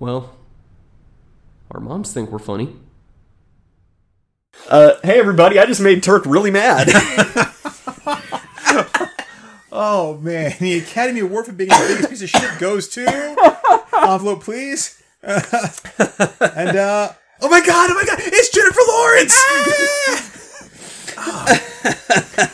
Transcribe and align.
Well, 0.00 0.34
our 1.70 1.78
moms 1.78 2.12
think 2.12 2.30
we're 2.30 2.38
funny. 2.38 2.74
Uh, 4.68 4.94
hey 5.04 5.20
everybody, 5.20 5.58
I 5.58 5.66
just 5.66 5.80
made 5.80 6.02
Turk 6.02 6.24
really 6.26 6.50
mad. 6.50 6.88
Oh 9.72 10.18
man, 10.18 10.54
the 10.58 10.78
Academy 10.78 11.20
Award 11.20 11.46
for 11.46 11.52
being 11.52 11.70
the 11.70 11.86
biggest 11.88 12.10
piece 12.10 12.22
of 12.22 12.28
shit 12.28 12.58
goes 12.58 12.88
to 12.88 13.06
envelope, 14.02 14.42
please. 14.42 15.00
and 15.22 16.76
uh, 16.76 17.12
oh 17.40 17.48
my 17.48 17.64
god, 17.64 17.90
oh 17.90 17.94
my 17.94 18.04
god, 18.04 18.18
it's 18.20 18.50
Jennifer 18.50 18.80
Lawrence. 18.88 19.32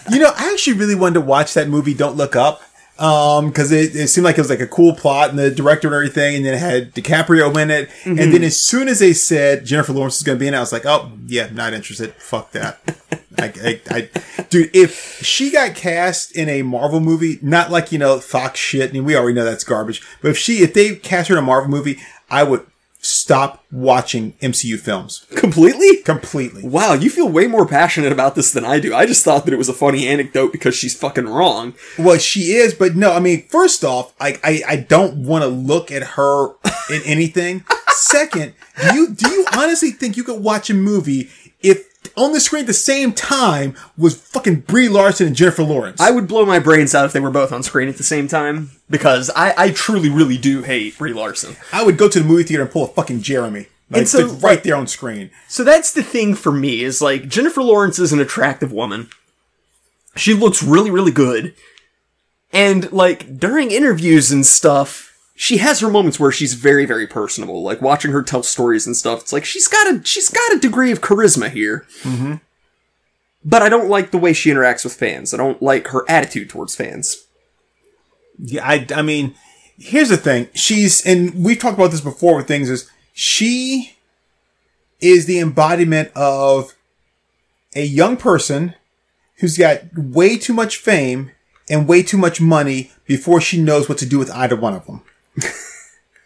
you 0.12 0.18
know, 0.20 0.30
I 0.36 0.52
actually 0.52 0.74
really 0.74 0.94
wanted 0.94 1.14
to 1.14 1.20
watch 1.22 1.54
that 1.54 1.68
movie. 1.68 1.94
Don't 1.94 2.16
look 2.16 2.36
up. 2.36 2.62
Um, 2.98 3.52
cause 3.52 3.72
it, 3.72 3.94
it 3.94 4.08
seemed 4.08 4.24
like 4.24 4.38
it 4.38 4.40
was 4.40 4.48
like 4.48 4.60
a 4.60 4.66
cool 4.66 4.94
plot 4.94 5.28
and 5.30 5.38
the 5.38 5.50
director 5.50 5.88
and 5.88 5.94
everything. 5.94 6.36
And 6.36 6.46
then 6.46 6.54
it 6.54 6.58
had 6.58 6.94
DiCaprio 6.94 7.54
in 7.60 7.70
it. 7.70 7.90
And 8.04 8.18
then 8.18 8.42
as 8.42 8.58
soon 8.58 8.88
as 8.88 9.00
they 9.00 9.12
said 9.12 9.66
Jennifer 9.66 9.92
Lawrence 9.92 10.16
is 10.16 10.22
going 10.22 10.38
to 10.38 10.40
be 10.40 10.48
in 10.48 10.54
it, 10.54 10.56
I 10.56 10.60
was 10.60 10.72
like, 10.72 10.86
oh 10.86 11.12
yeah, 11.26 11.48
not 11.52 11.74
interested. 11.74 12.14
Fuck 12.14 12.52
that. 12.52 12.78
I, 13.38 13.52
I, 13.62 13.80
I, 13.90 14.44
dude, 14.48 14.74
if 14.74 15.22
she 15.22 15.50
got 15.50 15.74
cast 15.74 16.34
in 16.34 16.48
a 16.48 16.62
Marvel 16.62 17.00
movie, 17.00 17.38
not 17.42 17.70
like, 17.70 17.92
you 17.92 17.98
know, 17.98 18.18
Fox 18.18 18.58
shit, 18.58 18.90
I 18.90 18.92
mean, 18.94 19.04
we 19.04 19.14
already 19.14 19.34
know 19.34 19.44
that's 19.44 19.64
garbage, 19.64 20.02
but 20.22 20.30
if 20.30 20.38
she, 20.38 20.62
if 20.62 20.72
they 20.72 20.96
cast 20.96 21.28
her 21.28 21.34
in 21.34 21.38
a 21.38 21.46
Marvel 21.46 21.70
movie, 21.70 21.98
I 22.30 22.44
would 22.44 22.66
stop 23.06 23.64
watching 23.70 24.32
MCU 24.34 24.78
films 24.78 25.26
Completely? 25.36 26.02
completely. 26.02 26.62
Wow, 26.66 26.94
you 26.94 27.10
feel 27.10 27.28
way 27.28 27.46
more 27.46 27.66
passionate 27.66 28.12
about 28.12 28.34
this 28.34 28.52
than 28.52 28.64
I 28.64 28.80
do. 28.80 28.94
I 28.94 29.06
just 29.06 29.24
thought 29.24 29.44
that 29.44 29.54
it 29.54 29.58
was 29.58 29.68
a 29.68 29.72
funny 29.74 30.06
anecdote 30.06 30.52
because 30.52 30.74
she's 30.74 30.94
fucking 30.96 31.28
wrong. 31.28 31.74
Well, 31.98 32.18
she 32.18 32.52
is, 32.52 32.74
but 32.74 32.96
no, 32.96 33.12
I 33.12 33.20
mean, 33.20 33.46
first 33.48 33.84
off, 33.84 34.12
I, 34.20 34.38
I, 34.44 34.62
I 34.68 34.76
don't 34.76 35.24
want 35.24 35.42
to 35.42 35.48
look 35.48 35.90
at 35.90 36.02
her 36.02 36.48
in 36.90 37.02
anything. 37.04 37.64
Second, 37.90 38.54
do 38.90 38.94
you, 38.94 39.14
do 39.14 39.28
you 39.30 39.46
honestly 39.56 39.90
think 39.90 40.16
you 40.16 40.24
could 40.24 40.40
watch 40.42 40.68
a 40.70 40.74
movie 40.74 41.30
if 41.60 41.86
on 42.16 42.32
the 42.32 42.40
screen 42.40 42.62
at 42.62 42.66
the 42.66 42.72
same 42.72 43.12
time 43.12 43.76
was 43.96 44.16
fucking 44.20 44.60
Brie 44.60 44.88
Larson 44.88 45.26
and 45.26 45.36
Jennifer 45.36 45.62
Lawrence? 45.62 46.00
I 46.00 46.10
would 46.10 46.26
blow 46.26 46.46
my 46.46 46.58
brains 46.58 46.94
out 46.94 47.04
if 47.04 47.12
they 47.12 47.20
were 47.20 47.30
both 47.30 47.52
on 47.52 47.62
screen 47.62 47.88
at 47.88 47.96
the 47.96 48.02
same 48.02 48.28
time 48.28 48.70
because 48.88 49.30
I, 49.36 49.54
I 49.56 49.70
truly, 49.70 50.08
really 50.08 50.38
do 50.38 50.62
hate 50.62 50.96
Brie 50.98 51.12
Larson. 51.12 51.56
I 51.72 51.84
would 51.84 51.98
go 51.98 52.08
to 52.08 52.20
the 52.20 52.24
movie 52.24 52.44
theater 52.44 52.62
and 52.62 52.72
pull 52.72 52.84
a 52.84 52.88
fucking 52.88 53.22
Jeremy. 53.22 53.66
Like, 53.90 54.00
And 54.00 54.08
so, 54.08 54.26
like, 54.26 54.42
right 54.42 54.64
there 54.64 54.76
on 54.76 54.86
screen. 54.86 55.30
So 55.46 55.62
that's 55.62 55.92
the 55.92 56.02
thing 56.02 56.34
for 56.34 56.50
me 56.50 56.82
is 56.82 57.00
like 57.00 57.28
Jennifer 57.28 57.62
Lawrence 57.62 57.98
is 57.98 58.12
an 58.12 58.18
attractive 58.20 58.72
woman. 58.72 59.08
She 60.16 60.34
looks 60.34 60.62
really, 60.62 60.90
really 60.90 61.12
good. 61.12 61.54
And 62.52 62.90
like 62.90 63.38
during 63.38 63.70
interviews 63.70 64.32
and 64.32 64.46
stuff, 64.46 65.05
she 65.36 65.58
has 65.58 65.80
her 65.80 65.90
moments 65.90 66.18
where 66.18 66.32
she's 66.32 66.54
very, 66.54 66.86
very 66.86 67.06
personable. 67.06 67.62
Like 67.62 67.82
watching 67.82 68.10
her 68.10 68.22
tell 68.22 68.42
stories 68.42 68.86
and 68.86 68.96
stuff. 68.96 69.20
It's 69.20 69.32
like 69.32 69.44
she's 69.44 69.68
got 69.68 69.94
a 69.94 70.02
she's 70.02 70.30
got 70.30 70.54
a 70.54 70.58
degree 70.58 70.90
of 70.90 71.02
charisma 71.02 71.50
here. 71.50 71.86
Mm-hmm. 72.02 72.34
But 73.44 73.62
I 73.62 73.68
don't 73.68 73.88
like 73.88 74.10
the 74.10 74.18
way 74.18 74.32
she 74.32 74.50
interacts 74.50 74.82
with 74.82 74.94
fans. 74.94 75.32
I 75.32 75.36
don't 75.36 75.62
like 75.62 75.88
her 75.88 76.04
attitude 76.08 76.50
towards 76.50 76.74
fans. 76.74 77.26
Yeah, 78.38 78.66
I, 78.66 78.86
I 78.92 79.02
mean, 79.02 79.36
here's 79.78 80.08
the 80.08 80.16
thing. 80.16 80.48
She's, 80.52 81.06
and 81.06 81.44
we've 81.44 81.58
talked 81.58 81.78
about 81.78 81.92
this 81.92 82.00
before 82.00 82.36
with 82.36 82.48
things 82.48 82.68
is 82.68 82.90
she 83.12 83.96
is 85.00 85.26
the 85.26 85.38
embodiment 85.38 86.10
of 86.16 86.74
a 87.76 87.84
young 87.84 88.16
person 88.16 88.74
who's 89.36 89.56
got 89.56 89.82
way 89.96 90.36
too 90.36 90.52
much 90.52 90.78
fame 90.78 91.30
and 91.70 91.86
way 91.86 92.02
too 92.02 92.18
much 92.18 92.40
money 92.40 92.90
before 93.06 93.40
she 93.40 93.60
knows 93.60 93.88
what 93.88 93.98
to 93.98 94.06
do 94.06 94.18
with 94.18 94.30
either 94.32 94.56
one 94.56 94.74
of 94.74 94.86
them. 94.86 95.02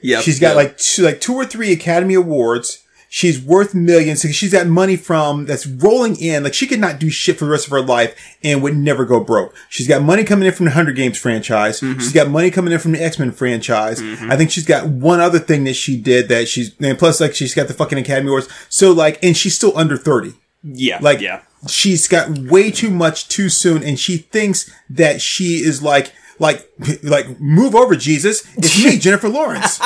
Yeah, 0.02 0.20
She's 0.20 0.40
got 0.40 0.56
like 0.56 0.78
two, 0.78 1.02
like 1.02 1.20
two 1.20 1.34
or 1.34 1.44
three 1.44 1.72
Academy 1.72 2.14
Awards. 2.14 2.82
She's 3.12 3.42
worth 3.42 3.74
millions. 3.74 4.22
So 4.22 4.28
she's 4.28 4.52
got 4.52 4.66
money 4.68 4.96
from 4.96 5.44
that's 5.44 5.66
rolling 5.66 6.16
in. 6.20 6.44
Like 6.44 6.54
she 6.54 6.66
could 6.66 6.78
not 6.80 6.98
do 7.00 7.10
shit 7.10 7.38
for 7.38 7.44
the 7.44 7.50
rest 7.50 7.66
of 7.66 7.72
her 7.72 7.82
life 7.82 8.14
and 8.42 8.62
would 8.62 8.76
never 8.76 9.04
go 9.04 9.18
broke. 9.22 9.52
She's 9.68 9.88
got 9.88 10.00
money 10.02 10.22
coming 10.24 10.46
in 10.46 10.54
from 10.54 10.66
the 10.66 10.70
Hunger 10.70 10.92
Games 10.92 11.18
franchise. 11.18 11.80
Mm-hmm. 11.80 11.98
She's 11.98 12.12
got 12.12 12.30
money 12.30 12.50
coming 12.50 12.72
in 12.72 12.78
from 12.78 12.92
the 12.92 13.02
X 13.02 13.18
Men 13.18 13.32
franchise. 13.32 14.00
Mm-hmm. 14.00 14.30
I 14.30 14.36
think 14.36 14.50
she's 14.52 14.64
got 14.64 14.86
one 14.86 15.20
other 15.20 15.40
thing 15.40 15.64
that 15.64 15.74
she 15.74 16.00
did 16.00 16.28
that 16.28 16.48
she's 16.48 16.74
and 16.80 16.98
plus 16.98 17.20
like 17.20 17.34
she's 17.34 17.54
got 17.54 17.66
the 17.68 17.74
fucking 17.74 17.98
Academy 17.98 18.28
Awards. 18.28 18.48
So 18.68 18.92
like, 18.92 19.18
and 19.22 19.36
she's 19.36 19.54
still 19.56 19.76
under 19.76 19.96
thirty. 19.98 20.32
yeah, 20.62 20.98
Like, 21.02 21.20
yeah. 21.20 21.42
she's 21.68 22.06
got 22.06 22.30
way 22.38 22.70
too 22.70 22.90
much 22.90 23.26
too 23.28 23.48
soon, 23.48 23.82
and 23.82 23.98
she 23.98 24.18
thinks 24.18 24.70
that 24.88 25.20
she 25.20 25.56
is 25.56 25.82
like, 25.82 26.12
like, 26.40 26.68
like, 27.04 27.40
move 27.40 27.76
over, 27.76 27.94
Jesus. 27.94 28.42
It's 28.56 28.84
me, 28.84 28.98
Jennifer 28.98 29.28
Lawrence. 29.28 29.80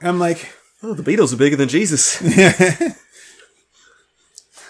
I'm 0.00 0.20
like, 0.20 0.48
Oh, 0.82 0.94
the 0.94 1.02
Beatles 1.02 1.32
are 1.32 1.36
bigger 1.36 1.56
than 1.56 1.68
Jesus. 1.68 2.22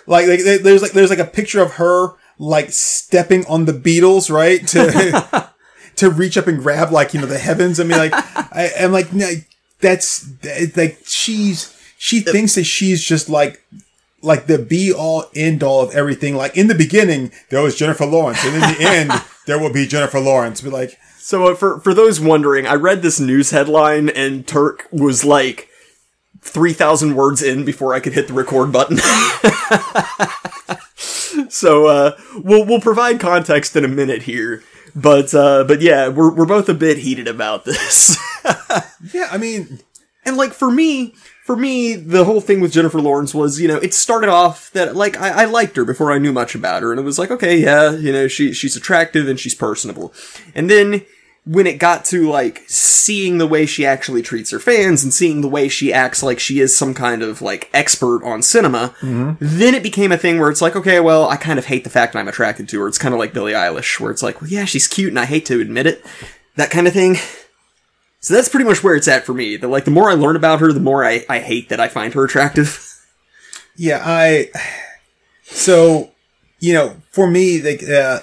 like, 0.07 0.27
like, 0.27 0.41
there's 0.43 0.83
like, 0.83 0.91
there's 0.93 1.11
like 1.11 1.21
a 1.21 1.25
picture 1.25 1.61
of 1.61 1.75
her 1.75 2.15
like 2.39 2.73
stepping 2.73 3.47
on 3.47 3.67
the 3.67 3.73
Beatles, 3.73 4.29
right? 4.31 4.67
To 4.69 5.51
to 5.97 6.11
reach 6.11 6.37
up 6.37 6.49
and 6.49 6.59
grab 6.59 6.91
like 6.91 7.15
you 7.15 7.21
know 7.21 7.27
the 7.27 7.39
heavens. 7.39 7.79
I 7.79 7.85
mean, 7.85 7.99
like, 7.99 8.13
I, 8.13 8.73
I'm 8.81 8.91
like, 8.91 9.13
no, 9.13 9.31
that's 9.79 10.29
like 10.77 10.99
she's 11.05 11.81
she 11.97 12.21
thinks 12.21 12.57
that 12.57 12.65
she's 12.65 13.05
just 13.05 13.29
like 13.29 13.63
like 14.23 14.47
the 14.47 14.59
be 14.59 14.93
all 14.93 15.27
end 15.35 15.63
all 15.63 15.83
of 15.83 15.95
everything. 15.95 16.37
Like 16.37 16.57
in 16.57 16.69
the 16.69 16.75
beginning, 16.75 17.33
there 17.49 17.63
was 17.63 17.77
Jennifer 17.77 18.07
Lawrence, 18.07 18.45
and 18.45 18.55
in 18.55 18.61
the 18.61 18.77
end, 18.81 19.13
there 19.47 19.59
will 19.59 19.73
be 19.73 19.87
Jennifer 19.87 20.21
Lawrence. 20.21 20.61
Be 20.61 20.71
like, 20.71 20.99
So 21.19 21.49
uh, 21.49 21.55
for 21.55 21.81
for 21.81 21.95
those 21.95 22.21
wondering, 22.21 22.67
I 22.67 22.75
read 22.75 23.03
this 23.03 23.21
news 23.21 23.51
headline 23.51 24.09
and 24.09 24.47
Turk 24.47 24.89
was 24.91 25.25
like 25.25 25.69
three 26.41 26.73
thousand 26.73 27.17
words 27.17 27.43
in 27.43 27.65
before 27.65 27.95
I 27.95 28.01
could 28.01 28.15
hit 28.15 28.29
the 28.29 28.35
record 28.35 28.73
button. 28.73 28.99
so 31.51 31.87
uh, 31.87 32.17
we'll 32.37 32.65
we'll 32.65 32.81
provide 32.81 33.21
context 33.21 33.77
in 33.77 33.85
a 33.85 33.89
minute 33.89 34.23
here, 34.23 34.63
but 34.95 35.35
uh, 35.35 35.65
but 35.65 35.81
yeah, 35.81 36.09
we're 36.09 36.35
we're 36.35 36.47
both 36.47 36.69
a 36.69 36.75
bit 36.75 36.99
heated 36.99 37.29
about 37.29 37.65
this. 37.65 38.19
yeah, 39.13 39.29
I 39.31 39.39
mean, 39.39 39.81
And 40.25 40.37
like 40.37 40.53
for 40.53 40.71
me, 40.71 41.15
for 41.51 41.57
me, 41.57 41.97
the 41.97 42.25
whole 42.25 42.41
thing 42.41 42.61
with 42.61 42.71
Jennifer 42.71 43.01
Lawrence 43.01 43.35
was, 43.35 43.61
you 43.61 43.67
know, 43.67 43.79
it 43.79 43.93
started 43.93 44.31
off 44.31 44.71
that 44.71 44.95
like 44.95 45.17
I, 45.21 45.43
I 45.43 45.45
liked 45.47 45.75
her 45.75 45.85
before 45.85 46.13
I 46.13 46.19
knew 46.19 46.33
much 46.33 46.55
about 46.55 46.85
her, 46.85 46.93
and 46.93 47.01
it 47.01 47.03
was 47.03 47.19
like, 47.19 47.33
okay, 47.33 47.59
yeah, 47.59 47.91
you 47.91 48.13
know, 48.13 48.29
she 48.29 48.53
she's 48.53 48.77
attractive 48.77 49.27
and 49.27 49.37
she's 49.37 49.57
personable. 49.57 50.15
And 50.55 50.71
then 50.71 51.05
when 51.45 51.67
it 51.67 51.81
got 51.81 52.05
to 52.05 52.31
like 52.31 52.63
seeing 52.69 53.39
the 53.39 53.49
way 53.49 53.67
she 53.67 53.85
actually 53.85 54.23
treats 54.23 54.53
her 54.53 54.61
fans 54.61 55.03
and 55.03 55.13
seeing 55.13 55.41
the 55.41 55.49
way 55.49 55.67
she 55.67 55.93
acts 55.93 56.23
like 56.23 56.39
she 56.39 56.61
is 56.61 56.77
some 56.77 56.95
kind 56.95 57.21
of 57.21 57.43
like 57.43 57.69
expert 57.75 58.23
on 58.23 58.43
cinema, 58.43 58.95
mm-hmm. 59.01 59.33
then 59.41 59.75
it 59.75 59.83
became 59.83 60.13
a 60.13 60.19
thing 60.19 60.39
where 60.39 60.51
it's 60.51 60.63
like, 60.63 60.77
okay, 60.77 61.01
well, 61.01 61.29
I 61.29 61.35
kind 61.35 61.59
of 61.59 61.67
hate 61.67 61.83
the 61.83 61.91
fact 61.91 62.13
that 62.13 62.21
I'm 62.21 62.29
attracted 62.29 62.69
to 62.69 62.81
her. 62.81 62.87
It's 62.87 62.97
kind 62.97 63.13
of 63.13 63.19
like 63.19 63.35
Billie 63.35 63.55
Eilish, 63.55 63.99
where 63.99 64.13
it's 64.13 64.23
like, 64.23 64.41
well, 64.41 64.51
yeah, 64.51 64.67
she's 64.67 64.87
cute 64.87 65.09
and 65.09 65.19
I 65.19 65.25
hate 65.25 65.47
to 65.47 65.61
admit 65.61 65.89
it. 65.89 66.07
That 66.55 66.71
kind 66.71 66.87
of 66.87 66.93
thing. 66.93 67.17
So 68.21 68.35
that's 68.35 68.49
pretty 68.49 68.67
much 68.67 68.85
where 68.85 68.95
it's 68.95 69.09
at 69.09 69.25
for 69.25 69.35
me. 69.35 69.57
The 69.57 69.69
like 69.69 69.85
the 69.85 69.91
more 69.91 70.11
I 70.11 70.15
learn 70.15 70.37
about 70.37 70.61
her, 70.61 70.73
the 70.73 70.81
more 70.81 71.05
I, 71.05 71.25
I 71.29 71.41
hate 71.41 71.71
that 71.71 71.81
I 71.81 71.89
find 71.89 72.15
her 72.15 72.25
attractive. 72.25 72.87
yeah, 73.77 74.03
I. 74.05 74.51
So, 75.45 76.11
you 76.61 76.75
know, 76.75 76.97
for 77.11 77.29
me, 77.29 77.61
like, 77.61 77.83
uh, 77.83 78.21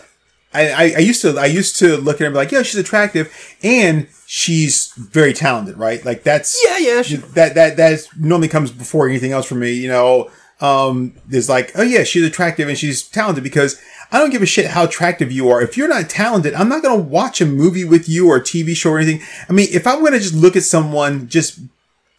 I, 0.53 0.93
I, 0.95 0.99
used 0.99 1.21
to, 1.21 1.37
I 1.37 1.45
used 1.45 1.77
to 1.79 1.97
look 1.97 2.15
at 2.15 2.19
her 2.21 2.25
and 2.27 2.33
be 2.33 2.37
like, 2.37 2.51
yeah, 2.51 2.63
she's 2.63 2.79
attractive 2.79 3.31
and 3.61 4.07
she's 4.25 4.91
very 4.95 5.33
talented, 5.33 5.77
right? 5.77 6.03
Like 6.03 6.23
that's, 6.23 6.59
Yeah, 6.65 6.77
yeah, 6.77 7.01
that, 7.33 7.55
that, 7.55 7.77
that 7.77 7.91
is, 7.91 8.09
normally 8.17 8.47
comes 8.47 8.71
before 8.71 9.07
anything 9.07 9.33
else 9.33 9.45
for 9.45 9.55
me, 9.55 9.73
you 9.73 9.89
know, 9.89 10.31
um, 10.59 11.13
is 11.29 11.49
like, 11.49 11.71
oh 11.75 11.83
yeah, 11.83 12.03
she's 12.03 12.25
attractive 12.25 12.67
and 12.67 12.77
she's 12.77 13.03
talented 13.03 13.43
because 13.43 13.79
I 14.11 14.19
don't 14.19 14.29
give 14.29 14.41
a 14.41 14.47
shit 14.47 14.67
how 14.67 14.85
attractive 14.85 15.31
you 15.31 15.49
are. 15.49 15.61
If 15.61 15.77
you're 15.77 15.87
not 15.87 16.09
talented, 16.09 16.53
I'm 16.53 16.69
not 16.69 16.81
going 16.81 16.97
to 16.97 17.03
watch 17.03 17.41
a 17.41 17.45
movie 17.45 17.85
with 17.85 18.07
you 18.07 18.29
or 18.29 18.37
a 18.37 18.41
TV 18.41 18.75
show 18.75 18.91
or 18.91 18.99
anything. 18.99 19.25
I 19.49 19.53
mean, 19.53 19.67
if 19.71 19.85
I'm 19.85 19.99
going 19.99 20.13
to 20.13 20.19
just 20.19 20.33
look 20.33 20.55
at 20.55 20.63
someone 20.63 21.27
just 21.27 21.59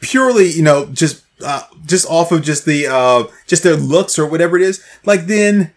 purely, 0.01 0.49
you 0.51 0.63
know, 0.63 0.87
just, 0.87 1.25
uh, 1.43 1.63
just 1.87 2.07
off 2.09 2.31
of 2.31 2.43
just 2.43 2.65
the, 2.67 2.87
uh, 2.87 3.25
just 3.47 3.63
their 3.63 3.77
looks 3.77 4.19
or 4.19 4.27
whatever 4.27 4.57
it 4.57 4.63
is, 4.63 4.85
like 5.05 5.27
then, 5.27 5.73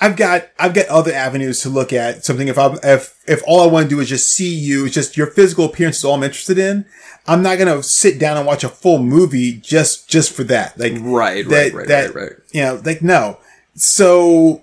I've 0.00 0.16
got 0.16 0.48
I've 0.58 0.74
got 0.74 0.86
other 0.86 1.12
avenues 1.12 1.60
to 1.62 1.68
look 1.68 1.92
at 1.92 2.24
something. 2.24 2.48
If 2.48 2.58
I 2.58 2.76
if 2.84 3.18
if 3.26 3.42
all 3.46 3.60
I 3.60 3.66
want 3.66 3.88
to 3.88 3.90
do 3.94 4.00
is 4.00 4.08
just 4.08 4.34
see 4.34 4.54
you, 4.54 4.86
it's 4.86 4.94
just 4.94 5.16
your 5.16 5.26
physical 5.26 5.64
appearance 5.64 5.98
is 5.98 6.04
all 6.04 6.14
I'm 6.14 6.22
interested 6.22 6.58
in. 6.58 6.86
I'm 7.26 7.42
not 7.42 7.58
gonna 7.58 7.82
sit 7.82 8.18
down 8.18 8.36
and 8.36 8.46
watch 8.46 8.62
a 8.62 8.68
full 8.68 9.02
movie 9.02 9.54
just 9.54 10.08
just 10.08 10.32
for 10.32 10.44
that. 10.44 10.78
Like 10.78 10.92
Right, 10.96 11.48
that, 11.48 11.50
right, 11.50 11.74
right, 11.74 11.88
that, 11.88 12.14
right, 12.14 12.22
right. 12.22 12.32
You 12.52 12.62
know, 12.62 12.82
like 12.84 13.02
no. 13.02 13.38
So 13.74 14.62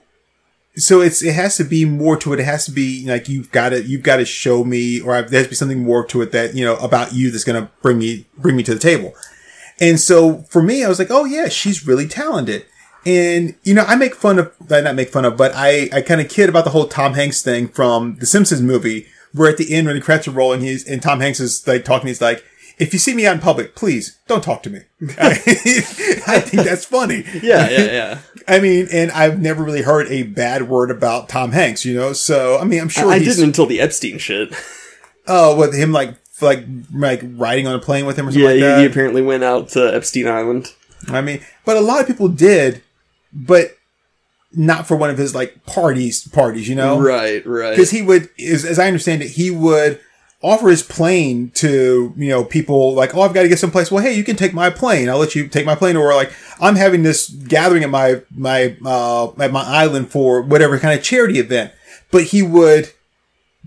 so 0.75 1.01
it's 1.01 1.21
it 1.21 1.33
has 1.33 1.57
to 1.57 1.63
be 1.63 1.83
more 1.83 2.15
to 2.17 2.33
it. 2.33 2.39
It 2.39 2.45
has 2.45 2.65
to 2.65 2.71
be 2.71 3.05
like 3.05 3.27
you've 3.27 3.51
got 3.51 3.69
to 3.69 3.83
you've 3.83 4.03
got 4.03 4.17
to 4.17 4.25
show 4.25 4.63
me, 4.63 5.01
or 5.01 5.21
there 5.21 5.39
has 5.39 5.47
to 5.47 5.49
be 5.49 5.55
something 5.55 5.83
more 5.83 6.05
to 6.07 6.21
it 6.21 6.31
that 6.31 6.55
you 6.55 6.63
know 6.63 6.77
about 6.77 7.13
you 7.13 7.31
that's 7.31 7.43
gonna 7.43 7.69
bring 7.81 7.99
me 7.99 8.25
bring 8.37 8.55
me 8.55 8.63
to 8.63 8.73
the 8.73 8.79
table. 8.79 9.13
And 9.81 9.99
so 9.99 10.39
for 10.49 10.61
me, 10.61 10.83
I 10.83 10.89
was 10.89 10.99
like, 10.99 11.11
oh 11.11 11.25
yeah, 11.25 11.47
she's 11.47 11.87
really 11.87 12.07
talented. 12.07 12.65
And, 13.05 13.55
you 13.63 13.73
know, 13.73 13.83
I 13.83 13.95
make 13.95 14.15
fun 14.15 14.39
of, 14.39 14.53
uh, 14.69 14.81
not 14.81 14.95
make 14.95 15.09
fun 15.09 15.25
of, 15.25 15.37
but 15.37 15.51
I, 15.55 15.89
I 15.93 16.01
kind 16.01 16.21
of 16.21 16.29
kid 16.29 16.49
about 16.49 16.65
the 16.65 16.71
whole 16.71 16.87
Tom 16.87 17.13
Hanks 17.13 17.41
thing 17.41 17.67
from 17.67 18.17
the 18.17 18.25
Simpsons 18.25 18.61
movie, 18.61 19.07
where 19.33 19.49
at 19.49 19.57
the 19.57 19.73
end 19.73 19.87
when 19.87 19.95
the 19.95 20.01
credits 20.01 20.27
are 20.27 20.31
rolling, 20.31 20.61
he's, 20.61 20.87
and 20.87 21.01
Tom 21.01 21.19
Hanks 21.19 21.39
is 21.39 21.65
like 21.67 21.85
talking, 21.85 22.07
he's 22.07 22.21
like, 22.21 22.43
if 22.79 22.93
you 22.93 22.99
see 22.99 23.13
me 23.13 23.25
out 23.25 23.35
in 23.35 23.41
public, 23.41 23.75
please 23.75 24.17
don't 24.27 24.43
talk 24.43 24.63
to 24.63 24.69
me. 24.69 24.79
I, 25.19 25.33
think 26.39 26.63
that's 26.63 26.85
funny. 26.85 27.25
Yeah, 27.41 27.69
yeah, 27.69 27.85
yeah. 27.85 28.19
I 28.47 28.59
mean, 28.59 28.87
and 28.91 29.11
I've 29.11 29.39
never 29.39 29.63
really 29.63 29.81
heard 29.81 30.07
a 30.07 30.23
bad 30.23 30.67
word 30.67 30.89
about 30.89 31.29
Tom 31.29 31.51
Hanks, 31.51 31.85
you 31.85 31.93
know. 31.93 32.13
So 32.13 32.57
I 32.57 32.63
mean, 32.63 32.81
I'm 32.81 32.89
sure 32.89 33.11
I 33.11 33.19
he's, 33.19 33.35
didn't 33.35 33.49
until 33.49 33.65
the 33.65 33.79
Epstein 33.79 34.17
shit. 34.17 34.53
Oh, 35.27 35.57
with 35.57 35.73
him 35.73 35.91
like 35.91 36.15
like 36.41 36.65
like 36.93 37.21
riding 37.23 37.67
on 37.67 37.75
a 37.75 37.79
plane 37.79 38.05
with 38.05 38.17
him 38.17 38.27
or 38.27 38.31
something 38.31 38.59
Yeah, 38.59 38.75
like 38.75 38.79
he 38.79 38.85
apparently 38.85 39.21
went 39.21 39.43
out 39.43 39.69
to 39.69 39.93
Epstein 39.93 40.27
Island. 40.27 40.73
I 41.07 41.21
mean, 41.21 41.41
but 41.65 41.77
a 41.77 41.81
lot 41.81 42.01
of 42.01 42.07
people 42.07 42.27
did, 42.27 42.81
but 43.33 43.77
not 44.51 44.87
for 44.87 44.97
one 44.97 45.09
of 45.09 45.17
his 45.17 45.35
like 45.35 45.65
parties 45.65 46.27
parties, 46.27 46.67
you 46.67 46.75
know. 46.75 46.99
Right, 46.99 47.45
right. 47.45 47.71
because 47.71 47.91
he 47.91 48.01
would, 48.01 48.29
as, 48.39 48.65
as 48.65 48.79
I 48.79 48.87
understand 48.87 49.21
it, 49.21 49.31
he 49.31 49.51
would 49.51 49.99
offer 50.41 50.69
his 50.69 50.81
plane 50.81 51.51
to 51.53 52.13
you 52.15 52.29
know 52.29 52.43
people 52.43 52.93
like, 52.93 53.15
oh, 53.15 53.21
I've 53.21 53.33
got 53.33 53.43
to 53.43 53.49
get 53.49 53.59
someplace. 53.59 53.91
Well, 53.91 54.03
hey, 54.03 54.13
you 54.13 54.23
can 54.23 54.35
take 54.35 54.53
my 54.53 54.69
plane. 54.69 55.09
I'll 55.09 55.19
let 55.19 55.35
you 55.35 55.47
take 55.47 55.65
my 55.65 55.75
plane. 55.75 55.95
Or 55.95 56.13
like, 56.15 56.33
I'm 56.59 56.75
having 56.75 57.03
this 57.03 57.29
gathering 57.29 57.83
at 57.83 57.89
my 57.89 58.21
my 58.31 58.75
uh, 58.85 59.31
at 59.39 59.51
my 59.51 59.63
island 59.63 60.09
for 60.09 60.41
whatever 60.41 60.79
kind 60.79 60.97
of 60.97 61.03
charity 61.03 61.39
event. 61.39 61.73
But 62.11 62.25
he 62.25 62.41
would 62.41 62.91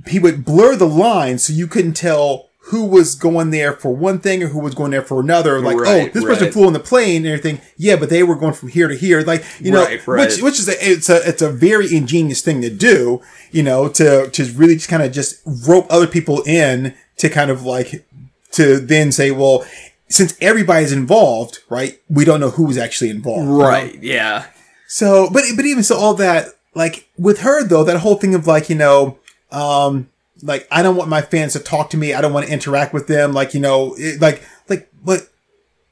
he 0.07 0.19
would 0.19 0.45
blur 0.45 0.77
the 0.77 0.89
line 0.89 1.39
so 1.39 1.53
you 1.53 1.67
couldn't 1.67 1.95
tell 1.95 2.49
who 2.73 2.87
was 2.87 3.15
going 3.15 3.51
there 3.51 3.75
for 3.75 3.95
one 3.95 4.19
thing 4.19 4.43
or 4.43 4.47
who 4.47 4.59
was 4.59 4.75
going 4.75 4.91
there 4.91 5.03
for 5.03 5.21
another. 5.21 5.61
Like, 5.61 5.77
Right, 5.77 6.09
oh, 6.09 6.13
this 6.13 6.25
person 6.25 6.51
flew 6.51 6.67
on 6.67 6.73
the 6.73 6.81
plane 6.81 7.27
and 7.27 7.27
everything. 7.27 7.61
Yeah, 7.77 7.97
but 7.97 8.09
they 8.09 8.23
were 8.23 8.35
going 8.35 8.55
from 8.55 8.71
here 8.71 8.89
to 8.89 8.97
here. 8.97 9.21
Like, 9.21 9.45
you 9.61 9.71
know, 9.71 9.85
Right, 9.85 10.07
right. 10.07 10.27
which 10.27 10.41
which 10.41 10.59
is 10.59 10.71
a, 10.71 10.73
it's 10.91 11.11
a 11.11 11.29
it's 11.29 11.43
a 11.43 11.51
very 11.53 11.95
ingenious 11.95 12.41
thing 12.41 12.63
to 12.63 12.71
do. 12.71 13.21
You 13.51 13.63
know, 13.63 13.89
to 13.91 14.31
to 14.31 14.45
really 14.55 14.77
just 14.77 14.89
kind 14.89 15.03
of 15.03 15.13
just 15.13 15.43
rope 15.69 15.87
other 15.91 16.07
people 16.07 16.41
in 16.47 16.95
to 17.19 17.29
kind 17.29 17.51
of 17.51 17.63
like 17.63 18.07
to 18.53 18.79
then 18.79 19.13
say, 19.13 19.31
well, 19.33 19.67
since 20.09 20.35
everybody's 20.41 20.93
involved, 20.93 21.59
right? 21.69 22.01
We 22.09 22.25
don't 22.25 22.41
know 22.41 22.51
who's 22.51 22.79
actually 22.79 23.11
involved, 23.11 23.49
you 23.49 23.59
know? 23.59 23.69
right, 23.69 24.03
yeah. 24.03 24.47
So, 24.89 25.29
but 25.31 25.45
but 25.57 25.67
even 25.67 25.83
so, 25.83 25.99
all 25.99 26.15
that 26.15 26.49
like 26.75 27.07
with 27.19 27.41
her 27.41 27.65
though, 27.65 27.85
that 27.85 27.99
whole 27.99 28.17
thing 28.17 28.35
of 28.35 28.47
like 28.47 28.71
you 28.71 28.77
know, 28.77 29.19
um, 29.51 30.09
like 30.43 30.67
I 30.71 30.83
don't 30.83 30.97
want 30.97 31.09
my 31.09 31.23
fans 31.23 31.55
to 31.55 31.61
talk 31.61 31.91
to 31.91 31.97
me. 31.97 32.13
I 32.13 32.21
don't 32.21 32.33
want 32.33 32.47
to 32.47 32.53
interact 32.53 32.93
with 32.93 33.07
them. 33.07 33.33
Like 33.33 33.55
you 33.55 33.61
know, 33.61 33.95
it, 33.99 34.21
like 34.21 34.43
like 34.69 34.91
what, 35.03 35.29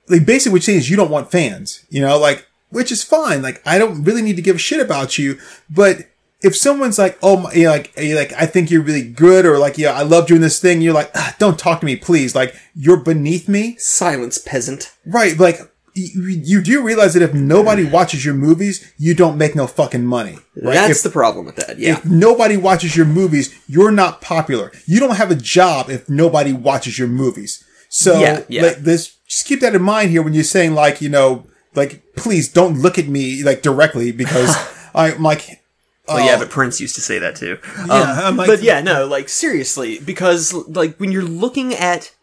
like 0.08 0.26
basically 0.26 0.52
what 0.52 0.56
you're 0.58 0.62
saying 0.62 0.78
is 0.78 0.90
you 0.90 0.96
don't 0.96 1.10
want 1.10 1.30
fans. 1.30 1.84
You 1.90 2.00
know, 2.00 2.18
like 2.18 2.46
which 2.70 2.92
is 2.92 3.02
fine. 3.02 3.42
Like 3.42 3.62
I 3.66 3.78
don't 3.78 4.04
really 4.04 4.22
need 4.22 4.36
to 4.36 4.42
give 4.42 4.56
a 4.56 4.60
shit 4.60 4.80
about 4.80 5.18
you, 5.18 5.38
but. 5.68 6.06
If 6.42 6.56
someone's 6.56 6.98
like, 6.98 7.18
oh, 7.22 7.36
my, 7.36 7.52
you 7.52 7.64
know, 7.64 7.72
like, 7.72 7.92
like, 7.98 8.32
I 8.32 8.46
think 8.46 8.70
you're 8.70 8.80
really 8.80 9.06
good, 9.06 9.44
or 9.44 9.58
like, 9.58 9.76
yeah, 9.76 9.92
I 9.92 10.00
love 10.00 10.26
doing 10.26 10.40
this 10.40 10.58
thing. 10.58 10.80
You're 10.80 10.94
like, 10.94 11.10
ah, 11.14 11.36
don't 11.38 11.58
talk 11.58 11.80
to 11.80 11.84
me, 11.84 11.96
please. 11.96 12.34
Like, 12.34 12.56
you're 12.74 12.96
beneath 12.96 13.46
me. 13.46 13.76
Silence, 13.76 14.38
peasant. 14.38 14.90
Right, 15.04 15.38
like 15.38 15.69
you, 15.94 16.28
you 16.28 16.62
do 16.62 16.82
realize 16.82 17.14
that 17.14 17.22
if 17.22 17.34
nobody 17.34 17.84
watches 17.84 18.24
your 18.24 18.34
movies, 18.34 18.92
you 18.98 19.14
don't 19.14 19.36
make 19.36 19.54
no 19.54 19.66
fucking 19.66 20.04
money. 20.04 20.38
Right? 20.56 20.74
That's 20.74 20.98
if, 20.98 21.02
the 21.02 21.10
problem 21.10 21.46
with 21.46 21.56
that. 21.56 21.78
Yeah. 21.78 21.92
if 21.92 22.04
nobody 22.04 22.56
watches 22.56 22.96
your 22.96 23.06
movies, 23.06 23.54
you're 23.66 23.90
not 23.90 24.20
popular. 24.20 24.72
You 24.86 25.00
don't 25.00 25.16
have 25.16 25.30
a 25.30 25.34
job 25.34 25.90
if 25.90 26.08
nobody 26.08 26.52
watches 26.52 26.98
your 26.98 27.08
movies. 27.08 27.64
So 27.88 28.20
Yeah, 28.20 28.44
yeah. 28.48 28.62
like 28.62 28.76
this 28.78 29.16
just 29.26 29.46
keep 29.46 29.60
that 29.60 29.74
in 29.74 29.82
mind 29.82 30.10
here 30.10 30.22
when 30.22 30.34
you're 30.34 30.44
saying 30.44 30.74
like, 30.74 31.00
you 31.00 31.08
know, 31.08 31.46
like 31.74 32.02
please 32.16 32.48
don't 32.52 32.80
look 32.80 32.98
at 32.98 33.08
me 33.08 33.42
like 33.42 33.62
directly 33.62 34.12
because 34.12 34.54
I'm 34.94 35.22
like 35.22 35.60
Well, 36.08 36.24
yeah, 36.24 36.34
uh, 36.34 36.38
but 36.40 36.50
Prince 36.50 36.80
used 36.80 36.94
to 36.96 37.00
say 37.00 37.18
that 37.18 37.36
too. 37.36 37.58
Oh. 37.64 37.86
Yeah, 37.88 38.12
um, 38.12 38.18
I'm 38.18 38.36
like- 38.36 38.46
but 38.46 38.62
yeah, 38.62 38.80
no, 38.80 39.06
like 39.06 39.28
seriously, 39.28 39.98
because 39.98 40.52
like 40.52 40.96
when 40.98 41.10
you're 41.12 41.22
looking 41.22 41.74
at 41.74 42.14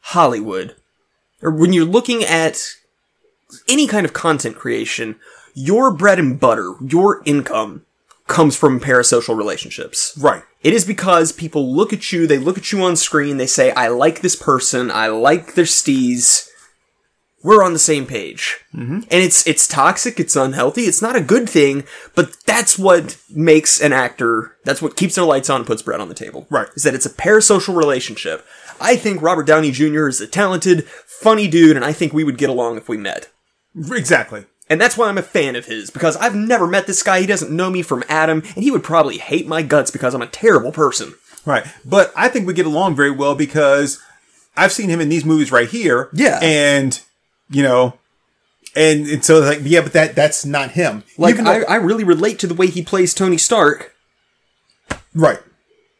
Hollywood, 0.00 0.76
or 1.42 1.50
when 1.50 1.72
you're 1.72 1.84
looking 1.84 2.24
at 2.24 2.58
any 3.68 3.86
kind 3.86 4.04
of 4.04 4.12
content 4.12 4.56
creation, 4.56 5.16
your 5.54 5.92
bread 5.92 6.18
and 6.18 6.38
butter, 6.38 6.74
your 6.80 7.22
income 7.24 7.84
comes 8.26 8.56
from 8.56 8.80
parasocial 8.80 9.36
relationships. 9.36 10.16
right. 10.18 10.44
It 10.62 10.74
is 10.74 10.84
because 10.84 11.32
people 11.32 11.74
look 11.74 11.92
at 11.92 12.12
you, 12.12 12.26
they 12.26 12.38
look 12.38 12.58
at 12.58 12.70
you 12.70 12.82
on 12.82 12.94
screen, 12.94 13.38
they 13.38 13.46
say, 13.46 13.72
I 13.72 13.88
like 13.88 14.20
this 14.20 14.36
person, 14.36 14.90
I 14.90 15.08
like 15.08 15.54
their 15.54 15.64
steez. 15.64 16.48
We're 17.42 17.64
on 17.64 17.72
the 17.72 17.78
same 17.78 18.04
page. 18.04 18.58
Mm-hmm. 18.74 18.94
And 18.94 19.06
it's, 19.10 19.46
it's 19.46 19.66
toxic, 19.66 20.20
it's 20.20 20.36
unhealthy, 20.36 20.82
it's 20.82 21.00
not 21.00 21.16
a 21.16 21.22
good 21.22 21.48
thing, 21.48 21.84
but 22.14 22.36
that's 22.44 22.78
what 22.78 23.16
makes 23.30 23.80
an 23.80 23.94
actor, 23.94 24.54
that's 24.64 24.82
what 24.82 24.96
keeps 24.96 25.14
their 25.14 25.24
lights 25.24 25.48
on 25.48 25.62
and 25.62 25.66
puts 25.66 25.80
bread 25.80 26.00
on 26.00 26.10
the 26.10 26.14
table. 26.14 26.46
Right. 26.50 26.68
Is 26.76 26.82
that 26.82 26.94
it's 26.94 27.06
a 27.06 27.10
parasocial 27.10 27.74
relationship. 27.74 28.44
I 28.78 28.96
think 28.96 29.22
Robert 29.22 29.46
Downey 29.46 29.70
Jr. 29.70 30.08
is 30.08 30.20
a 30.20 30.26
talented, 30.26 30.86
funny 30.86 31.48
dude, 31.48 31.76
and 31.76 31.84
I 31.84 31.94
think 31.94 32.12
we 32.12 32.24
would 32.24 32.38
get 32.38 32.50
along 32.50 32.76
if 32.76 32.88
we 32.88 32.98
met. 32.98 33.30
Exactly. 33.76 34.44
And 34.68 34.80
that's 34.80 34.96
why 34.96 35.08
I'm 35.08 35.18
a 35.18 35.22
fan 35.22 35.56
of 35.56 35.66
his, 35.66 35.90
because 35.90 36.16
I've 36.16 36.34
never 36.36 36.66
met 36.66 36.86
this 36.86 37.02
guy, 37.02 37.20
he 37.20 37.26
doesn't 37.26 37.50
know 37.50 37.70
me 37.70 37.82
from 37.82 38.04
Adam, 38.08 38.38
and 38.54 38.62
he 38.64 38.70
would 38.70 38.84
probably 38.84 39.18
hate 39.18 39.46
my 39.48 39.62
guts 39.62 39.90
because 39.90 40.14
I'm 40.14 40.22
a 40.22 40.26
terrible 40.28 40.70
person. 40.70 41.14
Right. 41.44 41.64
But 41.84 42.12
I 42.14 42.28
think 42.28 42.46
we 42.46 42.52
get 42.54 42.66
along 42.66 42.94
very 42.94 43.10
well 43.10 43.34
because 43.34 44.00
I've 44.56 44.70
seen 44.72 44.88
him 44.88 45.00
in 45.00 45.08
these 45.08 45.24
movies 45.24 45.50
right 45.50 45.68
here. 45.68 46.08
Yeah. 46.12 46.38
And, 46.42 47.00
you 47.48 47.62
know, 47.64 47.98
and, 48.76 49.08
and 49.08 49.24
so 49.24 49.40
like, 49.40 49.58
yeah, 49.62 49.80
but 49.80 49.92
that, 49.94 50.14
that's 50.14 50.44
not 50.44 50.72
him. 50.72 51.02
Like 51.18 51.32
Even 51.34 51.46
though- 51.46 51.50
I, 51.50 51.62
I 51.62 51.74
really 51.76 52.04
relate 52.04 52.38
to 52.40 52.46
the 52.46 52.54
way 52.54 52.68
he 52.68 52.82
plays 52.82 53.12
Tony 53.14 53.38
Stark. 53.38 53.94
right. 55.14 55.40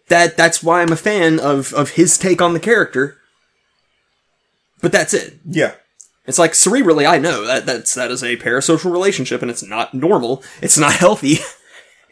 That 0.08 0.36
that's 0.36 0.60
why 0.60 0.82
I'm 0.82 0.90
a 0.90 0.96
fan 0.96 1.38
of 1.38 1.72
of 1.72 1.90
his 1.90 2.18
take 2.18 2.42
on 2.42 2.52
the 2.52 2.58
character. 2.58 3.18
But 4.82 4.90
that's 4.90 5.14
it. 5.14 5.38
Yeah. 5.48 5.74
It's 6.30 6.38
like 6.38 6.52
cerebrally, 6.52 7.06
I 7.06 7.18
know 7.18 7.44
that 7.44 7.66
that's 7.66 7.94
that 7.94 8.10
is 8.10 8.22
a 8.22 8.38
parasocial 8.38 8.90
relationship, 8.90 9.42
and 9.42 9.50
it's 9.50 9.62
not 9.62 9.92
normal. 9.92 10.42
It's 10.62 10.78
not 10.78 10.94
healthy. 10.94 11.38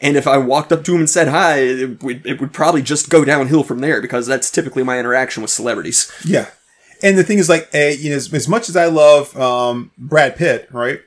And 0.00 0.16
if 0.16 0.28
I 0.28 0.38
walked 0.38 0.70
up 0.70 0.84
to 0.84 0.94
him 0.94 1.00
and 1.00 1.10
said 1.10 1.26
hi, 1.26 1.58
it 1.58 2.02
would, 2.04 2.24
it 2.24 2.40
would 2.40 2.52
probably 2.52 2.82
just 2.82 3.10
go 3.10 3.24
downhill 3.24 3.64
from 3.64 3.80
there 3.80 4.00
because 4.00 4.28
that's 4.28 4.48
typically 4.48 4.84
my 4.84 4.96
interaction 4.96 5.42
with 5.42 5.50
celebrities. 5.50 6.08
Yeah. 6.24 6.50
And 7.02 7.18
the 7.18 7.24
thing 7.24 7.38
is, 7.38 7.48
like, 7.48 7.68
uh, 7.74 7.78
you 7.98 8.10
know, 8.10 8.16
as, 8.16 8.32
as 8.32 8.46
much 8.46 8.68
as 8.68 8.76
I 8.76 8.86
love 8.86 9.36
um, 9.36 9.90
Brad 9.98 10.36
Pitt, 10.36 10.68
right? 10.70 11.00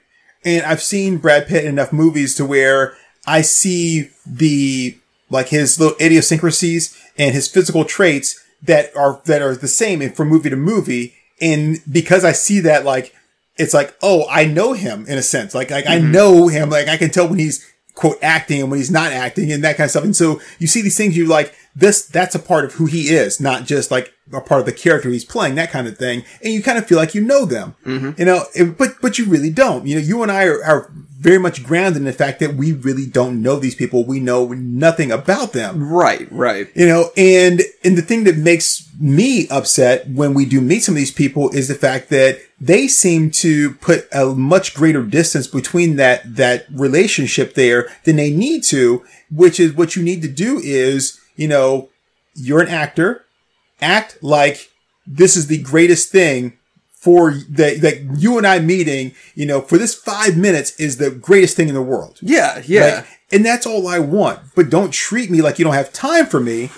And 0.44 0.66
I've 0.66 0.82
seen 0.82 1.20
Brad 1.20 1.48
Pitt 1.48 1.64
in 1.64 1.70
enough 1.70 1.94
movies 1.94 2.36
to 2.36 2.46
where 2.46 2.98
I 3.26 3.42
see 3.42 4.10
the 4.26 4.98
like 5.30 5.50
his 5.50 5.80
little 5.80 5.96
idiosyncrasies 6.02 6.98
and 7.18 7.34
his 7.34 7.48
physical 7.48 7.86
traits 7.86 8.44
that 8.62 8.96
are 8.96 9.22
that 9.26 9.42
are 9.42 9.56
the 9.56 9.68
same 9.68 10.12
from 10.12 10.28
movie 10.28 10.50
to 10.50 10.56
movie. 10.56 11.16
And 11.42 11.80
because 11.92 12.24
I 12.24 12.32
see 12.32 12.62
that, 12.62 12.86
like, 12.86 13.16
it's 13.58 13.74
like, 13.74 13.96
oh, 14.02 14.26
I 14.30 14.46
know 14.46 14.74
him 14.74 15.06
in 15.08 15.18
a 15.18 15.22
sense. 15.22 15.54
Like, 15.54 15.72
like 15.72 15.88
I 15.88 15.98
mm-hmm. 15.98 16.12
know 16.12 16.48
him. 16.48 16.70
Like, 16.70 16.88
I 16.88 16.98
can 16.98 17.10
tell 17.10 17.28
when 17.28 17.40
he's 17.40 17.68
quote 17.96 18.18
acting 18.22 18.62
and 18.62 18.72
when 18.72 18.80
he's 18.80 18.92
not 18.92 19.12
acting 19.12 19.52
and 19.52 19.64
that 19.64 19.78
kind 19.78 19.86
of 19.86 19.92
stuff. 19.92 20.04
And 20.04 20.16
so 20.16 20.40
you 20.60 20.68
see 20.68 20.82
these 20.82 20.98
things, 20.98 21.18
you 21.18 21.26
like 21.28 21.54
this. 21.76 22.06
That's 22.06 22.36
a 22.36 22.40
part 22.40 22.66
of 22.66 22.74
who 22.74 22.86
he 22.86 23.10
is, 23.10 23.40
not 23.40 23.66
just 23.66 23.92
like 23.92 24.14
a 24.34 24.42
part 24.42 24.60
of 24.62 24.66
the 24.66 24.72
character 24.72 25.10
he's 25.10 25.26
playing, 25.26 25.56
that 25.56 25.72
kind 25.72 25.88
of 25.88 25.98
thing. 25.98 26.24
And 26.44 26.54
you 26.54 26.62
kind 26.64 26.78
of 26.78 26.88
feel 26.88 26.98
like 26.98 27.14
you 27.16 27.22
know 27.22 27.46
them, 27.46 27.76
mm-hmm. 27.86 28.12
you 28.18 28.26
know. 28.26 28.46
and- 28.58 28.78
But 28.78 29.02
but 29.02 29.18
you 29.20 29.26
really 29.26 29.50
don't. 29.50 29.86
You 29.88 29.96
know, 29.96 30.02
you 30.02 30.24
and 30.24 30.32
I 30.32 30.46
are, 30.46 30.64
are 30.64 30.92
very 31.20 31.38
much 31.38 31.64
grounded 31.64 31.98
in 31.98 32.06
the 32.06 32.14
fact 32.14 32.40
that 32.40 32.56
we 32.56 32.72
really 32.74 33.06
don't 33.06 33.44
know 33.44 33.58
these 33.58 33.76
people. 33.76 34.04
We 34.06 34.20
know 34.20 34.48
nothing 34.48 35.12
about 35.12 35.54
them 35.54 35.88
Right, 35.88 36.28
right. 36.32 36.68
you 36.74 36.88
know 36.88 37.12
and 37.16 37.62
and 37.84 37.96
the 37.96 38.02
thing 38.02 38.24
that 38.24 38.38
makes 38.38 38.90
me 39.00 39.48
upset 39.50 40.08
when 40.10 40.34
we 40.34 40.46
do 40.46 40.60
meet 40.62 40.80
some 40.82 40.96
of 40.96 40.98
these 40.98 41.12
people 41.12 41.52
is 41.52 41.68
the 41.68 41.76
fact 41.76 42.10
that 42.10 42.40
they 42.60 42.88
seem 42.88 43.30
to 43.32 43.74
put 43.76 44.08
a 44.12 44.26
much 44.34 44.74
greater 44.74 45.04
distance 45.04 45.46
between 45.48 45.96
that 45.98 46.22
that 46.38 46.66
relationship 46.72 47.54
there 47.54 47.88
than 48.04 48.16
they 48.16 48.32
need 48.32 48.64
to 48.64 49.04
which 49.30 49.60
is 49.60 49.74
what 49.74 49.96
you 49.96 50.02
need 50.02 50.24
to 50.24 50.28
do 50.28 50.60
is 50.64 51.20
you 51.36 51.48
know 51.48 51.90
you're 52.34 52.62
an 52.62 52.68
actor 52.70 53.26
act 53.82 54.18
like 54.22 54.70
this 55.08 55.36
is 55.36 55.48
the 55.48 55.58
greatest 55.62 56.12
thing 56.12 56.58
for 56.94 57.32
that 57.50 57.82
that 57.82 58.20
you 58.20 58.38
and 58.38 58.46
I 58.46 58.60
meeting, 58.60 59.14
you 59.34 59.46
know, 59.46 59.62
for 59.62 59.78
this 59.78 59.96
five 59.96 60.38
minutes 60.38 60.80
is 60.80 60.98
the 60.98 61.10
greatest 61.12 61.56
thing 61.58 61.68
in 61.68 61.74
the 61.74 61.82
world. 61.82 62.20
Yeah, 62.22 62.62
yeah. 62.66 62.96
Like, 62.98 63.08
and 63.32 63.46
that's 63.46 63.66
all 63.66 63.88
I 63.88 63.98
want. 64.00 64.40
But 64.56 64.70
don't 64.70 64.92
treat 64.94 65.32
me 65.32 65.42
like 65.42 65.58
you 65.58 65.66
don't 65.66 65.74
have 65.74 65.92
time 65.94 66.26
for 66.28 66.40
me 66.40 66.70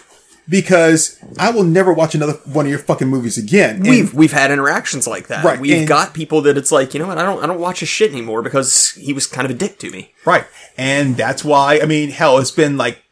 because 0.47 1.19
I 1.39 1.51
will 1.51 1.63
never 1.63 1.93
watch 1.93 2.15
another 2.15 2.33
one 2.45 2.65
of 2.65 2.69
your 2.69 2.79
fucking 2.79 3.07
movies 3.07 3.37
again. 3.37 3.77
And- 3.77 3.87
we've 3.87 4.13
we've 4.13 4.31
had 4.33 4.51
interactions 4.51 5.07
like 5.07 5.27
that. 5.27 5.43
Right, 5.43 5.59
We've 5.59 5.79
and- 5.79 5.87
got 5.87 6.13
people 6.13 6.41
that 6.43 6.57
it's 6.57 6.71
like, 6.71 6.93
you 6.93 6.99
know 6.99 7.07
what, 7.07 7.17
I 7.17 7.23
don't 7.23 7.43
I 7.43 7.47
don't 7.47 7.59
watch 7.59 7.79
his 7.81 7.89
shit 7.89 8.11
anymore 8.11 8.41
because 8.41 8.91
he 8.91 9.13
was 9.13 9.27
kind 9.27 9.45
of 9.45 9.51
a 9.51 9.55
dick 9.55 9.79
to 9.79 9.89
me. 9.89 10.13
right. 10.25 10.45
And 10.77 11.15
that's 11.17 11.43
why, 11.45 11.79
I 11.83 11.85
mean, 11.85 12.09
hell, 12.09 12.39
it's 12.39 12.49
been 12.49 12.77
like 12.77 13.02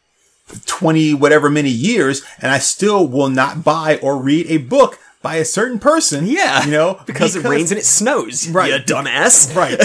20 0.66 1.14
whatever 1.14 1.50
many 1.50 1.70
years 1.70 2.22
and 2.40 2.50
I 2.50 2.58
still 2.58 3.06
will 3.06 3.28
not 3.28 3.64
buy 3.64 3.98
or 3.98 4.16
read 4.16 4.46
a 4.48 4.58
book 4.58 4.98
by 5.22 5.36
a 5.36 5.44
certain 5.44 5.78
person. 5.78 6.26
Yeah. 6.26 6.64
You 6.64 6.72
know, 6.72 7.00
because, 7.06 7.36
it 7.36 7.44
rains 7.44 7.70
and 7.70 7.78
it 7.78 7.84
snows. 7.84 8.48
Right. 8.48 8.72
You 8.72 8.78
dumbass. 8.78 9.54
Right. 9.62 9.78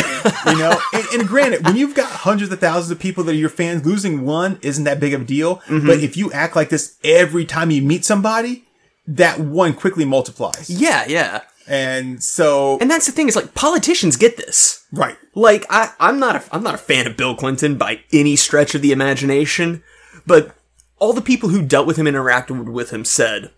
You 0.47 0.57
know, 0.57 0.79
and, 0.93 1.05
and 1.13 1.27
granted, 1.27 1.63
when 1.63 1.75
you've 1.75 1.93
got 1.93 2.09
hundreds 2.11 2.51
of 2.51 2.59
thousands 2.59 2.89
of 2.91 2.99
people 2.99 3.23
that 3.25 3.31
are 3.33 3.35
your 3.35 3.49
fans, 3.49 3.85
losing 3.85 4.25
one 4.25 4.57
isn't 4.63 4.85
that 4.85 4.99
big 4.99 5.13
of 5.13 5.21
a 5.21 5.25
deal. 5.25 5.57
Mm-hmm. 5.67 5.85
But 5.85 5.99
if 5.99 6.17
you 6.17 6.31
act 6.31 6.55
like 6.55 6.69
this 6.69 6.97
every 7.03 7.45
time 7.45 7.69
you 7.69 7.81
meet 7.83 8.03
somebody, 8.03 8.65
that 9.05 9.39
one 9.39 9.73
quickly 9.73 10.05
multiplies. 10.05 10.69
Yeah, 10.69 11.05
yeah. 11.07 11.41
And 11.67 12.23
so, 12.23 12.77
And 12.79 12.89
that's 12.89 13.05
the 13.05 13.11
thing 13.11 13.27
is 13.27 13.35
like 13.35 13.53
politicians 13.53 14.15
get 14.15 14.37
this. 14.37 14.85
right. 14.91 15.17
Like 15.35 15.65
I, 15.69 15.91
I'm 15.99 16.17
not 16.19 16.35
a, 16.37 16.43
I'm 16.55 16.63
not 16.63 16.73
a 16.75 16.79
fan 16.79 17.05
of 17.05 17.15
Bill 17.17 17.35
Clinton 17.35 17.77
by 17.77 17.99
any 18.11 18.35
stretch 18.35 18.73
of 18.73 18.81
the 18.81 18.91
imagination, 18.91 19.83
but 20.25 20.55
all 20.99 21.13
the 21.13 21.21
people 21.21 21.49
who 21.49 21.61
dealt 21.61 21.87
with 21.87 21.97
him 21.97 22.05
interacted 22.05 22.65
with 22.65 22.91
him 22.91 23.05
said 23.05 23.51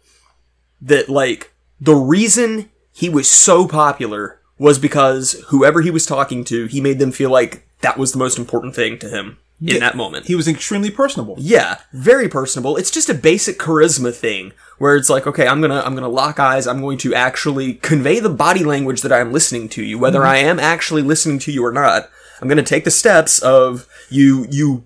that 0.81 1.09
like 1.09 1.53
the 1.79 1.95
reason 1.95 2.69
he 2.91 3.09
was 3.09 3.29
so 3.29 3.67
popular 3.67 4.39
was 4.57 4.77
because 4.77 5.43
whoever 5.47 5.81
he 5.81 5.91
was 5.91 6.05
talking 6.05 6.43
to, 6.43 6.65
he 6.65 6.81
made 6.81 6.99
them 6.99 7.11
feel 7.11 7.29
like 7.29 7.65
that 7.81 7.97
was 7.97 8.11
the 8.11 8.17
most 8.17 8.37
important 8.37 8.75
thing 8.75 8.99
to 8.99 9.09
him 9.09 9.37
in 9.61 9.79
that 9.79 9.95
moment. 9.95 10.27
He 10.27 10.35
was 10.35 10.47
extremely 10.47 10.89
personable. 10.89 11.35
Yeah, 11.37 11.79
very 11.91 12.29
personable. 12.29 12.77
It's 12.77 12.91
just 12.91 13.09
a 13.09 13.13
basic 13.13 13.57
charisma 13.57 14.13
thing 14.13 14.53
where 14.77 14.95
it's 14.95 15.09
like, 15.09 15.27
okay, 15.27 15.47
I'm 15.47 15.61
gonna 15.61 15.81
I'm 15.81 15.95
gonna 15.95 16.09
lock 16.09 16.39
eyes. 16.39 16.67
I'm 16.67 16.81
going 16.81 16.97
to 16.99 17.13
actually 17.13 17.75
convey 17.75 18.19
the 18.19 18.29
body 18.29 18.63
language 18.63 19.01
that 19.01 19.13
I'm 19.13 19.33
listening 19.33 19.69
to 19.69 19.83
you, 19.83 19.97
whether 19.99 20.19
mm-hmm. 20.19 20.29
I 20.29 20.37
am 20.37 20.59
actually 20.59 21.01
listening 21.01 21.39
to 21.39 21.51
you 21.51 21.65
or 21.65 21.71
not. 21.71 22.09
I'm 22.41 22.47
gonna 22.47 22.63
take 22.63 22.85
the 22.85 22.91
steps 22.91 23.39
of 23.39 23.87
you 24.09 24.47
you 24.49 24.83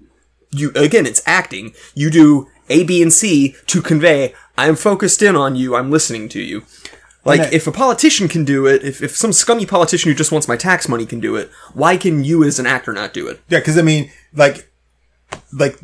you 0.54 0.72
again. 0.76 1.06
It's 1.06 1.22
acting. 1.26 1.74
You 1.96 2.10
do 2.10 2.48
A, 2.70 2.84
B, 2.84 3.02
and 3.02 3.12
C 3.12 3.56
to 3.68 3.82
convey. 3.82 4.34
I'm 4.58 4.76
focused 4.76 5.22
in 5.22 5.36
on 5.36 5.56
you. 5.56 5.76
I'm 5.76 5.92
listening 5.92 6.30
to 6.30 6.42
you. 6.42 6.64
Like, 7.26 7.40
I- 7.40 7.50
if 7.52 7.68
a 7.68 7.72
politician 7.72 8.28
can 8.28 8.44
do 8.44 8.66
it, 8.68 8.84
if, 8.84 9.02
if 9.02 9.16
some 9.16 9.32
scummy 9.32 9.66
politician 9.66 10.12
who 10.12 10.16
just 10.16 10.32
wants 10.32 10.48
my 10.48 10.58
tax 10.58 10.90
money 10.90 11.06
can 11.06 11.20
do 11.20 11.36
it, 11.36 11.50
why 11.74 11.98
can 11.98 12.24
you 12.24 12.44
as 12.44 12.60
an 12.60 12.66
actor 12.66 12.92
not 12.92 13.14
do 13.14 13.28
it? 13.28 13.40
Yeah, 13.48 13.60
because 13.60 13.78
I 13.78 13.82
mean, 13.82 14.12
like, 14.34 14.70
like 15.52 15.80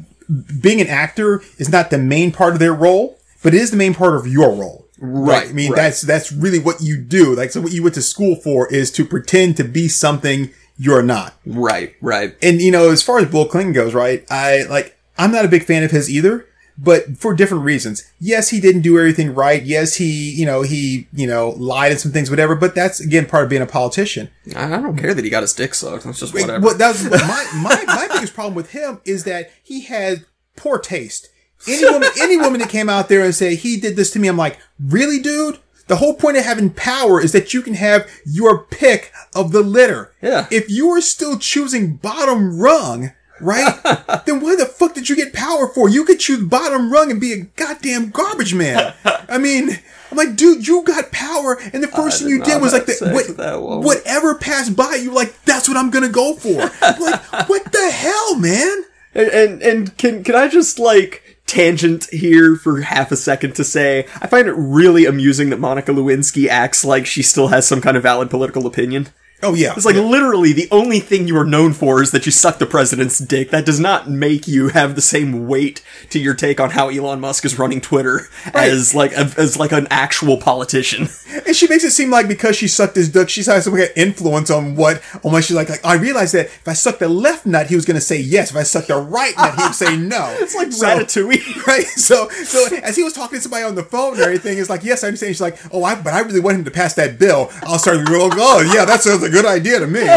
being 0.61 0.81
an 0.81 0.87
actor 0.87 1.41
is 1.57 1.69
not 1.69 1.89
the 1.89 1.97
main 1.97 2.31
part 2.31 2.53
of 2.53 2.59
their 2.59 2.73
role, 2.73 3.17
but 3.41 3.53
it 3.53 3.61
is 3.61 3.71
the 3.71 3.77
main 3.77 3.93
part 3.93 4.15
of 4.15 4.27
your 4.27 4.53
role. 4.53 4.85
Right, 5.01 5.49
I 5.49 5.53
mean, 5.53 5.71
right. 5.71 5.77
that's 5.77 6.01
that's 6.01 6.29
really 6.31 6.59
what 6.59 6.81
you 6.81 7.01
do. 7.01 7.33
Like, 7.33 7.51
so 7.51 7.61
what 7.61 7.71
you 7.71 7.83
went 7.83 7.95
to 7.95 8.01
school 8.01 8.35
for 8.35 8.67
is 8.67 8.91
to 8.91 9.05
pretend 9.05 9.55
to 9.57 9.63
be 9.63 9.87
something 9.87 10.49
you're 10.79 11.03
not. 11.03 11.35
Right, 11.45 11.93
right. 12.01 12.35
And 12.41 12.61
you 12.61 12.71
know, 12.71 12.89
as 12.89 13.03
far 13.03 13.19
as 13.19 13.29
Bill 13.29 13.45
Clinton 13.45 13.73
goes, 13.73 13.93
right? 13.93 14.25
I 14.31 14.63
like 14.63 14.97
I'm 15.17 15.31
not 15.31 15.43
a 15.43 15.49
big 15.49 15.63
fan 15.65 15.83
of 15.83 15.91
his 15.91 16.09
either, 16.09 16.47
but 16.77 17.17
for 17.17 17.33
different 17.33 17.65
reasons. 17.65 18.09
Yes, 18.17 18.49
he 18.49 18.61
didn't 18.61 18.81
do 18.81 18.97
everything 18.97 19.35
right. 19.35 19.61
Yes, 19.61 19.95
he, 19.95 20.31
you 20.31 20.45
know, 20.45 20.61
he, 20.61 21.07
you 21.11 21.27
know, 21.27 21.49
lied 21.57 21.91
and 21.91 21.99
some 21.99 22.13
things, 22.13 22.29
whatever. 22.29 22.55
But 22.55 22.75
that's 22.75 23.01
again 23.01 23.25
part 23.25 23.43
of 23.43 23.49
being 23.49 23.61
a 23.61 23.67
politician. 23.67 24.29
I 24.55 24.69
don't 24.69 24.97
care 24.97 25.13
that 25.13 25.23
he 25.23 25.29
got 25.29 25.43
his 25.43 25.53
dick 25.53 25.75
sucked. 25.75 26.05
That's 26.05 26.21
just 26.21 26.33
whatever. 26.33 26.63
What 26.63 26.77
that's 26.77 27.03
my, 27.09 27.51
my 27.61 27.83
my 27.85 28.07
biggest 28.13 28.33
problem 28.33 28.55
with 28.55 28.71
him 28.71 29.01
is 29.03 29.25
that 29.25 29.51
he 29.61 29.81
had 29.81 30.25
poor 30.55 30.79
taste. 30.79 31.29
Any 31.67 31.91
woman, 31.91 32.09
any 32.21 32.37
woman 32.37 32.61
that 32.61 32.69
came 32.69 32.87
out 32.87 33.09
there 33.09 33.25
and 33.25 33.35
say 33.35 33.55
he 33.55 33.77
did 33.77 33.97
this 33.97 34.11
to 34.11 34.19
me, 34.19 34.29
I'm 34.29 34.37
like, 34.37 34.57
really, 34.79 35.19
dude. 35.19 35.59
The 35.89 35.95
whole 35.95 36.13
point 36.13 36.37
of 36.37 36.45
having 36.45 36.69
power 36.69 37.19
is 37.19 37.31
that 37.31 37.51
you 37.51 37.63
can 37.63 37.73
have 37.73 38.07
your 38.23 38.59
pick 38.59 39.11
of 39.35 39.51
the 39.51 39.61
litter. 39.61 40.13
Yeah. 40.21 40.47
If 40.51 40.69
you 40.69 40.87
are 40.89 41.01
still 41.01 41.39
choosing 41.39 41.95
bottom 41.95 42.59
rung, 42.59 43.11
right? 43.41 43.73
then 44.27 44.39
why 44.39 44.55
the 44.55 44.67
fuck 44.67 44.93
did 44.93 45.09
you 45.09 45.15
get 45.15 45.33
power 45.33 45.67
for? 45.67 45.89
You 45.89 46.05
could 46.05 46.19
choose 46.19 46.43
bottom 46.43 46.93
rung 46.93 47.09
and 47.09 47.19
be 47.19 47.33
a 47.33 47.41
goddamn 47.41 48.11
garbage 48.11 48.53
man. 48.53 48.93
I 49.03 49.39
mean, 49.39 49.71
I'm 50.11 50.17
like, 50.17 50.35
dude, 50.35 50.67
you 50.67 50.83
got 50.83 51.11
power, 51.11 51.59
and 51.73 51.83
the 51.83 51.87
first 51.87 52.19
thing 52.19 52.29
did 52.29 52.37
you 52.37 52.43
did 52.43 52.61
was 52.61 52.71
like 52.71 52.85
the, 52.85 52.95
what, 53.11 53.27
with 53.27 53.37
that 53.37 53.59
woman. 53.59 53.83
whatever 53.83 54.35
passed 54.35 54.75
by, 54.75 54.93
you 54.93 55.11
like, 55.11 55.43
that's 55.45 55.67
what 55.67 55.75
I'm 55.75 55.89
gonna 55.89 56.09
go 56.09 56.35
for. 56.35 56.69
Like, 56.81 57.49
what 57.49 57.71
the 57.71 57.91
hell, 57.91 58.35
man? 58.35 58.83
And, 59.11 59.27
and 59.31 59.61
and 59.63 59.97
can 59.97 60.23
can 60.23 60.35
I 60.35 60.47
just 60.47 60.77
like 60.77 61.38
tangent 61.49 62.07
here 62.11 62.55
for 62.55 62.81
half 62.81 63.11
a 63.11 63.17
second 63.17 63.55
to 63.55 63.63
say 63.63 64.05
I 64.21 64.27
find 64.27 64.47
it 64.47 64.53
really 64.53 65.05
amusing 65.05 65.49
that 65.49 65.59
Monica 65.59 65.91
Lewinsky 65.91 66.47
acts 66.47 66.85
like 66.85 67.07
she 67.07 67.23
still 67.23 67.47
has 67.47 67.67
some 67.67 67.81
kind 67.81 67.97
of 67.97 68.03
valid 68.03 68.29
political 68.29 68.67
opinion. 68.67 69.07
Oh 69.41 69.53
yeah, 69.53 69.73
It's 69.77 69.85
like 69.85 69.95
literally 69.95 70.51
the 70.51 70.67
only 70.69 70.99
thing 70.99 71.25
you 71.25 71.37
are 71.37 71.45
known 71.45 71.71
for 71.71 72.01
is 72.03 72.11
that 72.11 72.25
you 72.25 72.31
suck 72.31 72.59
the 72.59 72.65
president's 72.65 73.17
dick. 73.19 73.51
That 73.51 73.65
does 73.65 73.79
not 73.79 74.09
make 74.09 74.49
you 74.49 74.67
have 74.67 74.95
the 74.95 75.01
same 75.01 75.47
weight 75.47 75.81
to 76.09 76.19
your 76.19 76.33
take 76.33 76.59
on 76.59 76.71
how 76.71 76.89
Elon 76.89 77.21
Musk 77.21 77.45
is 77.45 77.57
running 77.57 77.79
Twitter 77.79 78.27
as 78.53 78.93
like 78.93 79.13
a, 79.13 79.31
as 79.37 79.57
like 79.57 79.71
an 79.71 79.87
actual 79.89 80.35
politician. 80.37 81.07
and 81.47 81.55
she 81.55 81.69
makes 81.69 81.85
it 81.85 81.91
seem 81.91 82.11
like 82.11 82.27
because 82.27 82.57
she 82.57 82.67
sucked 82.67 82.97
his 82.97 83.07
dick, 83.07 83.29
she's 83.29 83.45
had 83.45 83.63
some 83.63 83.73
kind 83.73 83.89
of 83.89 83.95
influence 83.97 84.49
on 84.51 84.75
what. 84.75 85.01
Almost 85.23 85.47
she's 85.47 85.55
like, 85.55 85.69
like, 85.69 85.85
I 85.85 85.95
realized 85.95 86.33
that 86.33 86.47
if 86.47 86.67
I 86.67 86.73
sucked 86.73 86.99
the 86.99 87.07
left 87.07 87.45
nut, 87.45 87.67
he 87.67 87.75
was 87.75 87.85
gonna 87.85 88.01
say 88.01 88.19
yes. 88.19 88.51
If 88.51 88.57
I 88.57 88.63
sucked 88.63 88.89
the 88.89 88.97
right 88.97 89.35
nut, 89.37 89.55
he 89.55 89.63
would 89.63 89.73
say 89.75 89.95
no. 90.15 90.35
It's 90.39 90.53
like 90.55 90.73
So- 90.73 90.85
Ratatouille. 90.85 91.39
Right, 91.69 91.85
so 91.85 92.27
so 92.29 92.75
as 92.77 92.95
he 92.95 93.03
was 93.03 93.13
talking 93.13 93.37
to 93.37 93.41
somebody 93.41 93.63
on 93.63 93.75
the 93.75 93.83
phone 93.83 94.13
and 94.13 94.21
everything, 94.23 94.57
it's 94.57 94.69
like, 94.71 94.83
yes, 94.83 95.03
I 95.03 95.07
understand. 95.07 95.35
She's 95.35 95.41
like, 95.41 95.57
oh, 95.71 95.83
I, 95.83 95.93
but 96.01 96.13
I 96.13 96.19
really 96.21 96.39
want 96.39 96.57
him 96.57 96.63
to 96.65 96.71
pass 96.71 96.95
that 96.95 97.19
bill. 97.19 97.51
I'll 97.63 97.77
start 97.77 97.99
to 97.99 98.05
go, 98.05 98.29
oh, 98.31 98.71
yeah, 98.73 98.85
that 98.85 99.01
sounds 99.01 99.21
a 99.29 99.31
good 99.31 99.45
idea 99.45 99.79
to 99.79 99.87
me. 99.87 100.01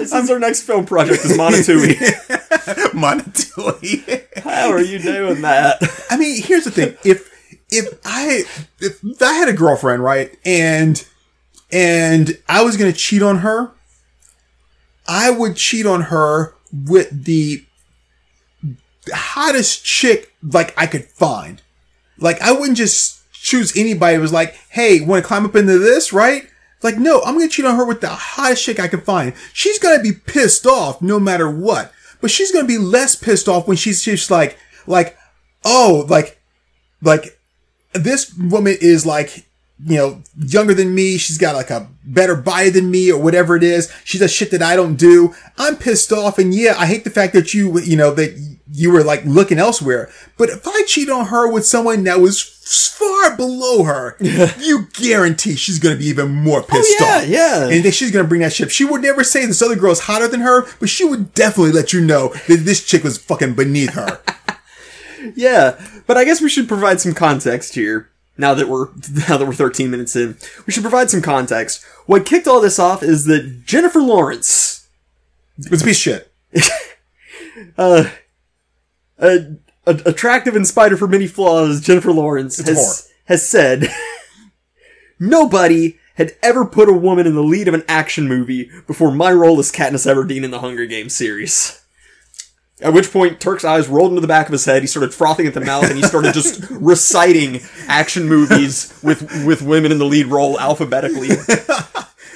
This 0.00 0.14
is 0.14 0.30
our 0.30 0.38
next 0.38 0.62
film 0.62 0.86
project 0.86 1.24
is 1.24 1.36
Monotui. 1.36 1.94
Monotui. 2.94 4.42
How 4.42 4.70
are 4.70 4.80
you 4.80 4.98
doing 4.98 5.42
that? 5.42 5.82
I 6.08 6.16
mean, 6.16 6.42
here's 6.42 6.64
the 6.64 6.70
thing: 6.70 6.96
if 7.04 7.30
if 7.70 8.00
I 8.04 8.44
if 8.80 9.22
I 9.22 9.32
had 9.34 9.48
a 9.48 9.52
girlfriend, 9.52 10.02
right, 10.02 10.36
and 10.44 11.06
and 11.70 12.38
I 12.48 12.62
was 12.62 12.76
gonna 12.78 12.94
cheat 12.94 13.22
on 13.22 13.38
her, 13.38 13.72
I 15.06 15.30
would 15.30 15.56
cheat 15.56 15.84
on 15.84 16.02
her 16.02 16.54
with 16.72 17.24
the 17.24 17.62
hottest 19.12 19.84
chick 19.84 20.32
like 20.42 20.72
I 20.78 20.86
could 20.86 21.04
find. 21.04 21.60
Like 22.18 22.40
I 22.40 22.52
wouldn't 22.52 22.78
just 22.78 23.20
choose 23.32 23.76
anybody 23.76 24.16
who 24.16 24.22
was 24.22 24.32
like, 24.32 24.54
"Hey, 24.70 25.00
want 25.02 25.22
to 25.22 25.28
climb 25.28 25.44
up 25.44 25.54
into 25.56 25.78
this?" 25.78 26.12
Right? 26.12 26.50
Like, 26.82 26.96
no, 26.96 27.20
I'm 27.22 27.34
gonna 27.34 27.48
cheat 27.48 27.64
on 27.64 27.76
her 27.76 27.84
with 27.84 28.00
the 28.00 28.08
hottest 28.08 28.64
chick 28.64 28.80
I 28.80 28.88
can 28.88 29.00
find. 29.00 29.34
She's 29.52 29.78
gonna 29.78 30.02
be 30.02 30.12
pissed 30.12 30.66
off 30.66 31.02
no 31.02 31.20
matter 31.20 31.50
what, 31.50 31.92
but 32.20 32.30
she's 32.30 32.52
gonna 32.52 32.66
be 32.66 32.78
less 32.78 33.14
pissed 33.16 33.48
off 33.48 33.68
when 33.68 33.76
she's 33.76 34.02
just 34.02 34.30
like, 34.30 34.58
like, 34.86 35.16
oh, 35.64 36.06
like, 36.08 36.40
like 37.02 37.38
this 37.92 38.34
woman 38.34 38.76
is 38.80 39.04
like, 39.04 39.46
you 39.84 39.96
know, 39.96 40.22
younger 40.38 40.74
than 40.74 40.94
me. 40.94 41.18
She's 41.18 41.38
got 41.38 41.54
like 41.54 41.70
a 41.70 41.88
better 42.04 42.36
body 42.36 42.70
than 42.70 42.90
me 42.90 43.10
or 43.10 43.20
whatever 43.20 43.56
it 43.56 43.62
is. 43.62 43.92
She 44.04 44.18
does 44.18 44.32
shit 44.32 44.50
that 44.50 44.62
I 44.62 44.76
don't 44.76 44.96
do. 44.96 45.34
I'm 45.56 45.76
pissed 45.76 46.12
off. 46.12 46.38
And 46.38 46.54
yeah, 46.54 46.74
I 46.78 46.86
hate 46.86 47.04
the 47.04 47.10
fact 47.10 47.32
that 47.32 47.54
you, 47.54 47.78
you 47.80 47.96
know, 47.96 48.12
that 48.12 48.36
you 48.72 48.92
were 48.92 49.02
like 49.02 49.24
looking 49.24 49.58
elsewhere. 49.58 50.10
But 50.36 50.50
if 50.50 50.66
I 50.66 50.82
cheat 50.86 51.08
on 51.08 51.26
her 51.26 51.50
with 51.50 51.66
someone 51.66 52.04
that 52.04 52.20
was 52.20 52.42
far 52.42 53.36
below 53.36 53.84
her, 53.84 54.16
you 54.20 54.88
guarantee 54.92 55.56
she's 55.56 55.78
going 55.78 55.94
to 55.94 55.98
be 55.98 56.08
even 56.08 56.30
more 56.30 56.60
oh, 56.60 56.66
pissed 56.66 57.00
yeah, 57.00 57.06
off. 57.06 57.26
yeah. 57.26 57.68
And 57.68 57.84
then 57.84 57.92
she's 57.92 58.10
going 58.10 58.24
to 58.24 58.28
bring 58.28 58.42
that 58.42 58.52
shit. 58.52 58.70
She 58.70 58.84
would 58.84 59.02
never 59.02 59.24
say 59.24 59.46
this 59.46 59.62
other 59.62 59.76
girl's 59.76 60.00
hotter 60.00 60.28
than 60.28 60.40
her, 60.40 60.66
but 60.78 60.88
she 60.88 61.04
would 61.04 61.34
definitely 61.34 61.72
let 61.72 61.92
you 61.92 62.00
know 62.00 62.28
that 62.48 62.64
this 62.64 62.84
chick 62.84 63.02
was 63.02 63.18
fucking 63.18 63.54
beneath 63.54 63.94
her. 63.94 64.20
Yeah, 65.36 65.78
but 66.06 66.16
I 66.16 66.24
guess 66.24 66.40
we 66.40 66.48
should 66.48 66.66
provide 66.66 66.98
some 66.98 67.12
context 67.12 67.74
here. 67.74 68.10
Now 68.40 68.54
that 68.54 68.68
we're 68.68 68.86
now 69.28 69.36
that 69.36 69.46
we're 69.46 69.52
13 69.52 69.90
minutes 69.90 70.16
in, 70.16 70.36
we 70.66 70.72
should 70.72 70.82
provide 70.82 71.10
some 71.10 71.22
context. 71.22 71.84
What 72.06 72.26
kicked 72.26 72.48
all 72.48 72.60
this 72.60 72.78
off 72.78 73.02
is 73.02 73.26
that 73.26 73.64
Jennifer 73.64 74.00
Lawrence, 74.00 74.88
It 75.58 75.70
was 75.70 75.82
a 75.82 75.84
piece 75.84 75.98
of 75.98 76.02
shit. 76.02 76.32
Uh, 77.76 78.08
a, 79.18 79.56
a, 79.86 79.90
attractive 80.06 80.56
in 80.56 80.64
spite 80.64 80.92
of 80.92 81.00
her 81.00 81.06
many 81.06 81.26
flaws, 81.26 81.80
Jennifer 81.80 82.12
Lawrence 82.12 82.56
has 82.64 83.10
has 83.26 83.46
said 83.46 83.88
nobody 85.20 85.98
had 86.14 86.36
ever 86.42 86.64
put 86.64 86.88
a 86.88 86.92
woman 86.92 87.26
in 87.26 87.34
the 87.34 87.42
lead 87.42 87.68
of 87.68 87.74
an 87.74 87.84
action 87.86 88.28
movie 88.28 88.70
before 88.86 89.10
my 89.10 89.32
role 89.32 89.58
as 89.58 89.70
Katniss 89.70 90.10
Everdeen 90.10 90.42
in 90.42 90.50
the 90.50 90.60
Hunger 90.60 90.86
Games 90.86 91.14
series. 91.14 91.79
At 92.82 92.92
which 92.92 93.12
point, 93.12 93.40
Turk's 93.40 93.64
eyes 93.64 93.88
rolled 93.88 94.10
into 94.10 94.20
the 94.20 94.26
back 94.26 94.46
of 94.46 94.52
his 94.52 94.64
head. 94.64 94.82
He 94.82 94.86
started 94.86 95.12
frothing 95.12 95.46
at 95.46 95.54
the 95.54 95.60
mouth, 95.60 95.84
and 95.84 95.96
he 95.96 96.02
started 96.02 96.32
just 96.32 96.64
reciting 96.70 97.60
action 97.88 98.28
movies 98.28 98.98
with 99.02 99.44
with 99.44 99.62
women 99.62 99.92
in 99.92 99.98
the 99.98 100.04
lead 100.04 100.26
role 100.26 100.58
alphabetically. 100.58 101.28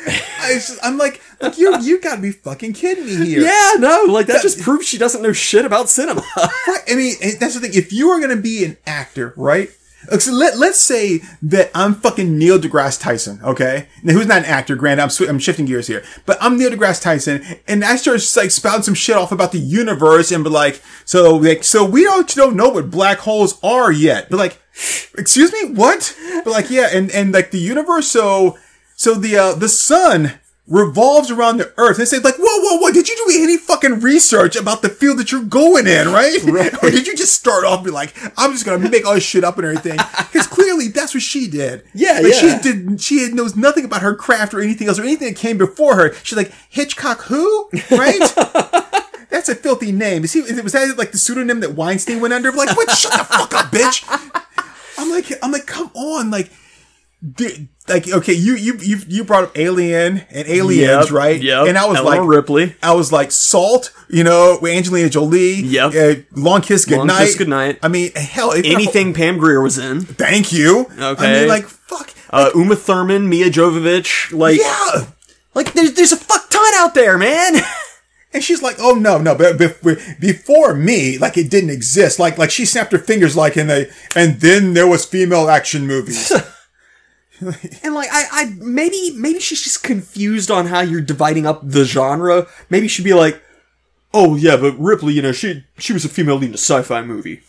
I 0.06 0.54
just, 0.54 0.78
I'm 0.82 0.98
like, 0.98 1.22
like 1.40 1.56
you 1.56 1.80
you 1.80 2.00
gotta 2.00 2.20
be 2.20 2.32
fucking 2.32 2.74
kidding 2.74 3.06
me 3.06 3.26
here. 3.26 3.40
Yeah, 3.42 3.72
no, 3.78 4.04
like 4.08 4.26
that 4.26 4.42
just 4.42 4.60
proves 4.60 4.86
she 4.86 4.98
doesn't 4.98 5.22
know 5.22 5.32
shit 5.32 5.64
about 5.64 5.88
cinema. 5.88 6.22
Right. 6.36 6.80
I 6.88 6.94
mean, 6.94 7.14
that's 7.40 7.54
the 7.54 7.60
thing. 7.60 7.72
If 7.74 7.92
you 7.92 8.10
are 8.10 8.20
gonna 8.20 8.36
be 8.36 8.64
an 8.64 8.76
actor, 8.86 9.32
right? 9.36 9.70
Let, 10.10 10.58
let's 10.58 10.80
say 10.80 11.20
that 11.42 11.70
I'm 11.74 11.94
fucking 11.94 12.36
Neil 12.38 12.58
deGrasse 12.58 13.00
Tyson, 13.00 13.40
okay? 13.42 13.88
Now, 14.02 14.12
who's 14.14 14.26
not 14.26 14.38
an 14.38 14.44
actor, 14.44 14.76
granted, 14.76 15.02
I'm, 15.02 15.08
swi- 15.08 15.28
I'm 15.28 15.38
shifting 15.38 15.66
gears 15.66 15.86
here. 15.86 16.04
But 16.26 16.38
I'm 16.40 16.58
Neil 16.58 16.70
deGrasse 16.70 17.02
Tyson, 17.02 17.44
and 17.66 17.84
I 17.84 17.96
start 17.96 18.20
like 18.36 18.50
spouting 18.50 18.82
some 18.82 18.94
shit 18.94 19.16
off 19.16 19.32
about 19.32 19.52
the 19.52 19.58
universe 19.58 20.30
and 20.32 20.44
be 20.44 20.50
like, 20.50 20.82
so, 21.04 21.36
like, 21.36 21.64
so 21.64 21.84
we 21.84 22.04
don't, 22.04 22.28
don't 22.34 22.56
know 22.56 22.70
what 22.70 22.90
black 22.90 23.18
holes 23.18 23.58
are 23.62 23.92
yet. 23.92 24.30
But 24.30 24.38
like, 24.38 24.60
excuse 25.18 25.52
me, 25.52 25.74
what? 25.74 26.16
But 26.44 26.50
like, 26.50 26.70
yeah, 26.70 26.88
and, 26.92 27.10
and 27.10 27.32
like 27.32 27.50
the 27.50 27.58
universe, 27.58 28.08
so, 28.08 28.58
so 28.96 29.14
the, 29.14 29.36
uh, 29.36 29.54
the 29.54 29.68
sun 29.68 30.38
revolves 30.66 31.30
around 31.30 31.58
the 31.58 31.72
earth. 31.76 31.98
And 31.98 32.02
they 32.02 32.04
say 32.04 32.18
like, 32.18 32.36
whoa, 32.38 32.53
on, 32.74 32.80
what 32.80 32.94
did 32.94 33.08
you 33.08 33.16
do 33.16 33.42
any 33.42 33.56
fucking 33.56 34.00
research 34.00 34.56
about 34.56 34.82
the 34.82 34.88
field 34.88 35.18
that 35.18 35.32
you're 35.32 35.42
going 35.42 35.86
in, 35.86 36.08
right? 36.12 36.42
or 36.82 36.90
did 36.90 37.06
you 37.06 37.16
just 37.16 37.34
start 37.34 37.64
off 37.64 37.78
and 37.78 37.86
be 37.86 37.90
like, 37.90 38.14
I'm 38.36 38.52
just 38.52 38.64
gonna 38.64 38.88
make 38.88 39.06
all 39.06 39.14
this 39.14 39.24
shit 39.24 39.44
up 39.44 39.58
and 39.58 39.66
everything? 39.66 39.98
Because 40.32 40.46
clearly 40.46 40.88
that's 40.88 41.14
what 41.14 41.22
she 41.22 41.48
did. 41.48 41.84
Yeah, 41.94 42.20
like, 42.22 42.32
yeah. 42.32 42.60
She 42.60 42.72
did. 42.72 43.00
She 43.00 43.28
knows 43.32 43.56
nothing 43.56 43.84
about 43.84 44.02
her 44.02 44.14
craft 44.14 44.54
or 44.54 44.60
anything 44.60 44.88
else 44.88 44.98
or 44.98 45.02
anything 45.02 45.28
that 45.28 45.36
came 45.36 45.58
before 45.58 45.96
her. 45.96 46.14
She's 46.22 46.36
like 46.36 46.52
Hitchcock, 46.68 47.22
who? 47.22 47.70
Right? 47.90 48.20
That's 49.30 49.48
a 49.48 49.54
filthy 49.54 49.90
name. 49.90 50.24
Is 50.24 50.32
he? 50.32 50.42
Was 50.42 50.72
that 50.72 50.96
like 50.96 51.12
the 51.12 51.18
pseudonym 51.18 51.60
that 51.60 51.74
Weinstein 51.74 52.20
went 52.20 52.34
under? 52.34 52.52
Like, 52.52 52.76
what? 52.76 52.90
Shut 52.90 53.12
the 53.12 53.24
fuck 53.24 53.54
up, 53.54 53.66
bitch. 53.66 54.04
I'm 54.96 55.10
like, 55.10 55.26
I'm 55.42 55.50
like, 55.50 55.66
come 55.66 55.90
on, 55.94 56.30
like, 56.30 56.50
dude, 57.34 57.68
like, 57.86 58.08
okay, 58.08 58.32
you 58.32 58.54
you 58.56 58.78
you 58.78 58.98
you 59.06 59.24
brought 59.24 59.44
up 59.44 59.58
Alien 59.58 60.22
and 60.30 60.48
Aliens, 60.48 61.06
Yep, 61.06 61.10
right? 61.10 61.40
Yeah. 61.40 61.64
And 61.64 61.76
I 61.76 61.86
was 61.86 61.98
Eleanor 61.98 62.22
like, 62.22 62.28
Ripley. 62.28 62.76
I 62.82 62.94
was 62.94 63.12
like, 63.12 63.30
Salt, 63.30 63.92
you 64.08 64.24
know, 64.24 64.58
with 64.60 64.72
Angelina 64.72 65.10
Jolie. 65.10 65.56
Yep. 65.56 65.94
Uh, 65.94 66.22
Long 66.32 66.62
Kiss 66.62 66.86
Goodnight. 66.86 67.08
Long 67.08 67.18
Kiss 67.18 67.36
Goodnight. 67.36 67.78
I 67.82 67.88
mean, 67.88 68.12
hell, 68.14 68.52
if 68.52 68.64
Anything 68.64 69.12
Pam 69.12 69.36
Grier 69.36 69.60
was 69.60 69.76
in. 69.76 70.00
Thank 70.00 70.52
you. 70.52 70.86
Okay. 70.98 71.26
I 71.26 71.40
mean, 71.40 71.48
like, 71.48 71.66
fuck. 71.66 72.10
Uh, 72.30 72.50
Uma 72.54 72.74
Thurman, 72.74 73.28
Mia 73.28 73.50
Jovovich. 73.50 74.32
Like, 74.32 74.58
yeah. 74.58 75.06
like 75.54 75.74
there's, 75.74 75.92
there's 75.92 76.12
a 76.12 76.16
fuck 76.16 76.48
ton 76.48 76.74
out 76.76 76.94
there, 76.94 77.18
man. 77.18 77.56
And 78.34 78.42
she's 78.42 78.62
like, 78.62 78.78
"Oh 78.80 78.94
no, 78.94 79.16
no!" 79.18 79.36
But 79.36 79.58
before 80.18 80.74
me, 80.74 81.18
like 81.18 81.38
it 81.38 81.48
didn't 81.48 81.70
exist. 81.70 82.18
Like, 82.18 82.36
like 82.36 82.50
she 82.50 82.64
snapped 82.64 82.90
her 82.90 82.98
fingers, 82.98 83.36
like 83.36 83.56
in 83.56 83.68
the. 83.68 83.94
And 84.16 84.40
then 84.40 84.74
there 84.74 84.88
was 84.88 85.04
female 85.04 85.48
action 85.48 85.86
movies. 85.86 86.32
And 87.82 87.94
like, 87.94 88.08
I, 88.12 88.24
I, 88.30 88.44
maybe, 88.58 89.12
maybe 89.16 89.40
she's 89.40 89.62
just 89.62 89.82
confused 89.82 90.50
on 90.50 90.66
how 90.66 90.80
you're 90.80 91.00
dividing 91.00 91.46
up 91.46 91.60
the 91.62 91.84
genre. 91.84 92.46
Maybe 92.70 92.88
she'd 92.88 93.04
be 93.04 93.14
like, 93.14 93.42
oh 94.12 94.36
yeah, 94.36 94.56
but 94.56 94.78
Ripley, 94.78 95.14
you 95.14 95.22
know, 95.22 95.32
she, 95.32 95.64
she 95.78 95.92
was 95.92 96.04
a 96.04 96.08
female 96.08 96.36
lead 96.36 96.48
in 96.48 96.54
a 96.54 96.58
sci-fi 96.58 97.02
movie. 97.02 97.42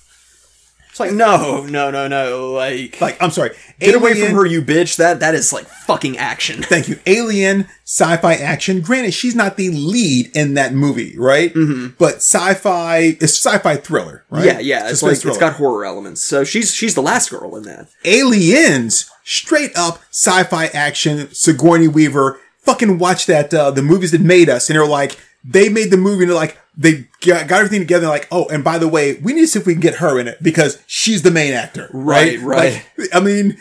It's 0.95 0.99
like, 1.01 1.11
no, 1.11 1.65
no, 1.65 1.91
no, 1.91 2.07
no, 2.07 2.53
like, 2.53 3.01
like, 3.01 3.21
I'm 3.21 3.29
sorry, 3.29 3.51
get 3.81 3.95
away 3.95 4.13
from 4.13 4.33
her, 4.33 4.45
you 4.45 4.61
bitch. 4.61 4.95
That, 4.95 5.19
that 5.19 5.35
is 5.35 5.51
like 5.51 5.65
fucking 5.65 6.17
action. 6.17 6.63
Thank 6.63 6.87
you. 6.87 6.97
Alien 7.05 7.67
sci-fi 7.83 8.35
action. 8.35 8.79
Granted, 8.79 9.13
she's 9.13 9.35
not 9.35 9.57
the 9.57 9.71
lead 9.71 10.33
in 10.33 10.53
that 10.53 10.73
movie, 10.73 11.13
right? 11.17 11.53
Mm-hmm. 11.53 11.95
But 11.99 12.15
sci-fi, 12.15 13.17
it's 13.19 13.45
sci-fi 13.45 13.75
thriller, 13.75 14.23
right? 14.29 14.45
Yeah, 14.45 14.59
yeah, 14.59 14.89
it's 14.89 15.01
Suspense 15.01 15.03
like, 15.03 15.11
it's 15.11 15.21
thriller. 15.37 15.39
got 15.39 15.57
horror 15.57 15.83
elements. 15.83 16.23
So 16.23 16.45
she's, 16.45 16.73
she's 16.73 16.95
the 16.95 17.01
last 17.01 17.29
girl 17.29 17.57
in 17.57 17.63
that. 17.63 17.89
Aliens, 18.05 19.11
straight 19.25 19.75
up 19.75 19.99
sci-fi 20.11 20.67
action. 20.67 21.33
Sigourney 21.33 21.89
Weaver. 21.89 22.39
Fucking 22.59 22.97
watch 22.97 23.25
that. 23.25 23.53
Uh, 23.53 23.71
the 23.71 23.83
movies 23.83 24.11
that 24.11 24.21
made 24.21 24.49
us, 24.49 24.69
and 24.69 24.75
they're 24.75 24.87
like, 24.87 25.19
they 25.43 25.67
made 25.67 25.91
the 25.91 25.97
movie, 25.97 26.23
and 26.23 26.31
they're 26.31 26.37
like, 26.37 26.57
they 26.77 27.07
got, 27.21 27.47
got 27.47 27.59
everything 27.59 27.81
together. 27.81 28.07
Like, 28.07 28.27
oh, 28.31 28.47
and 28.47 28.63
by 28.63 28.77
the 28.77 28.87
way, 28.87 29.15
we 29.15 29.33
need 29.33 29.41
to 29.41 29.47
see 29.47 29.59
if 29.59 29.67
we 29.67 29.73
can 29.73 29.81
get 29.81 29.95
her 29.95 30.17
in 30.19 30.27
it 30.27 30.41
because 30.41 30.81
she's 30.87 31.21
the 31.21 31.31
main 31.31 31.53
actor, 31.53 31.89
right? 31.93 32.39
Right, 32.39 32.57
right. 32.57 32.85
Like, 32.97 33.15
I 33.15 33.19
mean, 33.19 33.57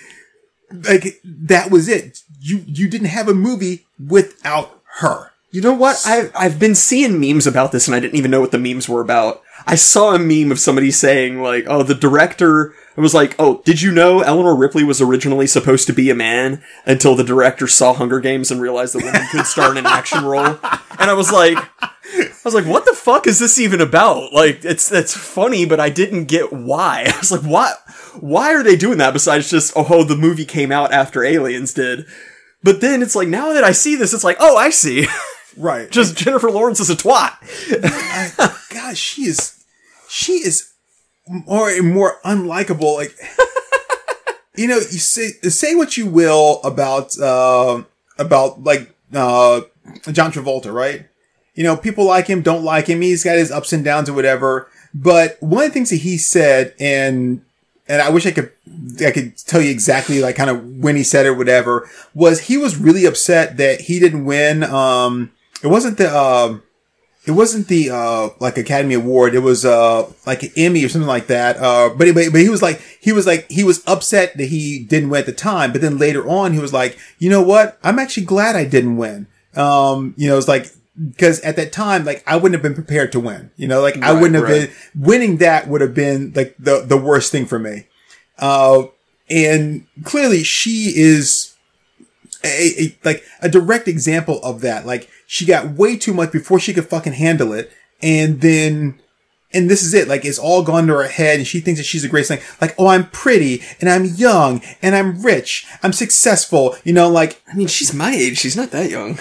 like 0.70 1.20
that 1.24 1.70
was 1.70 1.88
it. 1.88 2.22
You 2.40 2.62
you 2.66 2.88
didn't 2.88 3.08
have 3.08 3.28
a 3.28 3.34
movie 3.34 3.86
without 3.98 4.80
her. 4.98 5.32
You 5.50 5.60
know 5.60 5.72
what? 5.72 6.02
I've, 6.04 6.32
I've 6.34 6.58
been 6.58 6.74
seeing 6.74 7.20
memes 7.20 7.46
about 7.46 7.70
this 7.70 7.86
and 7.86 7.94
I 7.94 8.00
didn't 8.00 8.16
even 8.16 8.32
know 8.32 8.40
what 8.40 8.50
the 8.50 8.58
memes 8.58 8.88
were 8.88 9.00
about. 9.00 9.40
I 9.66 9.74
saw 9.76 10.14
a 10.14 10.18
meme 10.18 10.52
of 10.52 10.58
somebody 10.58 10.90
saying, 10.90 11.40
like, 11.40 11.64
oh, 11.68 11.82
the 11.82 11.94
director 11.94 12.74
it 12.96 13.00
was 13.00 13.14
like, 13.14 13.34
oh, 13.40 13.60
did 13.64 13.82
you 13.82 13.90
know 13.90 14.20
Eleanor 14.20 14.54
Ripley 14.54 14.84
was 14.84 15.00
originally 15.00 15.48
supposed 15.48 15.88
to 15.88 15.92
be 15.92 16.10
a 16.10 16.14
man 16.14 16.62
until 16.86 17.16
the 17.16 17.24
director 17.24 17.66
saw 17.66 17.92
Hunger 17.92 18.20
Games 18.20 18.52
and 18.52 18.60
realized 18.60 18.94
that 18.94 19.02
women 19.02 19.26
could 19.32 19.46
star 19.46 19.72
in 19.72 19.78
an 19.78 19.86
action 19.86 20.24
role? 20.24 20.58
And 20.98 21.10
I 21.10 21.14
was 21.14 21.32
like, 21.32 21.58
I 21.58 22.32
was 22.44 22.54
like, 22.54 22.66
what 22.66 22.84
the 22.84 22.94
fuck 22.94 23.26
is 23.26 23.40
this 23.40 23.58
even 23.58 23.80
about? 23.80 24.32
Like, 24.32 24.64
it's, 24.64 24.92
it's 24.92 25.16
funny, 25.16 25.66
but 25.66 25.80
I 25.80 25.90
didn't 25.90 26.26
get 26.26 26.52
why. 26.52 27.04
I 27.12 27.18
was 27.18 27.32
like, 27.32 27.42
what? 27.42 27.76
Why 28.20 28.54
are 28.54 28.62
they 28.62 28.76
doing 28.76 28.98
that 28.98 29.12
besides 29.12 29.50
just, 29.50 29.72
oh, 29.74 30.04
the 30.04 30.16
movie 30.16 30.44
came 30.44 30.70
out 30.70 30.92
after 30.92 31.24
Aliens 31.24 31.74
did? 31.74 32.06
But 32.62 32.80
then 32.80 33.02
it's 33.02 33.16
like, 33.16 33.28
now 33.28 33.52
that 33.52 33.64
I 33.64 33.72
see 33.72 33.96
this, 33.96 34.14
it's 34.14 34.24
like, 34.24 34.36
oh, 34.38 34.56
I 34.56 34.70
see. 34.70 35.08
Right. 35.56 35.90
just 35.90 36.16
Jennifer 36.16 36.50
Lawrence 36.50 36.80
is 36.80 36.90
a 36.90 36.96
twat. 36.96 37.32
I, 37.82 38.56
God, 38.72 38.96
she 38.96 39.22
is, 39.22 39.64
she 40.08 40.32
is 40.34 40.72
more 41.26 41.70
and 41.70 41.92
more 41.92 42.18
unlikable. 42.24 42.96
Like, 42.96 43.16
you 44.56 44.68
know, 44.68 44.76
you 44.76 44.82
say 44.82 45.28
say 45.48 45.74
what 45.74 45.96
you 45.96 46.06
will 46.06 46.60
about 46.62 47.18
uh, 47.18 47.82
about 48.18 48.62
like 48.62 48.94
uh, 49.12 49.62
John 50.12 50.32
Travolta, 50.32 50.72
right? 50.72 51.06
You 51.54 51.62
know, 51.62 51.76
people 51.76 52.04
like 52.04 52.26
him, 52.26 52.42
don't 52.42 52.64
like 52.64 52.88
him. 52.88 53.00
He's 53.00 53.22
got 53.22 53.36
his 53.36 53.52
ups 53.52 53.72
and 53.72 53.84
downs 53.84 54.08
or 54.08 54.12
whatever. 54.12 54.68
But 54.92 55.36
one 55.40 55.64
of 55.64 55.70
the 55.70 55.74
things 55.74 55.90
that 55.90 55.96
he 55.96 56.18
said, 56.18 56.74
and 56.78 57.44
and 57.88 58.02
I 58.02 58.10
wish 58.10 58.26
I 58.26 58.30
could 58.30 58.50
I 59.04 59.10
could 59.10 59.36
tell 59.38 59.60
you 59.60 59.70
exactly 59.70 60.20
like 60.20 60.36
kind 60.36 60.50
of 60.50 60.64
when 60.78 60.96
he 60.96 61.02
said 61.02 61.26
it 61.26 61.30
or 61.30 61.34
whatever, 61.34 61.88
was 62.14 62.42
he 62.42 62.56
was 62.56 62.76
really 62.76 63.04
upset 63.04 63.56
that 63.56 63.82
he 63.82 63.98
didn't 63.98 64.24
win. 64.24 64.62
Um, 64.64 65.32
it 65.64 65.68
wasn't 65.68 65.98
the 65.98 66.16
um, 66.16 66.62
it 67.26 67.30
wasn't 67.30 67.68
the 67.68 67.90
uh 67.90 68.28
like 68.38 68.58
Academy 68.58 68.94
Award. 68.94 69.34
It 69.34 69.40
was 69.40 69.64
uh 69.64 70.10
like 70.26 70.42
an 70.42 70.50
Emmy 70.56 70.84
or 70.84 70.88
something 70.88 71.08
like 71.08 71.28
that. 71.28 71.56
Uh, 71.56 71.88
but 71.88 72.14
but 72.14 72.32
but 72.32 72.40
he 72.40 72.50
was 72.50 72.62
like 72.62 72.80
he 73.00 73.12
was 73.12 73.26
like 73.26 73.50
he 73.50 73.64
was 73.64 73.82
upset 73.86 74.36
that 74.36 74.46
he 74.46 74.84
didn't 74.84 75.08
win 75.08 75.20
at 75.20 75.26
the 75.26 75.32
time. 75.32 75.72
But 75.72 75.80
then 75.80 75.96
later 75.96 76.28
on, 76.28 76.52
he 76.52 76.58
was 76.58 76.72
like, 76.72 76.98
you 77.18 77.30
know 77.30 77.42
what? 77.42 77.78
I'm 77.82 77.98
actually 77.98 78.26
glad 78.26 78.56
I 78.56 78.66
didn't 78.66 78.98
win. 78.98 79.26
Um, 79.56 80.14
you 80.18 80.28
know, 80.28 80.36
it's 80.36 80.48
like 80.48 80.66
because 81.10 81.40
at 81.40 81.56
that 81.56 81.72
time, 81.72 82.04
like 82.04 82.22
I 82.26 82.36
wouldn't 82.36 82.54
have 82.54 82.62
been 82.62 82.74
prepared 82.74 83.10
to 83.12 83.20
win. 83.20 83.50
You 83.56 83.68
know, 83.68 83.80
like 83.80 83.96
I 84.02 84.12
wouldn't 84.12 84.34
have 84.34 84.44
right. 84.44 84.68
been 84.68 85.02
winning. 85.02 85.38
That 85.38 85.66
would 85.66 85.80
have 85.80 85.94
been 85.94 86.34
like 86.36 86.54
the 86.58 86.84
the 86.86 86.98
worst 86.98 87.32
thing 87.32 87.46
for 87.46 87.58
me. 87.58 87.86
Uh, 88.38 88.88
and 89.30 89.86
clearly 90.04 90.42
she 90.42 90.92
is 90.94 91.53
a, 92.44 92.82
a 92.82 92.98
like 93.04 93.24
a 93.40 93.48
direct 93.48 93.88
example 93.88 94.40
of 94.42 94.60
that. 94.60 94.86
Like 94.86 95.08
she 95.26 95.44
got 95.46 95.70
way 95.70 95.96
too 95.96 96.14
much 96.14 96.30
before 96.32 96.58
she 96.60 96.74
could 96.74 96.86
fucking 96.88 97.14
handle 97.14 97.52
it, 97.52 97.72
and 98.02 98.40
then 98.40 99.00
and 99.52 99.70
this 99.70 99.82
is 99.82 99.94
it. 99.94 100.08
Like 100.08 100.24
it's 100.24 100.38
all 100.38 100.62
gone 100.62 100.86
to 100.88 100.94
her 100.94 101.08
head, 101.08 101.38
and 101.38 101.46
she 101.46 101.60
thinks 101.60 101.78
that 101.80 101.84
she's 101.84 102.02
the 102.02 102.08
greatest 102.08 102.28
thing. 102.30 102.58
Like, 102.60 102.74
oh, 102.78 102.88
I'm 102.88 103.08
pretty, 103.10 103.62
and 103.80 103.88
I'm 103.88 104.04
young, 104.04 104.62
and 104.82 104.94
I'm 104.94 105.22
rich, 105.22 105.66
I'm 105.82 105.92
successful. 105.92 106.76
You 106.84 106.92
know, 106.92 107.08
like 107.08 107.42
I 107.50 107.54
mean, 107.54 107.68
she's 107.68 107.94
my 107.94 108.12
age. 108.12 108.38
She's 108.38 108.56
not 108.56 108.70
that 108.72 108.90
young. 108.90 109.18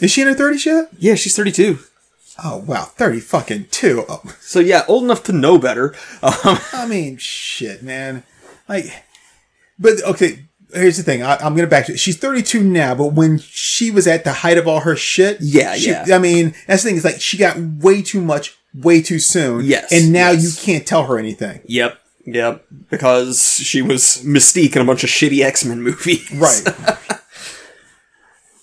is 0.00 0.10
she 0.10 0.20
in 0.22 0.28
her 0.28 0.34
thirties 0.34 0.66
yet? 0.66 0.88
Yeah, 0.98 1.14
she's 1.14 1.36
32. 1.36 1.78
Oh 2.42 2.58
wow, 2.58 2.84
thirty 2.84 3.20
fucking 3.20 3.66
two. 3.70 4.04
Oh, 4.08 4.22
So 4.40 4.60
yeah, 4.60 4.84
old 4.88 5.04
enough 5.04 5.22
to 5.24 5.32
know 5.32 5.58
better. 5.58 5.94
Um, 6.22 6.58
I 6.72 6.86
mean, 6.86 7.16
shit, 7.16 7.82
man. 7.82 8.22
Like, 8.68 9.04
but 9.78 10.02
okay. 10.04 10.46
Here's 10.74 10.96
the 10.96 11.02
thing. 11.02 11.22
I, 11.22 11.36
I'm 11.36 11.54
gonna 11.54 11.66
back 11.66 11.86
to. 11.86 11.96
She's 11.96 12.16
32 12.18 12.62
now, 12.62 12.94
but 12.94 13.12
when 13.12 13.38
she 13.38 13.90
was 13.90 14.06
at 14.06 14.24
the 14.24 14.32
height 14.32 14.58
of 14.58 14.68
all 14.68 14.80
her 14.80 14.96
shit, 14.96 15.38
Yeah, 15.40 15.74
she, 15.74 15.90
yeah. 15.90 16.06
I 16.12 16.18
mean, 16.18 16.54
that's 16.66 16.82
the 16.82 16.90
thing. 16.90 16.96
Is 16.96 17.04
like 17.04 17.20
she 17.20 17.36
got 17.36 17.58
way 17.58 18.02
too 18.02 18.20
much, 18.20 18.56
way 18.74 19.02
too 19.02 19.18
soon. 19.18 19.64
Yes, 19.64 19.92
and 19.92 20.12
now 20.12 20.30
yes. 20.30 20.42
you 20.44 20.64
can't 20.64 20.86
tell 20.86 21.04
her 21.06 21.18
anything. 21.18 21.60
yep, 21.66 21.98
yep. 22.24 22.64
Because 22.90 23.40
she 23.62 23.82
was 23.82 24.22
Mystique 24.24 24.76
in 24.76 24.82
a 24.82 24.84
bunch 24.84 25.04
of 25.04 25.10
shitty 25.10 25.42
X 25.44 25.64
Men 25.64 25.82
movies. 25.82 26.30
Right. 26.34 26.62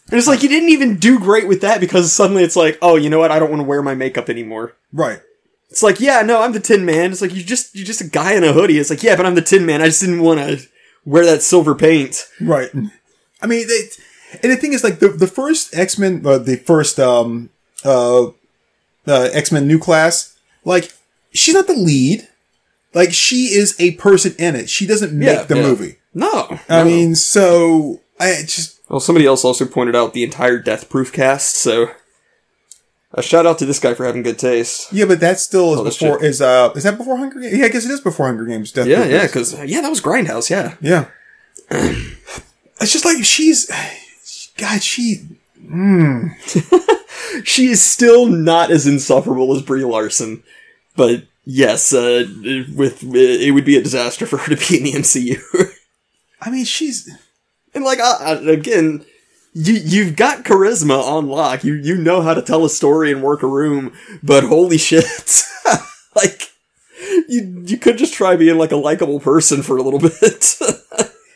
And 0.09 0.17
it's 0.17 0.27
like 0.27 0.41
you 0.41 0.47
didn't 0.47 0.69
even 0.69 0.95
do 0.97 1.19
great 1.19 1.49
with 1.49 1.59
that 1.61 1.81
because 1.81 2.13
suddenly 2.13 2.41
it's 2.43 2.55
like, 2.55 2.77
oh, 2.81 2.95
you 2.95 3.09
know 3.09 3.19
what? 3.19 3.29
I 3.29 3.39
don't 3.39 3.49
want 3.49 3.59
to 3.59 3.67
wear 3.67 3.81
my 3.81 3.93
makeup 3.93 4.29
anymore. 4.29 4.73
right. 4.93 5.21
It's 5.69 5.83
like, 5.83 5.99
yeah, 5.99 6.21
no, 6.21 6.41
I'm 6.41 6.53
the 6.53 6.61
Tin 6.61 6.85
Man. 6.85 7.11
It's 7.11 7.21
like 7.21 7.35
you 7.35 7.43
just 7.43 7.75
you're 7.75 7.85
just 7.85 7.99
a 7.99 8.07
guy 8.07 8.35
in 8.35 8.45
a 8.45 8.53
hoodie. 8.53 8.79
It's 8.79 8.89
like, 8.89 9.03
yeah, 9.03 9.17
but 9.17 9.25
I'm 9.25 9.35
the 9.35 9.41
Tin 9.41 9.65
Man. 9.65 9.81
I 9.81 9.87
just 9.87 9.99
didn't 9.99 10.21
want 10.21 10.39
to 10.39 10.65
wear 11.07 11.25
that 11.25 11.41
silver 11.41 11.73
paint. 11.73 12.27
Right. 12.41 12.69
I 13.41 13.47
mean, 13.47 13.67
they, 13.67 13.81
and 14.43 14.51
the 14.51 14.57
thing 14.57 14.73
is, 14.73 14.83
like 14.83 14.99
the 14.99 15.07
the 15.09 15.25
first 15.27 15.73
X 15.75 15.97
Men, 15.97 16.21
uh, 16.25 16.37
the 16.37 16.57
first 16.57 16.99
um 16.99 17.49
uh, 17.85 18.27
uh 18.27 19.29
X 19.33 19.51
Men 19.51 19.67
New 19.67 19.79
Class, 19.79 20.37
like 20.65 20.91
she's 21.33 21.55
not 21.55 21.67
the 21.67 21.73
lead. 21.73 22.27
Like 22.93 23.13
she 23.13 23.45
is 23.53 23.75
a 23.79 23.91
person 23.95 24.33
in 24.37 24.55
it. 24.55 24.69
She 24.69 24.85
doesn't 24.87 25.13
make 25.17 25.29
Yeah, 25.29 25.43
the 25.43 25.55
yeah. 25.57 25.61
movie. 25.63 25.95
No, 26.13 26.59
I 26.67 26.79
no. 26.79 26.85
mean, 26.85 27.15
so 27.15 28.01
I 28.19 28.41
just 28.41 28.79
Well, 28.89 28.99
somebody 28.99 29.25
else 29.27 29.45
also 29.45 29.65
pointed 29.65 29.95
out 29.95 30.13
the 30.13 30.23
entire 30.23 30.57
Death 30.57 30.89
Proof 30.89 31.13
cast, 31.13 31.55
so 31.55 31.91
a 33.17 33.21
shout 33.23 33.45
out 33.45 33.58
to 33.60 33.65
this 33.65 33.80
guy 33.80 33.93
for 33.93 34.06
having 34.06 34.21
good 34.23 34.39
taste. 34.39 34.93
yeah, 34.93 35.06
but 35.06 35.19
that 35.19 35.39
still 35.39 35.73
is 35.73 35.80
Oh, 35.80 35.84
before 35.84 36.23
is 36.23 36.41
uh 36.41 36.71
is 36.75 36.84
that 36.84 36.97
before 36.97 37.17
Hunger 37.17 37.39
Games? 37.41 37.58
Yeah, 37.58 37.65
I 37.65 37.69
guess 37.69 37.84
it 37.86 37.91
is 37.91 37.99
before 38.01 38.27
Hunger 38.27 38.45
Games. 38.45 38.71
Death 38.71 38.88
Yeah, 38.88 38.97
Proof 39.01 39.12
yeah, 39.12 39.25
because 39.27 39.63
yeah, 39.65 39.82
that 39.82 39.89
was 39.89 40.01
Grindhouse. 40.01 40.49
Yeah, 40.49 40.75
yeah. 40.80 41.06
it's 42.80 42.93
just 42.93 43.03
like 43.06 43.23
she's, 43.25 43.69
God, 44.58 44.82
she 44.82 45.25
she 47.43 47.67
is 47.67 47.82
still 47.82 48.27
not 48.27 48.71
as 48.71 48.88
insufferable 48.88 49.53
as 49.56 49.62
Brie 49.62 49.84
Larson, 49.84 50.43
but 50.95 51.23
yes, 51.45 51.93
uh, 51.93 52.25
with 52.75 53.03
it 53.03 53.51
would 53.51 53.65
be 53.65 53.77
a 53.77 53.82
disaster 53.84 54.25
for 54.25 54.38
her 54.38 54.56
to 54.56 54.67
be 54.69 54.77
in 54.77 54.84
the 54.84 54.93
MCU. 54.93 55.39
I 56.41 56.49
mean, 56.51 56.65
she's 56.65 57.10
and 57.73 57.84
like 57.84 57.99
uh, 57.99 58.39
again, 58.47 59.06
you 59.57 59.73
you've 59.73 60.15
got 60.15 60.43
charisma 60.45 61.01
on 61.01 61.27
lock. 61.27 61.63
You 61.63 61.73
you 61.73 61.95
know 61.95 62.21
how 62.21 62.33
to 62.33 62.41
tell 62.41 62.63
a 62.65 62.69
story 62.69 63.11
and 63.11 63.21
work 63.23 63.43
a 63.43 63.47
room, 63.47 63.93
but 64.23 64.43
holy 64.43 64.77
shit, 64.77 65.05
like 66.15 66.51
you 67.27 67.63
you 67.65 67.77
could 67.77 67.97
just 67.97 68.13
try 68.13 68.35
being 68.35 68.57
like 68.57 68.71
a 68.71 68.75
likable 68.77 69.19
person 69.19 69.63
for 69.63 69.77
a 69.77 69.81
little 69.81 69.99
bit. 70.21 70.55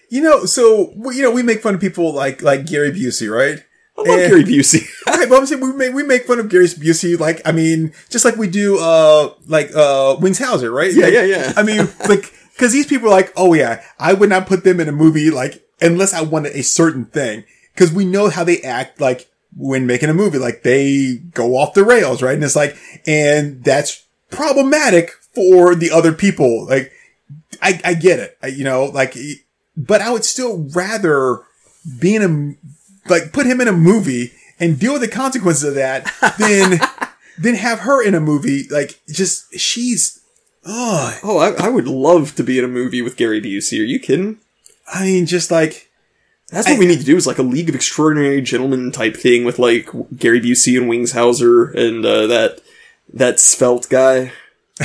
You 0.10 0.22
know, 0.22 0.46
so 0.46 0.94
you 1.12 1.22
know, 1.22 1.32
we 1.32 1.42
make 1.44 1.62
fun 1.62 1.76
of 1.76 1.82
people 1.82 2.14
like 2.14 2.42
like 2.42 2.66
Gary 2.66 2.92
Busey, 2.92 3.30
right? 3.34 3.64
I 3.98 4.02
love 4.02 4.20
And- 4.20 4.30
Gary 4.30 4.44
Busey. 4.44 4.88
Right, 5.08 5.28
but 5.30 5.38
I'm 5.38 5.46
saying 5.46 5.62
we 5.62 5.74
make 5.74 5.94
we 5.94 6.04
make 6.04 6.26
fun 6.26 6.40
of 6.40 6.50
Gary 6.50 6.66
Busey, 6.66 7.20
like 7.20 7.42
I 7.46 7.52
mean, 7.52 7.94
just 8.10 8.26
like 8.26 8.36
we 8.38 8.48
do, 8.48 8.80
uh, 8.80 9.34
like 9.48 9.70
uh, 9.76 10.16
Wings 10.20 10.40
Hauser, 10.40 10.72
right? 10.72 10.92
Yeah, 10.94 11.06
Like, 11.06 11.14
yeah, 11.14 11.24
yeah. 11.24 11.54
I 11.56 11.64
mean, 11.64 11.88
like 12.10 12.34
because 12.54 12.72
these 12.74 12.88
people 12.88 13.08
are 13.08 13.12
like, 13.12 13.32
oh 13.36 13.54
yeah, 13.54 13.84
I 14.00 14.14
would 14.14 14.30
not 14.30 14.48
put 14.48 14.64
them 14.64 14.80
in 14.80 14.88
a 14.90 14.92
movie 14.92 15.30
like 15.30 15.64
unless 15.80 16.14
I 16.14 16.22
wanted 16.22 16.54
a 16.56 16.64
certain 16.64 17.06
thing, 17.06 17.44
because 17.74 17.92
we 17.92 18.06
know 18.06 18.30
how 18.30 18.44
they 18.44 18.62
act, 18.62 19.00
like 19.02 19.30
when 19.56 19.86
making 19.86 20.10
a 20.10 20.14
movie, 20.14 20.38
like 20.38 20.64
they 20.64 21.16
go 21.34 21.56
off 21.58 21.74
the 21.74 21.84
rails, 21.84 22.22
right? 22.22 22.36
And 22.36 22.44
it's 22.44 22.56
like, 22.56 22.78
and 23.06 23.64
that's 23.64 24.06
problematic 24.30 25.12
for 25.34 25.76
the 25.76 25.92
other 25.92 26.14
people. 26.14 26.66
Like, 26.66 26.92
I 27.62 27.80
I 27.84 27.94
get 27.94 28.20
it, 28.20 28.38
I, 28.42 28.48
you 28.48 28.64
know, 28.64 28.86
like, 28.86 29.16
but 29.78 30.02
I 30.02 30.12
would 30.12 30.26
still 30.26 30.68
rather 30.74 31.42
be 32.00 32.16
in 32.16 32.22
a 32.22 33.10
like 33.10 33.34
put 33.34 33.46
him 33.46 33.62
in 33.62 33.68
a 33.68 33.74
movie 33.74 34.32
and 34.60 34.80
deal 34.80 34.94
with 34.94 35.02
the 35.02 35.08
consequences 35.08 35.64
of 35.64 35.76
that 35.76 36.06
than 36.40 36.80
than 37.38 37.56
have 37.56 37.80
her 37.80 38.04
in 38.04 38.14
a 38.14 38.20
movie 38.20 38.68
like 38.70 39.02
just 39.08 39.54
she's 39.60 40.22
oh 40.66 41.20
Oh, 41.24 41.38
I, 41.40 41.66
I 41.66 41.70
would 41.70 41.88
love 41.88 42.36
to 42.36 42.44
be 42.44 42.60
in 42.60 42.66
a 42.66 42.68
movie 42.68 43.02
with 43.02 43.18
Gary 43.18 43.42
Busey. 43.42 43.80
Are 43.80 43.84
you 43.84 44.00
kidding? 44.00 44.38
I 44.88 45.04
mean 45.06 45.26
just 45.26 45.50
like 45.52 45.90
That's 46.52 46.68
what 46.70 46.80
we 46.80 46.86
need 46.86 47.00
to 47.00 47.06
do 47.06 47.16
is 47.16 47.26
like 47.26 47.38
a 47.38 47.44
League 47.44 47.70
of 47.70 47.76
Extraordinary 47.76 48.42
Gentlemen 48.42 48.92
type 48.92 49.16
thing 49.16 49.46
with 49.46 49.58
like 49.58 49.90
Gary 50.18 50.42
Busey 50.42 50.78
and 50.78 50.90
Wings 50.90 51.14
Hauser 51.14 51.66
and 51.72 52.06
uh, 52.06 52.28
that 52.28 52.60
that 53.14 53.40
svelte 53.40 53.90
guy 53.90 54.34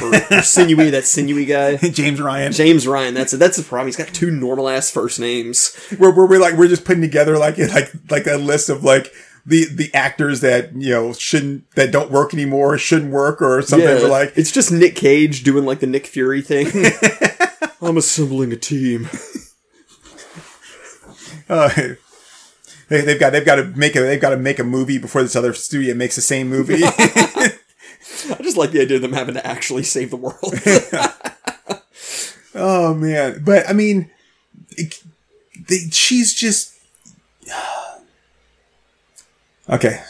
or, 0.01 0.15
or 0.31 0.43
sinewy 0.43 0.91
that 0.91 1.05
sinewy 1.05 1.45
guy. 1.45 1.77
James 1.91 2.21
Ryan 2.21 2.53
James 2.53 2.87
Ryan. 2.87 3.15
That's 3.15 3.33
it. 3.33 3.39
That's 3.39 3.57
the 3.57 3.65
problem. 3.65 3.89
He's 3.89 3.97
got 3.97 4.09
two 4.09 4.31
normal 4.31 4.69
ass 4.69 4.91
first 4.91 5.19
names. 5.19 5.75
where, 5.99 6.13
where 6.13 6.27
we're 6.27 6.39
like 6.39 6.55
we're 6.55 6.69
just 6.69 6.85
putting 6.85 7.03
together 7.03 7.37
like 7.37 7.59
like 7.75 7.93
like 8.11 8.27
a 8.27 8.37
list 8.37 8.69
of 8.69 8.85
like 8.85 9.13
the 9.45 9.65
the 9.65 9.93
actors 9.93 10.41
that 10.43 10.73
you 10.75 10.91
know 10.91 11.13
shouldn't 11.13 11.69
that 11.73 11.91
don't 11.91 12.11
work 12.11 12.33
anymore 12.33 12.79
shouldn't 12.79 13.13
work 13.13 13.43
or 13.43 13.61
something 13.63 13.89
Yeah, 13.89 14.07
like 14.07 14.33
it's 14.37 14.53
just 14.53 14.71
Nick 14.71 14.95
Cage 14.97 15.43
doing 15.43 15.65
like 15.65 15.81
the 15.81 15.87
Nick 15.87 16.07
Fury 16.07 16.43
thing. 16.43 16.69
I'm 17.83 17.97
assembling 17.97 18.53
a 18.53 18.57
team. 18.57 19.09
Uh, 21.49 21.69
they, 22.89 23.01
they've 23.03 23.21
got 23.21 23.31
they've 23.31 23.45
got 23.45 23.57
to 23.57 23.65
make 23.65 23.97
a 23.97 24.01
they've 24.01 24.21
got 24.21 24.31
to 24.31 24.37
make 24.37 24.59
a 24.59 24.65
movie 24.65 24.99
before 24.99 25.23
this 25.23 25.37
other 25.37 25.53
studio 25.53 25.95
makes 25.95 26.17
the 26.17 26.23
same 26.23 26.49
movie 26.49 26.81
I 26.85 28.43
just 28.43 28.57
like 28.57 28.71
the 28.71 28.81
idea 28.81 28.97
of 28.97 29.03
them 29.03 29.13
having 29.13 29.35
to 29.35 29.47
actually 29.47 29.83
save 29.83 30.11
the 30.11 30.17
world. 30.17 30.55
Oh 32.59 32.95
man, 32.95 33.43
but 33.45 33.69
I 33.69 33.75
mean, 33.75 34.11
it, 34.71 35.03
they, 35.69 35.91
she's 35.91 36.33
just 36.33 36.75
okay. 39.69 40.03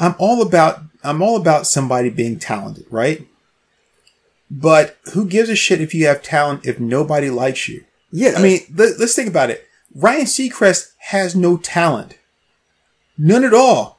I'm 0.00 0.14
all 0.18 0.42
about 0.42 0.80
I'm 1.04 1.22
all 1.22 1.36
about 1.36 1.66
somebody 1.66 2.08
being 2.10 2.38
talented, 2.38 2.86
right? 2.90 3.26
But 4.50 4.96
who 5.12 5.26
gives 5.26 5.50
a 5.50 5.56
shit 5.56 5.80
if 5.80 5.94
you 5.94 6.06
have 6.06 6.22
talent 6.22 6.64
if 6.64 6.80
nobody 6.80 7.28
likes 7.28 7.68
you? 7.68 7.84
Yeah, 8.10 8.34
I 8.36 8.42
mean, 8.42 8.60
let, 8.74 8.98
let's 8.98 9.14
think 9.14 9.28
about 9.28 9.50
it. 9.50 9.66
Ryan 9.94 10.24
Seacrest 10.24 10.92
has 10.98 11.34
no 11.34 11.56
talent, 11.56 12.18
none 13.16 13.44
at 13.44 13.54
all. 13.54 13.98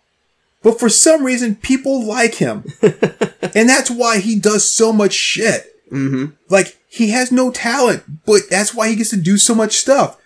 But 0.61 0.79
for 0.79 0.89
some 0.89 1.23
reason, 1.23 1.55
people 1.55 2.03
like 2.03 2.35
him, 2.35 2.65
and 2.81 3.69
that's 3.69 3.89
why 3.89 4.19
he 4.19 4.37
does 4.37 4.69
so 4.69 4.91
much 4.91 5.13
shit. 5.13 5.73
mm-hmm. 5.89 6.33
Like 6.49 6.77
he 6.89 7.11
has 7.11 7.31
no 7.31 7.51
talent, 7.51 8.25
but 8.25 8.41
that's 8.49 8.73
why 8.73 8.89
he 8.89 8.95
gets 8.95 9.11
to 9.11 9.17
do 9.17 9.37
so 9.37 9.55
much 9.55 9.73
stuff. 9.73 10.17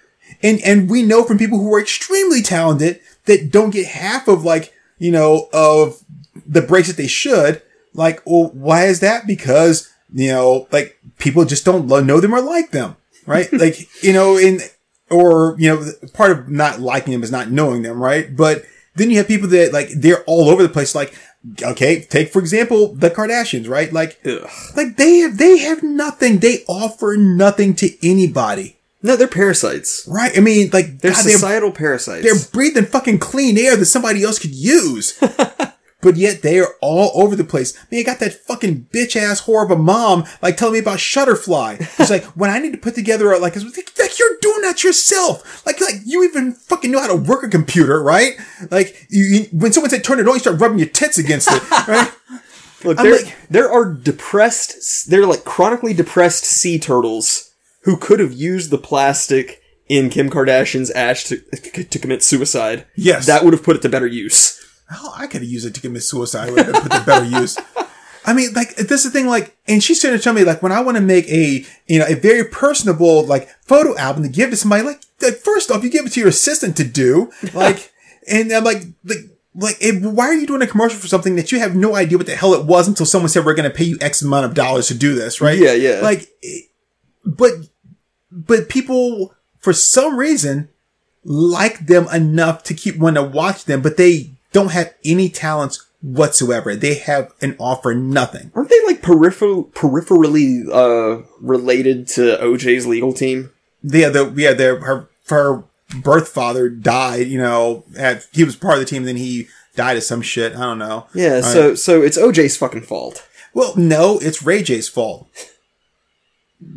And 0.42 0.60
and 0.62 0.90
we 0.90 1.04
know 1.04 1.24
from 1.24 1.38
people 1.38 1.60
who 1.60 1.74
are 1.74 1.82
extremely 1.82 2.42
talented 2.42 3.00
that 3.26 3.52
don't 3.52 3.70
get 3.70 3.88
half 3.88 4.28
of 4.28 4.44
like, 4.44 4.74
you 4.98 5.12
know, 5.12 5.50
of 5.54 6.04
the 6.46 6.62
breaks 6.62 6.88
that 6.88 6.98
they 6.98 7.08
should. 7.08 7.62
Like, 7.94 8.22
well, 8.26 8.50
why 8.54 8.86
is 8.86 9.02
that? 9.02 9.28
Because, 9.28 9.92
you 10.12 10.30
know, 10.30 10.68
like 10.72 11.00
people 11.20 11.46
just 11.46 11.66
don't 11.66 11.88
know 11.88 12.20
them 12.20 12.34
or 12.34 12.42
like 12.42 12.72
them, 12.72 12.96
right? 13.26 13.52
like, 13.54 14.04
you 14.04 14.14
know, 14.14 14.38
in, 14.38 14.60
or, 15.10 15.56
you 15.60 15.70
know, 15.70 15.92
part 16.14 16.32
of 16.32 16.50
not 16.50 16.80
liking 16.80 17.14
them 17.14 17.24
is 17.24 17.32
not 17.32 17.50
knowing 17.52 17.82
them, 17.84 18.02
right? 18.02 18.36
But 18.36 18.64
then 18.96 19.10
you 19.12 19.18
have 19.18 19.28
people 19.28 19.50
that 19.50 19.74
like, 19.74 19.90
they're 19.90 20.24
all 20.26 20.50
over 20.50 20.64
the 20.64 20.70
place. 20.70 20.96
Like, 20.96 21.14
okay, 21.62 22.02
take 22.02 22.32
for 22.32 22.40
example, 22.40 22.94
the 22.96 23.10
Kardashians, 23.10 23.68
right? 23.70 23.92
Like, 23.92 24.20
Ugh. 24.26 24.48
like 24.76 24.98
they 24.98 25.18
have, 25.18 25.38
they 25.38 25.58
have 25.60 25.84
nothing. 25.84 26.40
They 26.40 26.64
offer 26.68 27.16
nothing 27.18 27.76
to 27.76 28.08
anybody, 28.08 28.78
No, 29.02 29.16
they're 29.16 29.28
parasites. 29.28 30.08
right? 30.08 30.36
I 30.38 30.42
mean, 30.42 30.70
like 30.72 31.00
They're 31.00 31.12
God, 31.12 31.24
they're, 31.26 31.34
societal 31.34 31.72
parasites. 31.72 32.24
they're 32.24 32.50
breathing 32.52 32.86
fucking 32.86 33.20
clean 33.20 33.58
air 33.58 33.76
that 33.76 33.86
somebody 33.86 34.24
else 34.24 34.40
could 34.40 34.56
use. 34.56 35.20
but 36.04 36.18
yet 36.18 36.42
they 36.44 36.60
are 36.60 36.76
all 36.82 37.12
over 37.24 37.36
the 37.36 37.44
place. 37.44 37.74
Man, 37.90 38.02
I 38.02 38.04
got 38.04 38.20
that 38.20 38.34
fucking 38.46 38.88
bitch 38.94 39.16
ass 39.16 39.46
whore 39.46 39.64
of 39.66 39.72
a 39.72 39.76
mom, 39.76 40.26
like 40.42 40.58
telling 40.58 40.74
me 40.74 40.80
about 40.80 41.00
Shutterfly. 41.00 41.80
It's 42.00 42.10
like, 42.12 42.24
when 42.36 42.50
I 42.52 42.60
need 42.60 42.74
to 42.74 42.78
put 42.78 42.94
together, 42.96 43.32
a, 43.32 43.40
like, 43.40 43.56
like, 43.56 43.66
like, 44.00 44.20
you're 44.20 44.38
doing 44.42 44.62
that 44.64 44.84
yourself. 44.84 45.66
Like, 45.66 45.80
like, 45.82 45.96
you 46.06 46.24
even 46.24 46.54
fucking 46.54 46.92
know 46.92 47.00
how 47.00 47.08
to 47.08 47.16
work 47.16 47.44
a 47.44 47.50
computer, 47.50 48.04
right? 48.04 48.34
Like, 48.70 49.08
you, 49.10 49.24
you- 49.24 49.46
when 49.54 49.72
someone 49.72 49.90
said 49.90 50.04
turn 50.04 50.20
it 50.20 50.28
on, 50.28 50.34
you 50.36 50.40
start 50.40 50.60
rubbing 50.60 50.78
your 50.80 50.90
tits 50.90 51.18
against 51.18 51.50
it, 51.52 51.72
right? 51.88 52.12
Look, 52.84 53.00
I'm 53.00 53.06
there, 53.06 53.16
like- 53.24 53.36
there 53.50 53.72
are 53.72 53.86
depressed, 53.92 55.10
they're 55.10 55.26
like 55.26 55.46
chronically 55.46 55.94
depressed 55.94 56.44
sea 56.44 56.78
turtles 56.80 57.54
who 57.84 57.98
could 57.98 58.20
have 58.20 58.34
used 58.34 58.72
the 58.72 58.78
plastic 58.78 59.62
in 59.88 60.10
Kim 60.10 60.30
Kardashian's 60.30 60.90
ash 60.92 61.26
to, 61.26 61.38
to 61.84 62.00
commit 62.00 62.24
suicide. 62.24 62.86
Yes. 62.96 63.26
That 63.28 63.44
would 63.44 63.54
have 63.54 63.64
put 63.64 63.76
it 63.76 63.82
to 63.84 63.90
better 63.90 64.08
use. 64.08 64.60
Hell, 64.94 65.14
I 65.16 65.28
could 65.28 65.42
have 65.42 65.50
used 65.50 65.66
it 65.66 65.74
to 65.76 65.82
commit 65.82 66.04
suicide. 66.04 66.52
Would 66.52 66.66
have 66.66 66.84
put 66.84 66.92
to 66.92 67.04
better 67.06 67.26
use. 67.26 67.58
I 68.26 68.34
mean, 68.34 68.54
like, 68.54 68.76
this 68.76 69.04
is 69.06 69.12
the 69.12 69.12
thing, 69.12 69.28
like, 69.28 69.56
and 69.68 69.84
she's 69.84 70.00
trying 70.00 70.14
to 70.14 70.20
tell 70.20 70.34
me, 70.34 70.44
like, 70.44 70.64
when 70.64 70.72
I 70.72 70.80
want 70.80 70.96
to 70.96 71.04
make 71.04 71.28
a, 71.28 71.66
you 71.88 72.00
know, 72.00 72.06
a 72.08 72.16
very 72.16 72.46
personable, 72.46 73.26
like, 73.26 73.50
photo 73.66 73.98
album 73.98 74.24
to 74.24 74.30
give 74.30 74.50
to 74.52 74.56
somebody, 74.56 74.84
like, 74.84 75.02
like 75.22 75.36
first 75.36 75.70
off, 75.70 75.84
you 75.84 75.90
give 75.90 76.06
it 76.06 76.14
to 76.14 76.20
your 76.22 76.30
assistant 76.30 76.78
to 76.78 76.86
do, 76.86 77.32
like, 77.54 77.92
and 78.30 78.52
I'm 78.52 78.64
like, 78.64 78.84
like, 79.04 79.18
like, 79.56 79.78
it, 79.82 80.02
why 80.02 80.28
are 80.28 80.34
you 80.34 80.48
doing 80.48 80.62
a 80.62 80.68
commercial 80.68 81.00
for 81.00 81.08
something 81.08 81.36
that 81.36 81.52
you 81.52 81.60
have 81.60 81.76
no 81.76 81.96
idea 81.96 82.18
what 82.18 82.26
the 82.28 82.36
hell 82.36 82.54
it 82.54 82.66
was 82.66 82.88
until 82.88 83.06
someone 83.06 83.30
said 83.30 83.46
we're 83.46 83.54
going 83.54 83.70
to 83.70 83.76
pay 83.76 83.84
you 83.84 83.98
X 84.00 84.22
amount 84.22 84.46
of 84.46 84.54
dollars 84.54 84.88
to 84.88 84.96
do 84.96 85.14
this, 85.14 85.42
right? 85.42 85.58
Yeah, 85.58 85.74
yeah. 85.74 86.00
Like, 86.02 86.30
but, 87.26 87.52
but 88.32 88.70
people, 88.70 89.36
for 89.60 89.74
some 89.74 90.18
reason, 90.18 90.70
like 91.24 91.88
them 91.88 92.08
enough 92.14 92.64
to 92.64 92.74
keep 92.74 92.98
wanting 92.98 93.24
to 93.24 93.30
watch 93.30 93.66
them, 93.66 93.82
but 93.82 93.98
they 93.98 94.32
don't 94.54 94.72
have 94.72 94.94
any 95.04 95.28
talents 95.30 95.86
whatsoever. 96.02 96.76
They 96.76 96.96
have 96.96 97.34
an 97.42 97.56
offer 97.60 97.94
nothing. 97.94 98.52
Aren't 98.56 98.70
they 98.70 98.86
like 98.86 99.02
peripher- 99.02 99.72
peripherally 99.74 100.70
uh, 100.72 101.26
related 101.42 102.08
to 102.10 102.38
OJ's 102.38 102.88
legal 102.88 103.14
team? 103.14 103.52
Yeah, 103.82 104.10
the 104.10 104.34
yeah, 104.36 104.54
their 104.54 104.80
her 104.80 105.10
her 105.28 105.64
birth 106.02 106.30
father 106.30 106.70
died. 106.70 107.28
You 107.28 107.40
know, 107.40 107.84
at, 107.98 108.28
he 108.32 108.44
was 108.44 108.56
part 108.56 108.76
of 108.76 108.80
the 108.80 108.86
team. 108.86 109.04
Then 109.04 109.18
he 109.18 109.48
died 109.76 109.98
of 109.98 110.04
some 110.04 110.22
shit. 110.22 110.56
I 110.56 110.62
don't 110.62 110.80
know. 110.80 111.08
Yeah, 111.14 111.42
so 111.42 111.76
so 111.76 112.02
it's 112.02 112.18
OJ's 112.18 112.56
fucking 112.56 112.84
fault. 112.84 113.28
Well, 113.54 113.74
no, 113.76 114.20
it's 114.20 114.44
Ray 114.44 114.64
J's 114.64 114.90
fault. 114.90 115.28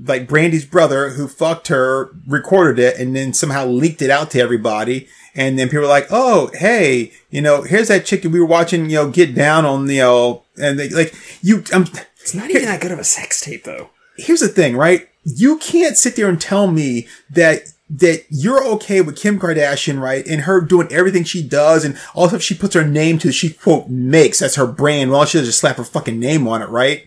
Like 0.06 0.28
Brandy's 0.28 0.64
brother, 0.64 1.10
who 1.10 1.28
fucked 1.28 1.68
her, 1.68 2.10
recorded 2.26 2.78
it 2.82 2.98
and 2.98 3.14
then 3.16 3.32
somehow 3.32 3.66
leaked 3.66 4.02
it 4.02 4.10
out 4.10 4.30
to 4.32 4.40
everybody. 4.40 5.08
And 5.34 5.58
then 5.58 5.68
people 5.68 5.82
were 5.82 5.86
like, 5.86 6.06
"Oh, 6.10 6.50
hey, 6.54 7.12
you 7.30 7.42
know, 7.42 7.62
here's 7.62 7.88
that 7.88 8.06
chick 8.06 8.22
that 8.22 8.30
we 8.30 8.40
were 8.40 8.46
watching, 8.46 8.88
you 8.88 8.96
know, 8.96 9.10
get 9.10 9.34
down 9.34 9.64
on, 9.66 9.88
you 9.90 10.00
know." 10.00 10.44
And 10.58 10.78
they, 10.78 10.88
like, 10.88 11.14
you, 11.42 11.62
um, 11.74 11.86
It's 12.20 12.34
not 12.34 12.48
even 12.50 12.64
that 12.64 12.80
good 12.80 12.90
of 12.92 12.98
a 12.98 13.04
sex 13.04 13.40
tape, 13.42 13.64
though. 13.64 13.90
here's 14.16 14.40
the 14.40 14.48
thing, 14.48 14.76
right? 14.76 15.08
You 15.24 15.58
can't 15.58 15.96
sit 15.96 16.16
there 16.16 16.28
and 16.28 16.40
tell 16.40 16.68
me 16.68 17.06
that 17.30 17.64
that 17.88 18.24
you're 18.30 18.64
okay 18.66 19.00
with 19.00 19.16
Kim 19.16 19.38
Kardashian, 19.38 20.00
right? 20.00 20.26
And 20.26 20.40
her 20.42 20.60
doing 20.60 20.88
everything 20.90 21.22
she 21.22 21.40
does 21.42 21.84
and 21.84 21.96
also 22.14 22.36
if 22.36 22.42
she 22.42 22.54
puts 22.54 22.74
her 22.74 22.84
name 22.84 23.18
to, 23.18 23.30
she 23.30 23.50
quote 23.50 23.88
makes, 23.88 24.40
that's 24.40 24.56
her 24.56 24.66
brand. 24.66 25.10
Well, 25.12 25.24
she 25.24 25.38
does 25.38 25.46
just 25.46 25.60
slap 25.60 25.76
her 25.76 25.84
fucking 25.84 26.18
name 26.18 26.48
on 26.48 26.62
it, 26.62 26.68
right? 26.68 27.06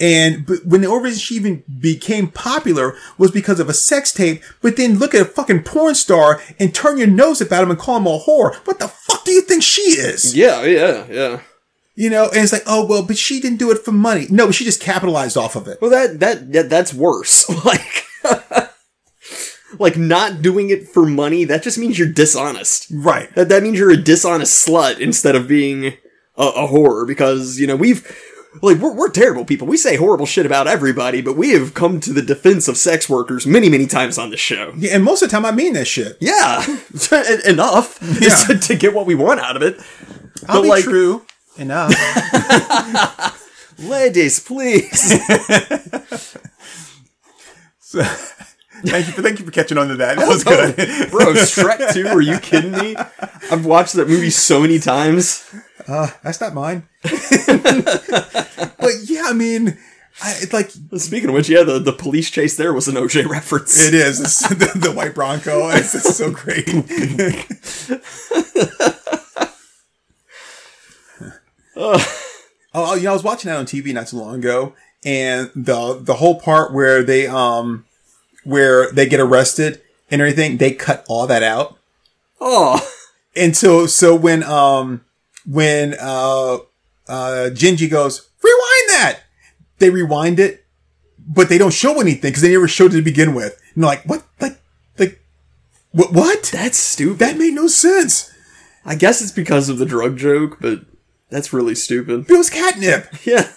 And 0.00 0.46
but 0.46 0.64
when 0.64 0.80
the 0.80 0.88
only 0.88 1.12
she 1.14 1.34
even 1.34 1.64
became 1.80 2.28
popular 2.28 2.94
was 3.16 3.30
because 3.30 3.58
of 3.60 3.68
a 3.68 3.74
sex 3.74 4.12
tape, 4.12 4.42
but 4.62 4.76
then 4.76 4.98
look 4.98 5.14
at 5.14 5.22
a 5.22 5.24
fucking 5.24 5.64
porn 5.64 5.94
star 5.94 6.40
and 6.58 6.74
turn 6.74 6.98
your 6.98 7.08
nose 7.08 7.40
about 7.40 7.64
him 7.64 7.70
and 7.70 7.78
call 7.78 7.96
him 7.96 8.06
a 8.06 8.18
whore. 8.18 8.54
What 8.66 8.78
the 8.78 8.88
fuck 8.88 9.24
do 9.24 9.32
you 9.32 9.42
think 9.42 9.62
she 9.62 9.82
is? 9.82 10.36
Yeah, 10.36 10.62
yeah, 10.64 11.06
yeah. 11.10 11.40
You 11.96 12.10
know, 12.10 12.26
and 12.26 12.44
it's 12.44 12.52
like, 12.52 12.62
oh 12.66 12.86
well, 12.86 13.02
but 13.04 13.18
she 13.18 13.40
didn't 13.40 13.58
do 13.58 13.72
it 13.72 13.78
for 13.78 13.90
money. 13.90 14.28
No, 14.30 14.52
she 14.52 14.64
just 14.64 14.80
capitalized 14.80 15.36
off 15.36 15.56
of 15.56 15.66
it. 15.66 15.78
Well, 15.80 15.90
that 15.90 16.20
that, 16.20 16.52
that 16.52 16.70
that's 16.70 16.94
worse. 16.94 17.48
like, 17.64 18.04
like 19.80 19.96
not 19.96 20.40
doing 20.40 20.70
it 20.70 20.88
for 20.88 21.04
money, 21.04 21.42
that 21.44 21.64
just 21.64 21.76
means 21.76 21.98
you're 21.98 22.12
dishonest. 22.12 22.86
Right. 22.92 23.34
That 23.34 23.48
that 23.48 23.64
means 23.64 23.80
you're 23.80 23.90
a 23.90 23.96
dishonest 23.96 24.64
slut 24.64 25.00
instead 25.00 25.34
of 25.34 25.48
being 25.48 25.94
a, 26.36 26.44
a 26.44 26.68
whore 26.68 27.06
because 27.06 27.58
you 27.58 27.66
know 27.66 27.76
we've 27.76 28.06
like 28.62 28.78
we're, 28.78 28.94
we're 28.94 29.10
terrible 29.10 29.44
people. 29.44 29.66
We 29.66 29.76
say 29.76 29.96
horrible 29.96 30.26
shit 30.26 30.46
about 30.46 30.66
everybody, 30.66 31.20
but 31.22 31.36
we 31.36 31.50
have 31.50 31.74
come 31.74 32.00
to 32.00 32.12
the 32.12 32.22
defense 32.22 32.68
of 32.68 32.76
sex 32.76 33.08
workers 33.08 33.46
many 33.46 33.68
many 33.68 33.86
times 33.86 34.18
on 34.18 34.30
this 34.30 34.40
show. 34.40 34.72
Yeah, 34.76 34.94
and 34.94 35.04
most 35.04 35.22
of 35.22 35.28
the 35.30 35.32
time 35.36 35.44
I 35.44 35.52
mean 35.52 35.72
that 35.74 35.86
shit. 35.86 36.16
Yeah, 36.20 36.64
enough 37.46 37.98
Yeah. 38.20 38.28
to, 38.48 38.58
to 38.58 38.74
get 38.74 38.94
what 38.94 39.06
we 39.06 39.14
want 39.14 39.40
out 39.40 39.56
of 39.56 39.62
it. 39.62 39.80
I'll 40.48 40.58
But, 40.60 40.62
be 40.62 40.68
like- 40.68 40.84
true 40.84 41.24
enough. 41.56 41.92
Ladies, 43.78 44.40
please. 44.40 45.18
thank 48.84 49.06
you 49.06 49.12
for 49.12 49.22
thank 49.22 49.38
you 49.38 49.44
for 49.44 49.50
catching 49.52 49.78
on 49.78 49.88
to 49.88 49.96
that. 49.96 50.16
That 50.16 50.24
oh, 50.26 50.28
was 50.28 50.44
good. 50.44 50.76
Bro, 51.10 51.34
Shrek 51.34 51.92
2, 51.92 52.06
are 52.08 52.20
you 52.20 52.38
kidding 52.38 52.72
me? 52.72 52.96
I've 53.50 53.64
watched 53.64 53.94
that 53.94 54.08
movie 54.08 54.30
so 54.30 54.60
many 54.60 54.78
times. 54.78 55.44
That's 55.88 56.40
not 56.40 56.54
mine. 56.54 56.86
but 57.02 57.12
yeah, 59.04 59.24
I 59.26 59.32
mean, 59.34 59.78
I, 60.22 60.34
it's 60.40 60.52
like 60.52 60.70
Speaking 61.00 61.28
of 61.30 61.34
which, 61.34 61.48
yeah, 61.48 61.62
the, 61.62 61.78
the 61.78 61.92
police 61.92 62.30
chase 62.30 62.56
there 62.56 62.72
was 62.72 62.88
an 62.88 62.94
OJ 62.96 63.26
reference. 63.28 63.80
it 63.80 63.94
is 63.94 64.20
It's 64.20 64.48
the, 64.48 64.72
the 64.78 64.92
white 64.92 65.14
Bronco. 65.14 65.68
It's, 65.70 65.94
it's 65.94 66.16
so 66.16 66.30
great. 66.30 66.68
oh, 71.76 72.94
you 72.96 73.02
know, 73.04 73.10
I 73.10 73.14
was 73.14 73.24
watching 73.24 73.48
that 73.48 73.58
on 73.58 73.66
TV 73.66 73.92
not 73.94 74.08
too 74.08 74.18
long 74.18 74.36
ago, 74.36 74.74
and 75.04 75.50
the 75.54 75.98
the 76.00 76.14
whole 76.14 76.40
part 76.40 76.72
where 76.72 77.02
they 77.02 77.26
um 77.26 77.84
where 78.44 78.90
they 78.92 79.06
get 79.06 79.20
arrested 79.20 79.80
and 80.10 80.20
everything, 80.20 80.56
they 80.56 80.72
cut 80.72 81.04
all 81.08 81.26
that 81.26 81.42
out. 81.42 81.76
Oh, 82.40 82.80
And 83.36 83.56
so, 83.56 83.86
so 83.86 84.14
when, 84.14 84.42
um, 84.42 85.04
when, 85.48 85.94
uh, 85.98 86.58
uh, 87.08 87.50
Gingy 87.52 87.90
goes, 87.90 88.28
rewind 88.42 88.88
that! 88.90 89.20
They 89.78 89.90
rewind 89.90 90.38
it, 90.38 90.66
but 91.18 91.48
they 91.48 91.58
don't 91.58 91.72
show 91.72 92.00
anything 92.00 92.30
because 92.30 92.42
they 92.42 92.52
never 92.52 92.68
showed 92.68 92.92
it 92.92 92.98
to 92.98 93.02
begin 93.02 93.34
with. 93.34 93.60
And 93.74 93.82
they're 93.82 93.90
like, 93.90 94.04
what? 94.04 94.24
Like, 94.40 94.60
like, 94.98 95.24
what, 95.92 96.12
what? 96.12 96.50
that's 96.52 96.78
stupid. 96.78 97.18
That 97.18 97.38
made 97.38 97.54
no 97.54 97.66
sense. 97.66 98.32
I 98.84 98.94
guess 98.94 99.22
it's 99.22 99.32
because 99.32 99.68
of 99.68 99.78
the 99.78 99.86
drug 99.86 100.18
joke, 100.18 100.58
but 100.60 100.80
that's 101.30 101.52
really 101.52 101.74
stupid. 101.74 102.28
It 102.28 102.36
was 102.36 102.50
catnip. 102.50 103.06
Yeah. 103.24 103.52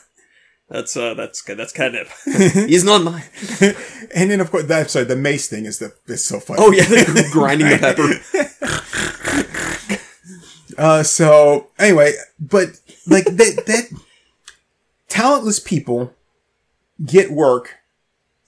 That's, 0.70 0.96
uh, 0.96 1.16
that's, 1.16 1.44
that's 1.44 1.74
catnip. 1.74 2.08
He's 2.24 2.86
not 2.86 3.04
mine. 3.04 3.26
And 4.16 4.32
then, 4.32 4.40
of 4.40 4.52
course, 4.52 4.66
that, 4.66 4.90
sorry, 4.90 5.04
the 5.04 5.18
mace 5.18 5.50
thing 5.50 5.66
is 5.66 5.80
the, 5.80 5.94
is 6.08 6.26
so 6.26 6.40
funny. 6.40 6.60
Oh, 6.62 6.72
yeah, 6.72 6.86
grinding 7.32 7.68
the 7.68 7.78
pepper. 7.78 8.48
Uh, 10.82 11.04
so 11.04 11.68
anyway, 11.78 12.14
but 12.40 12.80
like 13.08 13.26
that, 13.38 13.64
that 13.68 13.90
talentless 15.10 15.60
people 15.60 16.12
get 17.06 17.32
work 17.32 17.76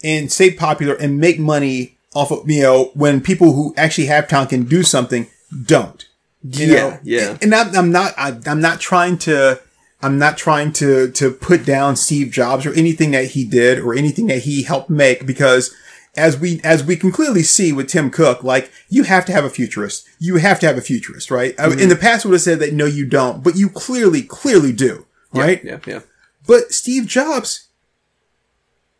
and 0.03 0.31
stay 0.31 0.51
popular 0.51 0.95
and 0.95 1.19
make 1.19 1.39
money 1.39 1.95
off 2.15 2.31
of, 2.31 2.49
you 2.49 2.61
know, 2.61 2.91
when 2.95 3.21
people 3.21 3.53
who 3.53 3.73
actually 3.77 4.07
have 4.07 4.27
talent 4.27 4.49
can 4.49 4.63
do 4.63 4.81
something 4.83 5.27
don't. 5.65 6.07
You 6.43 6.65
Yeah, 6.67 6.73
know? 6.89 6.99
yeah. 7.03 7.37
And 7.41 7.53
I'm, 7.53 7.75
I'm 7.75 7.91
not, 7.91 8.13
I, 8.17 8.37
I'm 8.47 8.59
not 8.61 8.79
trying 8.79 9.17
to, 9.19 9.61
I'm 10.01 10.17
not 10.17 10.35
trying 10.37 10.73
to, 10.73 11.11
to 11.11 11.31
put 11.31 11.65
down 11.65 11.95
Steve 11.95 12.31
Jobs 12.31 12.65
or 12.65 12.73
anything 12.73 13.11
that 13.11 13.27
he 13.27 13.45
did 13.45 13.79
or 13.79 13.93
anything 13.93 14.27
that 14.27 14.39
he 14.39 14.63
helped 14.63 14.89
make 14.89 15.25
because 15.25 15.73
as 16.15 16.39
we, 16.39 16.61
as 16.63 16.83
we 16.83 16.95
can 16.95 17.11
clearly 17.11 17.43
see 17.43 17.73
with 17.73 17.87
Tim 17.87 18.09
Cook, 18.09 18.43
like 18.43 18.71
you 18.89 19.03
have 19.03 19.25
to 19.25 19.31
have 19.31 19.43
a 19.43 19.49
futurist. 19.49 20.07
You 20.19 20.37
have 20.37 20.59
to 20.59 20.67
have 20.67 20.77
a 20.77 20.81
futurist, 20.81 21.31
right? 21.31 21.59
I- 21.59 21.65
In 21.65 21.71
mm-hmm. 21.71 21.89
the 21.89 21.95
past, 21.95 22.25
would 22.25 22.33
have 22.33 22.41
said 22.41 22.59
that 22.59 22.73
no, 22.73 22.85
you 22.85 23.05
don't, 23.05 23.43
but 23.43 23.55
you 23.55 23.69
clearly, 23.69 24.21
clearly 24.21 24.71
do, 24.71 25.05
right? 25.33 25.63
Yeah, 25.63 25.79
yeah. 25.85 26.01
But 26.45 26.71
Steve 26.73 27.07
Jobs 27.07 27.67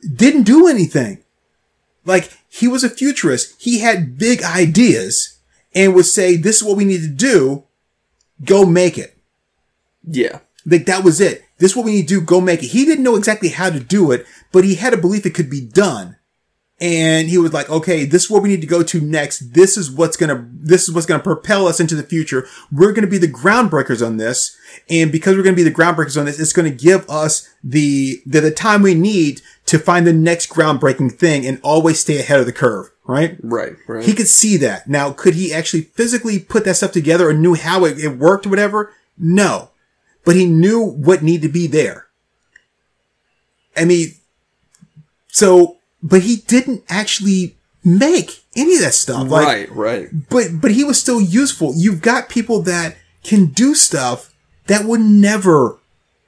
didn't 0.02 0.44
do 0.44 0.68
anything. 0.68 1.24
Like, 2.06 2.32
he 2.50 2.68
was 2.68 2.84
a 2.84 2.90
futurist. 2.90 3.62
He 3.62 3.80
had 3.80 4.18
big 4.18 4.44
ideas 4.44 5.40
and 5.74 5.96
would 5.96 6.06
say, 6.06 6.36
this 6.36 6.58
is 6.58 6.64
what 6.64 6.78
we 6.78 6.86
need 6.86 7.02
to 7.02 7.08
do. 7.08 7.64
Go 8.44 8.66
make 8.66 8.98
it. 8.98 9.18
Yeah. 10.04 10.40
Like, 10.66 10.86
that 10.86 11.04
was 11.04 11.22
it. 11.22 11.44
This 11.58 11.72
is 11.72 11.78
what 11.78 11.86
we 11.86 11.94
need 11.94 12.08
to 12.08 12.20
do. 12.20 12.22
Go 12.22 12.42
make 12.42 12.62
it. 12.64 12.68
He 12.68 12.86
didn't 12.86 13.04
know 13.04 13.16
exactly 13.16 13.50
how 13.50 13.70
to 13.70 13.80
do 13.80 14.12
it, 14.12 14.26
but 14.52 14.66
he 14.66 14.76
had 14.76 14.94
a 14.94 14.98
belief 14.98 15.26
it 15.26 15.34
could 15.34 15.50
be 15.50 15.62
done. 15.62 16.18
And 16.84 17.30
he 17.30 17.38
was 17.38 17.54
like, 17.54 17.70
okay, 17.70 18.04
this 18.04 18.26
is 18.26 18.30
where 18.30 18.42
we 18.42 18.50
need 18.50 18.60
to 18.60 18.68
go 18.68 18.84
to 18.84 19.00
next. 19.00 19.54
This 19.54 19.78
is 19.78 19.90
what's 19.90 20.18
gonna, 20.18 20.46
this 20.52 20.84
is 20.84 20.94
what's 20.94 21.06
gonna 21.06 21.24
propel 21.24 21.66
us 21.66 21.80
into 21.80 21.96
the 21.96 22.04
future. 22.04 22.46
We're 22.74 22.92
gonna 22.92 23.08
be 23.08 23.18
the 23.18 23.32
groundbreakers 23.32 24.06
on 24.06 24.18
this. 24.18 24.58
And 24.90 25.10
because 25.10 25.38
we're 25.38 25.44
gonna 25.44 25.56
be 25.56 25.64
the 25.64 25.72
groundbreakers 25.72 26.20
on 26.20 26.26
this, 26.26 26.42
it's 26.42 26.52
gonna 26.52 26.70
give 26.70 27.10
us 27.10 27.50
the, 27.64 28.22
the, 28.26 28.42
the 28.42 28.52
time 28.52 28.82
we 28.82 28.96
need 28.96 29.42
to 29.68 29.80
find 29.80 30.06
the 30.06 30.12
next 30.12 30.50
groundbreaking 30.50 31.14
thing 31.14 31.46
and 31.46 31.62
always 31.64 32.02
stay 32.02 32.20
ahead 32.20 32.42
of 32.42 32.46
the 32.46 32.52
curve, 32.52 32.92
right? 33.06 33.38
Right, 33.42 33.78
right. 33.88 34.04
He 34.04 34.12
could 34.12 34.28
see 34.28 34.58
that. 34.58 34.90
Now, 34.90 35.14
could 35.14 35.36
he 35.36 35.54
actually 35.54 35.84
physically 35.84 36.38
put 36.38 36.66
that 36.66 36.76
stuff 36.76 36.92
together 36.92 37.30
or 37.30 37.34
knew 37.34 37.54
how 37.54 37.86
it, 37.86 37.98
it 37.98 38.18
worked 38.18 38.46
or 38.46 38.50
whatever? 38.50 38.92
No. 39.18 39.70
But 40.26 40.36
he 40.36 40.46
knew 40.46 40.84
what 40.84 41.24
needed 41.24 41.48
to 41.48 41.54
be 41.54 41.66
there. 41.66 42.08
I 43.78 43.86
mean, 43.86 44.16
so, 45.30 45.78
but 46.04 46.22
he 46.22 46.36
didn't 46.36 46.84
actually 46.90 47.56
make 47.84 48.44
any 48.56 48.76
of 48.76 48.82
that 48.82 48.94
stuff. 48.94 49.28
Like, 49.30 49.46
right, 49.48 49.72
right. 49.72 50.30
but, 50.30 50.62
but 50.62 50.72
he 50.72 50.84
was 50.84 51.00
still 51.00 51.22
useful. 51.22 51.74
You've 51.76 52.02
got 52.02 52.30
people 52.30 52.62
that 52.64 52.98
can 53.24 53.48
do 53.48 53.74
stuff 53.74 54.34
that 54.68 54.86
would 54.86 55.02
never, 55.02 55.80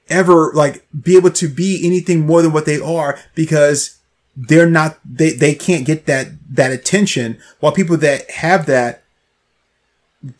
ever, 0.08 0.50
like, 0.54 0.86
be 0.98 1.16
able 1.16 1.30
to 1.30 1.48
be 1.48 1.86
anything 1.86 2.26
more 2.26 2.42
than 2.42 2.52
what 2.52 2.66
they 2.66 2.80
are 2.80 3.18
because 3.34 3.98
they're 4.36 4.68
not, 4.68 4.98
they, 5.04 5.30
they 5.30 5.54
can't 5.54 5.86
get 5.86 6.06
that, 6.06 6.28
that 6.50 6.72
attention 6.72 7.38
while 7.60 7.72
people 7.72 7.96
that 7.98 8.30
have 8.30 8.66
that 8.66 9.04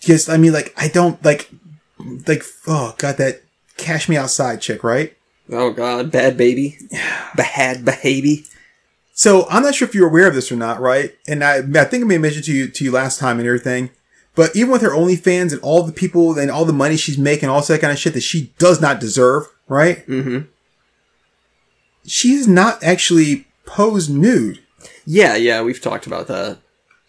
just, 0.00 0.28
I 0.28 0.38
mean, 0.38 0.52
like, 0.52 0.74
I 0.76 0.88
don't, 0.88 1.22
like, 1.24 1.50
like, 2.26 2.42
oh, 2.66 2.94
God, 2.98 3.18
that 3.18 3.42
cash 3.76 4.08
me 4.08 4.16
outside 4.16 4.60
chick, 4.60 4.82
right? 4.82 5.16
Oh 5.50 5.70
god, 5.70 6.10
Bhad 6.10 6.36
Bhabie. 6.36 6.90
Bhad 7.36 7.84
Bhabie. 7.84 8.48
So 9.16 9.46
I'm 9.48 9.62
not 9.62 9.74
sure 9.74 9.88
if 9.88 9.94
you're 9.94 10.08
aware 10.08 10.28
of 10.28 10.34
this 10.34 10.52
or 10.52 10.56
not, 10.56 10.78
right? 10.78 11.16
And 11.26 11.42
I, 11.42 11.56
I 11.56 11.84
think 11.84 12.04
I 12.04 12.06
may 12.06 12.14
have 12.14 12.22
mentioned 12.22 12.44
to 12.44 12.52
you 12.52 12.68
to 12.68 12.84
you 12.84 12.92
last 12.92 13.18
time 13.18 13.38
and 13.38 13.48
everything. 13.48 13.88
But 14.34 14.54
even 14.54 14.70
with 14.70 14.82
her 14.82 14.90
OnlyFans 14.90 15.52
and 15.52 15.60
all 15.62 15.82
the 15.82 15.92
people 15.92 16.38
and 16.38 16.50
all 16.50 16.66
the 16.66 16.74
money 16.74 16.98
she's 16.98 17.16
making, 17.16 17.48
all 17.48 17.62
that 17.62 17.80
kind 17.80 17.92
of 17.92 17.98
shit 17.98 18.12
that 18.12 18.20
she 18.20 18.52
does 18.58 18.78
not 18.78 19.00
deserve, 19.00 19.46
right? 19.68 20.06
Mm-hmm. 20.06 20.40
She's 22.06 22.46
not 22.46 22.82
actually 22.84 23.46
posed 23.64 24.14
nude. 24.14 24.60
Yeah, 25.06 25.34
yeah, 25.34 25.62
we've 25.62 25.80
talked 25.80 26.06
about 26.06 26.26
that. 26.26 26.58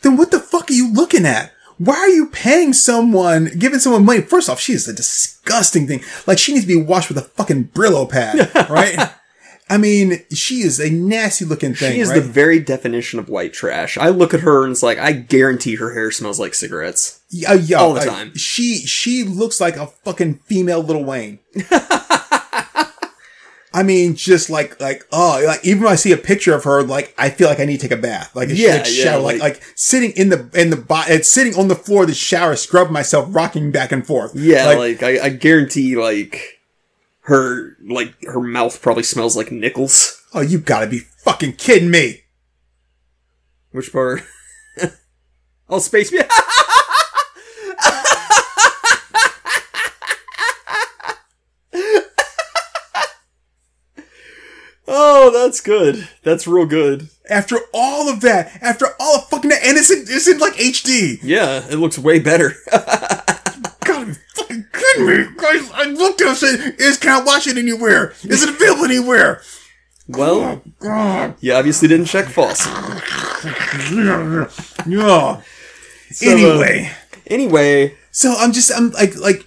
Then 0.01 0.15
what 0.15 0.31
the 0.31 0.39
fuck 0.39 0.69
are 0.69 0.73
you 0.73 0.93
looking 0.93 1.25
at? 1.25 1.51
Why 1.77 1.95
are 1.95 2.07
you 2.07 2.27
paying 2.27 2.71
someone, 2.71 3.51
giving 3.59 3.79
someone 3.79 4.05
money? 4.05 4.21
First 4.21 4.49
off, 4.49 4.61
she 4.61 4.71
is 4.71 4.87
a 4.87 4.93
disgusting 4.93 5.87
thing. 5.87 6.01
Like 6.25 6.39
she 6.39 6.53
needs 6.53 6.63
to 6.63 6.73
be 6.73 6.81
washed 6.81 7.09
with 7.09 7.17
a 7.17 7.23
fucking 7.23 7.65
Brillo 7.65 8.09
pad, 8.09 8.49
right? 8.69 9.11
I 9.69 9.77
mean, 9.77 10.23
she 10.33 10.61
is 10.61 10.79
a 10.79 10.89
nasty 10.89 11.43
looking 11.43 11.73
thing. 11.73 11.93
She 11.93 11.99
is 11.99 12.09
right? 12.09 12.15
the 12.15 12.21
very 12.21 12.59
definition 12.59 13.19
of 13.19 13.27
white 13.27 13.51
trash. 13.53 13.97
I 13.97 14.09
look 14.09 14.33
at 14.33 14.39
her 14.41 14.63
and 14.63 14.71
it's 14.71 14.83
like, 14.83 14.97
I 14.97 15.11
guarantee 15.11 15.75
her 15.75 15.93
hair 15.93 16.09
smells 16.11 16.39
like 16.39 16.53
cigarettes. 16.53 17.21
Yeah, 17.29 17.53
yeah, 17.53 17.77
All 17.77 17.93
the 17.93 18.05
time. 18.05 18.33
She 18.35 18.85
she 18.85 19.23
looks 19.23 19.59
like 19.59 19.75
a 19.75 19.87
fucking 19.87 20.35
female 20.45 20.81
Lil 20.81 21.03
Wayne. 21.03 21.39
I 23.73 23.83
mean, 23.83 24.15
just 24.15 24.49
like 24.49 24.79
like 24.79 25.05
oh, 25.11 25.43
like 25.45 25.63
even 25.65 25.83
when 25.83 25.91
I 25.91 25.97
see 25.97 26.13
a 26.13 26.17
picture 26.17 26.55
of 26.55 26.63
her, 26.63 26.81
like 26.81 27.13
I 27.17 27.29
feel 27.29 27.49
like 27.49 27.59
I 27.59 27.65
need 27.65 27.81
to 27.81 27.87
take 27.89 27.97
a 27.97 28.01
bath. 28.01 28.35
Like 28.35 28.49
a 28.49 28.55
Yeah, 28.55 28.77
like, 28.77 28.85
yeah, 28.85 29.03
shower, 29.03 29.21
like, 29.21 29.39
like- 29.41 29.55
like 29.55 29.73
sitting 29.75 30.11
in 30.11 30.29
the 30.29 30.49
in 30.53 30.69
the 30.69 30.77
bo- 30.77 31.03
sitting 31.21 31.55
on 31.55 31.67
the 31.67 31.75
floor 31.75 32.03
of 32.03 32.07
the 32.07 32.15
shower, 32.15 32.55
scrub 32.55 32.89
myself, 32.89 33.27
rocking 33.29 33.71
back 33.71 33.91
and 33.91 34.07
forth. 34.07 34.31
Yeah, 34.35 34.67
like, 34.67 35.03
I, 35.03 35.25
I 35.25 35.29
guarantee 35.29 35.95
like 35.97 36.56
her 37.27 37.75
like 37.85 38.15
her 38.23 38.39
mouth 38.39 38.81
probably 38.81 39.03
smells 39.03 39.35
like 39.35 39.51
nickels. 39.51 40.23
oh, 40.33 40.39
you 40.39 40.57
gotta 40.59 40.87
be 40.87 40.99
fucking 40.99 41.53
kidding 41.53 41.91
me! 41.91 42.21
Which 43.71 43.91
part? 43.91 44.23
oh, 45.69 45.79
space 45.79 46.13
me. 46.13 46.19
oh, 54.87 55.29
that's 55.33 55.59
good. 55.59 56.07
That's 56.23 56.47
real 56.47 56.65
good. 56.65 57.09
After 57.29 57.57
all 57.73 58.07
of 58.09 58.21
that, 58.21 58.57
after 58.61 58.87
all 59.01 59.17
of 59.17 59.27
fucking 59.27 59.49
that, 59.49 59.65
and 59.65 59.77
it's 59.77 59.91
in, 59.91 60.05
it's 60.07 60.29
in 60.29 60.37
like 60.37 60.53
HD. 60.53 61.19
Yeah, 61.21 61.67
it 61.69 61.75
looks 61.75 61.99
way 61.99 62.19
better. 62.19 62.55
gotta 64.97 65.17
be 65.17 65.23
fucking 65.23 65.35
kidding 65.35 65.35
me. 65.35 65.37
Guys, 65.37 65.71
I 65.73 65.83
looked 65.85 66.21
at 66.21 66.27
it 66.27 66.29
and 66.29 66.37
said, 66.37 66.75
is, 66.79 66.97
can 66.97 67.21
I 67.21 67.23
watch 67.23 67.47
it 67.47 67.57
anywhere? 67.57 68.13
Is 68.23 68.43
it 68.43 68.49
available 68.49 68.85
anywhere? 68.85 69.41
Well, 70.09 70.61
you 71.41 71.53
obviously 71.53 71.87
didn't 71.89 72.05
check 72.05 72.27
Fawcett. 72.27 72.71
Yeah. 73.93 74.47
So, 74.49 75.01
uh, 75.05 75.41
anyway, 76.31 76.91
Anyway, 77.27 77.95
so 78.11 78.33
I'm 78.37 78.53
just 78.53 78.71
I'm 78.73 78.91
like 78.91 79.15
like 79.17 79.45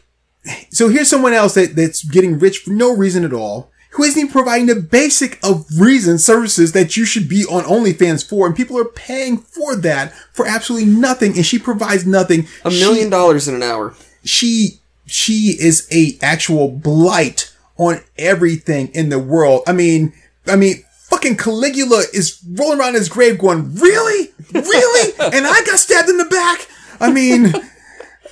so 0.70 0.88
here's 0.88 1.08
someone 1.08 1.32
else 1.32 1.54
that, 1.54 1.74
that's 1.76 2.04
getting 2.04 2.38
rich 2.38 2.58
for 2.58 2.70
no 2.72 2.94
reason 2.94 3.24
at 3.24 3.32
all, 3.32 3.70
who 3.92 4.02
isn't 4.02 4.18
even 4.20 4.30
providing 4.30 4.66
the 4.66 4.74
basic 4.74 5.38
of 5.42 5.64
reason 5.78 6.18
services 6.18 6.72
that 6.72 6.94
you 6.96 7.06
should 7.06 7.26
be 7.28 7.44
on 7.46 7.64
OnlyFans 7.64 8.26
for, 8.28 8.46
and 8.46 8.54
people 8.54 8.78
are 8.78 8.84
paying 8.84 9.38
for 9.38 9.74
that 9.76 10.12
for 10.34 10.46
absolutely 10.46 10.88
nothing, 10.90 11.36
and 11.36 11.46
she 11.46 11.58
provides 11.58 12.04
nothing. 12.06 12.46
a 12.64 12.70
She- 12.70 12.80
million 12.80 13.08
dollars 13.08 13.48
in 13.48 13.54
an 13.54 13.62
hour. 13.62 13.94
she 14.24 14.79
she 15.10 15.56
is 15.58 15.88
a 15.90 16.16
actual 16.22 16.68
blight 16.68 17.52
on 17.76 18.00
everything 18.16 18.88
in 18.94 19.08
the 19.08 19.18
world. 19.18 19.62
I 19.66 19.72
mean, 19.72 20.12
I 20.46 20.54
mean, 20.54 20.84
fucking 21.08 21.36
Caligula 21.36 22.04
is 22.14 22.40
rolling 22.48 22.78
around 22.78 22.94
his 22.94 23.08
grave 23.08 23.36
going, 23.36 23.74
"Really, 23.74 24.30
really?" 24.52 25.12
and 25.36 25.46
I 25.46 25.62
got 25.66 25.80
stabbed 25.80 26.08
in 26.08 26.16
the 26.16 26.26
back. 26.26 26.68
I 27.00 27.10
mean, 27.10 27.52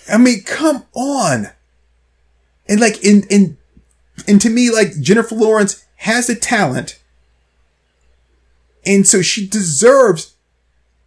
I 0.09 0.19
mean, 0.19 0.43
come 0.45 0.85
on. 0.95 1.49
And 2.69 2.81
like, 2.81 3.03
in 3.03 3.25
in 3.29 3.59
and 4.29 4.41
to 4.41 4.49
me, 4.49 4.71
like 4.71 5.01
Jennifer 5.01 5.35
Lawrence 5.35 5.85
has 5.97 6.29
the 6.29 6.37
talent, 6.37 7.01
and 8.87 9.05
so 9.05 9.21
she 9.21 9.49
deserves 9.49 10.35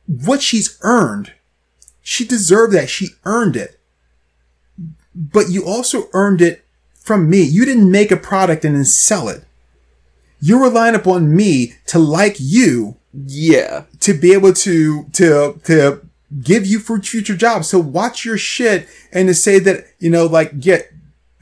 what 0.06 0.42
she's 0.42 0.78
earned. 0.82 1.32
She 2.02 2.26
deserved 2.26 2.74
that. 2.74 2.90
She 2.90 3.10
earned 3.24 3.56
it 3.56 3.81
but 5.16 5.50
you 5.50 5.66
also 5.66 6.10
earned 6.14 6.42
it 6.42 6.64
from 6.96 7.30
me. 7.30 7.42
You 7.42 7.66
didn't 7.66 7.90
make 7.92 8.12
a 8.12 8.18
product 8.18 8.64
and 8.66 8.76
then 8.76 8.86
sell 8.86 9.28
it. 9.30 9.44
You're 10.40 10.64
relying 10.64 10.96
upon 10.96 11.36
me 11.36 11.74
to 11.88 12.00
like 12.00 12.36
you 12.40 12.98
Yeah. 13.14 13.84
to 14.00 14.14
be 14.14 14.34
able 14.34 14.54
to, 14.54 15.04
to, 15.14 15.60
to 15.66 16.02
give 16.42 16.66
you 16.66 16.80
for 16.80 17.00
future 17.02 17.36
jobs. 17.36 17.68
So 17.68 17.80
watch 17.80 18.24
your 18.26 18.38
shit 18.38 18.88
and 19.12 19.28
to 19.28 19.34
say 19.34 19.60
that, 19.60 19.86
you 20.00 20.10
know, 20.10 20.26
like 20.26 20.60
get, 20.60 20.92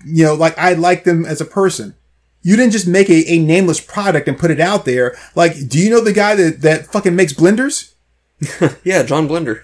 you 0.06 0.24
know, 0.26 0.34
like 0.34 0.58
I 0.58 0.74
like 0.74 1.04
them 1.04 1.26
as 1.26 1.40
a 1.42 1.46
person. 1.46 1.96
You 2.42 2.56
didn't 2.56 2.72
just 2.72 2.88
make 2.88 3.10
a, 3.10 3.30
a 3.32 3.38
nameless 3.38 3.82
product 3.82 4.28
and 4.28 4.38
put 4.40 4.50
it 4.52 4.62
out 4.62 4.86
there. 4.86 5.16
Like, 5.36 5.68
do 5.68 5.78
you 5.78 5.90
know 5.90 6.02
the 6.02 6.14
guy 6.14 6.36
that, 6.36 6.62
that 6.62 6.88
fucking 6.88 7.16
makes 7.16 7.34
blenders? 7.34 7.94
Yeah, 8.86 9.04
John 9.04 9.28
Blender. 9.28 9.62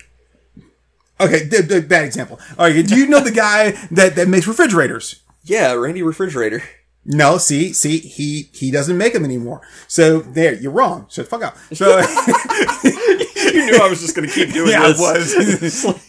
Okay, 1.20 1.48
th- 1.48 1.68
th- 1.68 1.88
bad 1.88 2.06
example. 2.06 2.40
All 2.58 2.66
right, 2.66 2.86
do 2.86 2.96
you 2.98 3.08
know 3.08 3.22
the 3.22 3.32
guy 3.32 3.72
that, 3.92 4.16
that 4.16 4.28
makes 4.28 4.48
refrigerators? 4.48 5.22
Yeah, 5.44 5.74
Randy 5.74 6.02
Refrigerator. 6.04 6.64
No, 7.08 7.38
see, 7.38 7.72
see, 7.72 8.00
he 8.00 8.50
he 8.52 8.72
doesn't 8.72 8.98
make 8.98 9.14
them 9.14 9.24
anymore. 9.24 9.62
So 9.88 10.20
there, 10.22 10.56
you're 10.56 10.72
wrong. 10.72 11.06
Shut 11.10 11.30
the 11.30 11.30
fuck 11.30 11.44
up. 11.44 11.56
So 11.72 12.00
You 13.54 13.66
knew 13.68 13.80
I 13.82 13.88
was 13.88 14.02
just 14.02 14.16
gonna 14.16 14.28
keep 14.28 14.52
doing 14.54 14.72
yeah, 14.72 14.82
I 14.84 14.88
this. 14.88 15.00
was. 15.00 15.36
It's 15.62 15.86
like, 15.86 16.02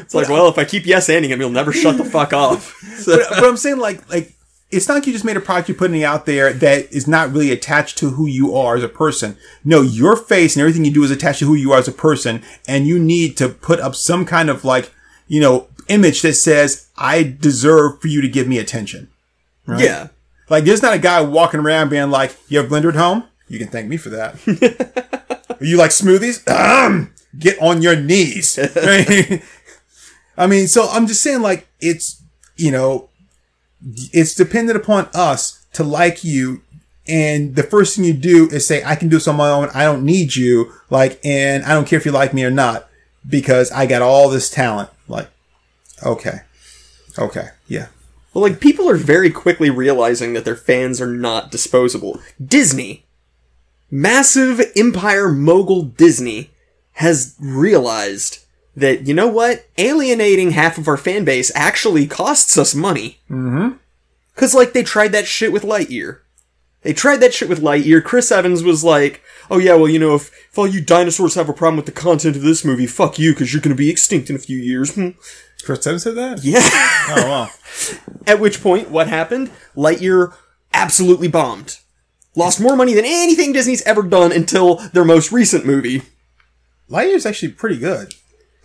it's 0.00 0.14
like, 0.14 0.28
well, 0.28 0.48
if 0.48 0.58
I 0.58 0.64
keep 0.64 0.84
yes 0.84 1.08
anding 1.08 1.28
him, 1.28 1.38
he'll 1.38 1.48
never 1.48 1.72
shut 1.72 1.96
the 1.96 2.04
fuck 2.04 2.32
off. 2.32 2.74
So, 2.96 3.18
but, 3.18 3.26
but 3.30 3.44
I'm 3.44 3.56
saying 3.56 3.78
like 3.78 4.08
like 4.10 4.32
it's 4.72 4.88
not 4.88 4.94
like 4.94 5.06
you 5.06 5.12
just 5.12 5.24
made 5.24 5.36
a 5.36 5.40
product 5.40 5.68
you're 5.68 5.76
putting 5.76 6.02
out 6.02 6.26
there 6.26 6.52
that 6.52 6.90
is 6.92 7.06
not 7.06 7.30
really 7.30 7.50
attached 7.50 7.98
to 7.98 8.10
who 8.10 8.26
you 8.26 8.56
are 8.56 8.76
as 8.76 8.82
a 8.82 8.88
person. 8.88 9.36
No, 9.64 9.82
your 9.82 10.16
face 10.16 10.56
and 10.56 10.60
everything 10.60 10.84
you 10.84 10.92
do 10.92 11.04
is 11.04 11.10
attached 11.10 11.40
to 11.40 11.46
who 11.46 11.54
you 11.54 11.72
are 11.72 11.78
as 11.78 11.88
a 11.88 11.92
person, 11.92 12.42
and 12.66 12.86
you 12.86 12.98
need 12.98 13.36
to 13.36 13.50
put 13.50 13.80
up 13.80 13.94
some 13.94 14.24
kind 14.24 14.48
of 14.50 14.64
like 14.64 14.90
you 15.28 15.40
know 15.40 15.68
image 15.88 16.22
that 16.22 16.34
says 16.34 16.88
I 16.96 17.22
deserve 17.22 18.00
for 18.00 18.08
you 18.08 18.20
to 18.22 18.28
give 18.28 18.48
me 18.48 18.58
attention. 18.58 19.10
yeah. 19.68 20.08
Like, 20.48 20.64
there's 20.64 20.82
not 20.82 20.92
a 20.92 20.98
guy 20.98 21.22
walking 21.22 21.60
around 21.60 21.88
being 21.88 22.10
like, 22.10 22.36
"You 22.48 22.58
have 22.58 22.70
blender 22.70 22.88
at 22.88 22.96
home? 22.96 23.24
You 23.48 23.58
can 23.58 23.68
thank 23.68 23.88
me 23.88 23.96
for 23.96 24.10
that." 24.10 24.36
you 25.60 25.76
like 25.76 25.90
smoothies? 25.90 26.46
Um, 26.48 27.12
get 27.38 27.60
on 27.60 27.80
your 27.80 27.96
knees. 27.96 28.58
Right? 28.76 29.42
I 30.36 30.46
mean, 30.46 30.66
so 30.66 30.88
I'm 30.88 31.06
just 31.06 31.22
saying, 31.22 31.42
like, 31.42 31.68
it's 31.80 32.22
you 32.56 32.70
know, 32.70 33.08
Mm-hmm. 33.84 34.10
it's 34.12 34.34
dependent 34.34 34.76
upon 34.76 35.08
us 35.14 35.64
to 35.72 35.82
like 35.82 36.24
you. 36.24 36.62
And 37.08 37.56
the 37.56 37.64
first 37.64 37.96
thing 37.96 38.04
you 38.04 38.12
do 38.12 38.48
is 38.50 38.66
say, 38.66 38.84
"I 38.84 38.94
can 38.94 39.08
do 39.08 39.16
this 39.16 39.26
on 39.26 39.36
my 39.36 39.50
own. 39.50 39.68
I 39.74 39.84
don't 39.84 40.04
need 40.04 40.36
you." 40.36 40.72
Like, 40.88 41.20
and 41.24 41.64
I 41.64 41.74
don't 41.74 41.86
care 41.86 41.98
if 41.98 42.06
you 42.06 42.12
like 42.12 42.32
me 42.32 42.44
or 42.44 42.50
not 42.50 42.88
because 43.28 43.72
I 43.72 43.86
got 43.86 44.02
all 44.02 44.28
this 44.28 44.48
talent. 44.48 44.90
Like, 45.08 45.28
okay, 46.04 46.42
okay, 47.18 47.48
yeah. 47.66 47.88
Well, 48.32 48.42
like 48.42 48.60
people 48.60 48.88
are 48.88 48.96
very 48.96 49.30
quickly 49.30 49.68
realizing 49.68 50.32
that 50.34 50.44
their 50.44 50.56
fans 50.56 51.00
are 51.00 51.12
not 51.12 51.50
disposable. 51.50 52.20
Disney, 52.44 53.04
massive 53.90 54.60
empire 54.76 55.28
mogul 55.30 55.82
Disney, 55.82 56.50
has 56.92 57.34
realized 57.40 58.41
that 58.76 59.06
you 59.06 59.14
know 59.14 59.28
what, 59.28 59.66
alienating 59.78 60.52
half 60.52 60.78
of 60.78 60.88
our 60.88 60.96
fan 60.96 61.24
base 61.24 61.52
actually 61.54 62.06
costs 62.06 62.56
us 62.56 62.74
money. 62.74 63.20
Mm-hmm. 63.30 63.76
Cause 64.36 64.54
like 64.54 64.72
they 64.72 64.82
tried 64.82 65.12
that 65.12 65.26
shit 65.26 65.52
with 65.52 65.62
Lightyear. 65.62 66.20
They 66.82 66.92
tried 66.92 67.18
that 67.18 67.34
shit 67.34 67.48
with 67.48 67.60
Lightyear. 67.60 68.02
Chris 68.02 68.32
Evans 68.32 68.62
was 68.62 68.82
like, 68.82 69.22
"Oh 69.50 69.58
yeah, 69.58 69.74
well 69.74 69.88
you 69.88 69.98
know 69.98 70.14
if 70.14 70.32
if 70.50 70.58
all 70.58 70.66
you 70.66 70.80
dinosaurs 70.80 71.34
have 71.34 71.48
a 71.48 71.52
problem 71.52 71.76
with 71.76 71.86
the 71.86 71.92
content 71.92 72.36
of 72.36 72.42
this 72.42 72.64
movie, 72.64 72.86
fuck 72.86 73.18
you, 73.18 73.32
because 73.32 73.52
you're 73.52 73.62
gonna 73.62 73.74
be 73.74 73.90
extinct 73.90 74.30
in 74.30 74.36
a 74.36 74.40
few 74.40 74.58
years." 74.58 74.94
Hmm. 74.94 75.10
Chris 75.64 75.86
Evans 75.86 76.02
said 76.02 76.16
that. 76.16 76.42
Yeah. 76.42 76.60
Oh 76.62 77.28
wow. 77.28 77.48
At 78.26 78.40
which 78.40 78.62
point, 78.62 78.90
what 78.90 79.08
happened? 79.08 79.50
Lightyear 79.76 80.34
absolutely 80.72 81.28
bombed. 81.28 81.78
Lost 82.34 82.60
more 82.60 82.76
money 82.76 82.94
than 82.94 83.04
anything 83.04 83.52
Disney's 83.52 83.82
ever 83.82 84.02
done 84.02 84.32
until 84.32 84.76
their 84.92 85.04
most 85.04 85.30
recent 85.30 85.66
movie. 85.66 86.02
Lightyear's 86.90 87.26
actually 87.26 87.52
pretty 87.52 87.78
good. 87.78 88.14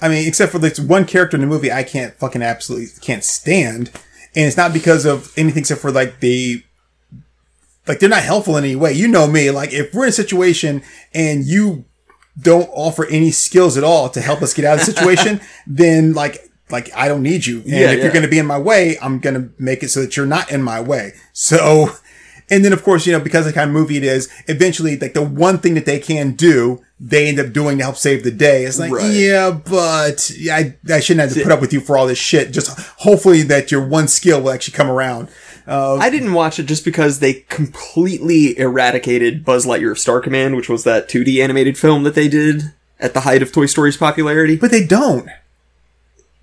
I 0.01 0.09
mean, 0.09 0.27
except 0.27 0.51
for 0.51 0.59
this 0.59 0.79
one 0.79 1.05
character 1.05 1.35
in 1.37 1.41
the 1.41 1.47
movie 1.47 1.71
I 1.71 1.83
can't 1.83 2.13
fucking 2.15 2.41
absolutely 2.41 2.87
can't 3.01 3.23
stand. 3.23 3.89
And 4.35 4.45
it's 4.45 4.57
not 4.57 4.73
because 4.73 5.05
of 5.05 5.33
anything 5.37 5.61
except 5.61 5.81
for 5.81 5.91
like 5.91 6.19
the 6.19 6.63
like 7.87 7.99
they're 7.99 8.09
not 8.09 8.23
helpful 8.23 8.57
in 8.57 8.63
any 8.63 8.75
way. 8.75 8.93
You 8.93 9.07
know 9.07 9.27
me, 9.27 9.49
like 9.51 9.73
if 9.73 9.93
we're 9.93 10.03
in 10.03 10.09
a 10.09 10.13
situation 10.13 10.83
and 11.13 11.45
you 11.45 11.85
don't 12.39 12.69
offer 12.73 13.05
any 13.07 13.31
skills 13.31 13.77
at 13.77 13.83
all 13.83 14.09
to 14.09 14.21
help 14.21 14.41
us 14.41 14.53
get 14.53 14.65
out 14.65 14.79
of 14.79 14.85
the 14.85 14.91
situation, 14.91 15.41
then 15.67 16.13
like 16.13 16.47
like 16.69 16.89
I 16.95 17.07
don't 17.07 17.23
need 17.23 17.45
you. 17.45 17.61
And 17.61 17.67
Yeah, 17.67 17.91
if 17.91 17.97
yeah. 17.97 18.03
you're 18.03 18.13
going 18.13 18.25
to 18.25 18.29
be 18.29 18.39
in 18.39 18.45
my 18.45 18.59
way, 18.59 18.97
I'm 19.01 19.19
going 19.19 19.35
to 19.35 19.49
make 19.57 19.83
it 19.83 19.89
so 19.89 20.01
that 20.01 20.17
you're 20.17 20.25
not 20.25 20.51
in 20.51 20.61
my 20.61 20.81
way. 20.81 21.13
So, 21.33 21.91
and 22.49 22.63
then 22.63 22.73
of 22.73 22.83
course, 22.83 23.05
you 23.07 23.13
know, 23.13 23.19
because 23.21 23.47
of 23.47 23.53
the 23.53 23.57
kind 23.59 23.69
of 23.69 23.73
movie 23.73 23.97
it 23.97 24.03
is, 24.03 24.29
eventually 24.47 24.97
like 24.97 25.13
the 25.13 25.21
one 25.21 25.59
thing 25.59 25.73
that 25.75 25.85
they 25.85 25.99
can 25.99 26.33
do, 26.33 26.83
they 26.99 27.27
end 27.27 27.39
up 27.39 27.53
doing 27.53 27.77
to 27.77 27.83
help 27.83 27.95
save 27.97 28.23
the 28.23 28.31
day. 28.31 28.63
It's 28.65 28.79
like, 28.79 28.91
Right. 28.91 29.11
yeah, 29.13 29.51
but 29.51 30.31
yeah, 30.35 30.55
I, 30.55 30.75
I 30.91 30.99
shouldn't 30.99 31.29
have 31.29 31.37
to 31.37 31.43
put 31.43 31.51
up 31.51 31.61
with 31.61 31.71
you 31.73 31.79
for 31.79 31.97
all 31.97 32.07
this 32.07 32.17
shit. 32.17 32.51
Just 32.51 32.69
hopefully 32.97 33.43
that 33.43 33.71
your 33.71 33.85
one 33.87 34.07
skill 34.07 34.41
will 34.41 34.49
actually 34.51 34.75
come 34.75 34.89
around. 34.89 35.29
Uh, 35.67 35.97
I 35.97 36.09
didn't 36.09 36.33
watch 36.33 36.59
it 36.59 36.63
just 36.65 36.85
because 36.85 37.19
they 37.19 37.45
completely 37.49 38.57
eradicated 38.57 39.43
Buzz 39.45 39.65
Lightyear 39.65 39.91
of 39.91 39.99
Star 39.99 40.21
Command, 40.21 40.55
which 40.55 40.69
was 40.69 40.83
that 40.85 41.07
2D 41.09 41.43
animated 41.43 41.77
film 41.77 42.03
that 42.03 42.15
they 42.15 42.27
did 42.27 42.73
at 42.99 43.13
the 43.13 43.19
height 43.21 43.41
of 43.41 43.51
Toy 43.51 43.65
Story's 43.67 43.97
popularity. 43.97 44.55
but 44.55 44.71
they 44.71 44.85
don't. 44.85 45.27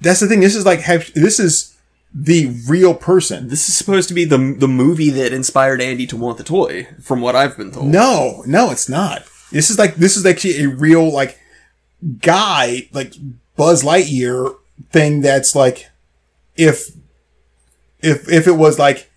That's 0.01 0.21
the 0.21 0.27
thing. 0.29 0.41
This 0.41 0.55
is 0.55 0.67
like, 0.67 0.81
have, 0.81 1.13
this 1.15 1.41
is 1.41 1.75
the 2.15 2.55
real 2.69 2.95
person. 2.95 3.49
This 3.49 3.69
is 3.69 3.77
supposed 3.77 4.09
to 4.09 4.15
be 4.15 4.25
the 4.25 4.55
the 4.59 4.69
movie 4.69 5.11
that 5.11 5.33
inspired 5.33 5.81
Andy 5.81 6.07
to 6.09 6.17
want 6.17 6.37
the 6.39 6.45
toy, 6.45 6.87
from 7.03 7.21
what 7.21 7.35
I've 7.35 7.57
been 7.57 7.73
told. 7.73 7.87
No, 7.87 8.43
no, 8.47 8.71
it's 8.71 8.89
not. 8.89 9.25
This 9.53 9.71
is 9.71 9.79
like 9.79 9.95
this 9.97 10.17
is 10.17 10.27
actually 10.27 10.63
a 10.65 10.69
real 10.69 11.11
like 11.13 11.39
guy 12.21 12.89
like 12.93 13.15
Buzz 13.57 13.83
Lightyear 13.83 14.57
thing 14.91 15.21
that's 15.21 15.55
like 15.55 15.89
if 16.57 16.89
if 18.01 18.29
if 18.31 18.47
it 18.47 18.53
was 18.57 18.79
like 18.79 19.11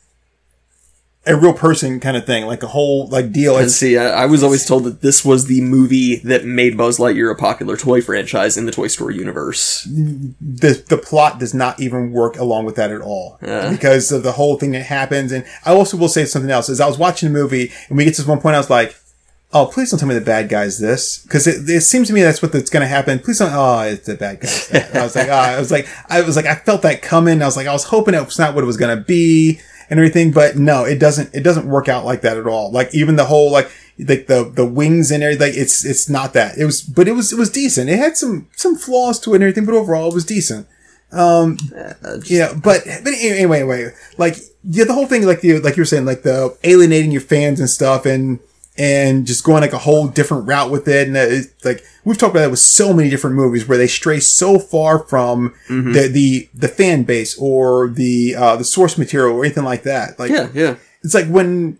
a 1.25 1.35
real 1.35 1.51
person 1.53 1.99
kind 1.99 2.15
of 2.15 2.25
thing, 2.25 2.45
like 2.45 2.63
a 2.63 2.67
whole 2.67 3.07
like 3.09 3.33
deal. 3.33 3.57
And 3.57 3.69
see, 3.69 3.97
I, 3.97 4.23
I 4.23 4.25
was 4.27 4.43
always 4.43 4.65
told 4.65 4.85
that 4.85 5.01
this 5.01 5.25
was 5.25 5.47
the 5.47 5.59
movie 5.59 6.17
that 6.19 6.45
made 6.45 6.77
Buzz 6.77 6.99
Lightyear 6.99 7.29
a 7.29 7.35
popular 7.35 7.75
toy 7.75 7.99
franchise 8.01 8.55
in 8.55 8.65
the 8.65 8.71
Toy 8.71 8.87
Story 8.87 9.17
universe. 9.17 9.83
the 9.83 10.81
the 10.87 10.97
plot 10.97 11.37
does 11.37 11.53
not 11.53 11.81
even 11.81 12.13
work 12.13 12.37
along 12.37 12.63
with 12.63 12.75
that 12.77 12.91
at 12.91 13.01
all 13.01 13.39
Yeah. 13.41 13.69
because 13.69 14.09
of 14.13 14.23
the 14.23 14.31
whole 14.33 14.57
thing 14.57 14.71
that 14.71 14.83
happens. 14.83 15.33
And 15.33 15.43
I 15.65 15.71
also 15.71 15.97
will 15.97 16.07
say 16.07 16.23
something 16.23 16.49
else. 16.51 16.69
As 16.69 16.79
I 16.79 16.87
was 16.87 16.97
watching 16.97 17.27
the 17.33 17.37
movie 17.37 17.73
and 17.89 17.97
we 17.97 18.05
get 18.05 18.13
to 18.13 18.21
this 18.21 18.27
one 18.27 18.39
point, 18.39 18.55
I 18.55 18.59
was 18.59 18.69
like, 18.69 18.95
"Oh, 19.53 19.65
please 19.65 19.91
don't 19.91 19.99
tell 19.99 20.07
me 20.07 20.15
the 20.15 20.21
bad 20.21 20.49
guy's 20.49 20.79
this," 20.79 21.19
because 21.19 21.47
it, 21.47 21.69
it 21.69 21.81
seems 21.81 22.07
to 22.07 22.13
me 22.13 22.21
that's 22.21 22.41
what 22.41 22.51
that's 22.51 22.69
going 22.69 22.81
to 22.81 22.87
happen. 22.87 23.19
Please 23.19 23.39
don't. 23.39 23.51
Oh, 23.53 23.81
it's 23.81 24.05
the 24.05 24.15
bad 24.15 24.41
guy's 24.41 24.67
that. 24.69 24.95
I 24.95 25.03
was 25.03 25.15
like, 25.15 25.27
oh, 25.29 25.31
I 25.31 25.59
was 25.59 25.71
like, 25.71 25.87
I 26.09 26.21
was 26.21 26.35
like, 26.35 26.45
I 26.45 26.55
felt 26.55 26.81
that 26.83 27.01
coming. 27.01 27.41
I 27.41 27.45
was 27.45 27.57
like, 27.57 27.67
I 27.67 27.73
was 27.73 27.85
hoping 27.85 28.13
it 28.13 28.25
was 28.25 28.39
not 28.39 28.55
what 28.55 28.63
it 28.63 28.67
was 28.67 28.77
going 28.77 28.97
to 28.97 29.03
be 29.03 29.59
and 29.89 29.99
everything, 29.99 30.31
but 30.31 30.57
no, 30.57 30.83
it 30.83 30.99
doesn't. 30.99 31.33
It 31.33 31.43
doesn't 31.43 31.67
work 31.67 31.87
out 31.87 32.05
like 32.05 32.21
that 32.21 32.37
at 32.37 32.47
all. 32.47 32.71
Like 32.71 32.93
even 32.93 33.15
the 33.15 33.25
whole 33.25 33.51
like 33.51 33.71
like 33.99 34.27
the 34.27 34.51
the 34.53 34.65
wings 34.65 35.11
and 35.11 35.23
everything. 35.23 35.53
It's 35.55 35.85
it's 35.85 36.09
not 36.09 36.33
that. 36.33 36.57
It 36.57 36.65
was, 36.65 36.81
but 36.81 37.07
it 37.07 37.13
was 37.13 37.31
it 37.31 37.39
was 37.39 37.49
decent. 37.49 37.89
It 37.89 37.97
had 37.97 38.17
some 38.17 38.47
some 38.55 38.75
flaws 38.75 39.19
to 39.21 39.31
it 39.31 39.35
and 39.35 39.43
everything, 39.43 39.65
but 39.65 39.75
overall 39.75 40.09
it 40.09 40.13
was 40.13 40.25
decent. 40.25 40.67
Um, 41.11 41.57
yeah, 42.25 42.53
but 42.53 42.83
but 42.85 43.13
anyway, 43.13 43.59
anyway, 43.59 43.91
like 44.17 44.37
yeah, 44.63 44.83
the 44.83 44.93
whole 44.93 45.07
thing, 45.07 45.25
like 45.25 45.41
you 45.43 45.59
like 45.61 45.77
you 45.77 45.81
were 45.81 45.85
saying, 45.85 46.05
like 46.05 46.23
the 46.23 46.55
alienating 46.63 47.11
your 47.11 47.21
fans 47.21 47.59
and 47.59 47.69
stuff, 47.69 48.05
and 48.05 48.39
and 48.77 49.25
just 49.25 49.43
going 49.43 49.61
like 49.61 49.73
a 49.73 49.77
whole 49.79 50.07
different 50.07 50.47
route 50.47 50.69
with 50.69 50.87
it. 50.87 51.07
And 51.07 51.17
it's 51.17 51.65
like 51.65 51.83
we've 52.05 52.17
talked 52.17 52.31
about 52.31 52.41
that 52.41 52.51
with 52.51 52.59
so 52.59 52.93
many 52.93 53.09
different 53.09 53.35
movies 53.35 53.67
where 53.67 53.77
they 53.77 53.87
stray 53.87 54.19
so 54.19 54.59
far 54.59 54.99
from 54.99 55.53
Mm-hmm. 55.67 55.91
the, 55.93 56.07
the 56.07 56.49
the 56.53 56.67
fan 56.67 57.03
base 57.03 57.37
or 57.39 57.89
the 57.89 58.35
uh, 58.35 58.55
the 58.55 58.63
source 58.63 58.97
material 58.97 59.35
or 59.35 59.43
anything 59.45 59.63
like 59.63 59.83
that. 59.83 60.19
Like 60.19 60.31
Yeah, 60.31 60.49
yeah. 60.53 60.75
it's 61.03 61.13
like 61.13 61.27
when 61.27 61.79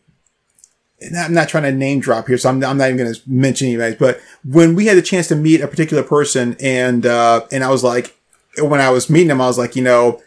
and 0.99 1.15
I'm 1.15 1.33
not 1.33 1.47
trying 1.47 1.63
to 1.63 1.71
name 1.71 1.99
drop 1.99 2.27
here, 2.27 2.39
so 2.39 2.49
I'm, 2.49 2.63
I'm 2.63 2.77
not 2.77 2.85
even 2.85 2.97
going 2.97 3.13
to 3.13 3.21
mention 3.27 3.77
guys. 3.77 3.95
But 3.95 4.19
when 4.43 4.73
we 4.73 4.87
had 4.87 4.97
the 4.97 5.03
chance 5.03 5.27
to 5.27 5.35
meet 5.35 5.61
a 5.61 5.67
particular 5.67 6.01
person, 6.01 6.55
and 6.59 7.05
uh, 7.05 7.45
and 7.51 7.63
I 7.63 7.69
was 7.69 7.83
like, 7.83 8.17
when 8.59 8.81
I 8.81 8.89
was 8.89 9.07
meeting 9.07 9.29
him, 9.29 9.39
I 9.39 9.45
was 9.45 9.59
like, 9.59 9.75
you 9.75 9.83
know, 9.83 10.19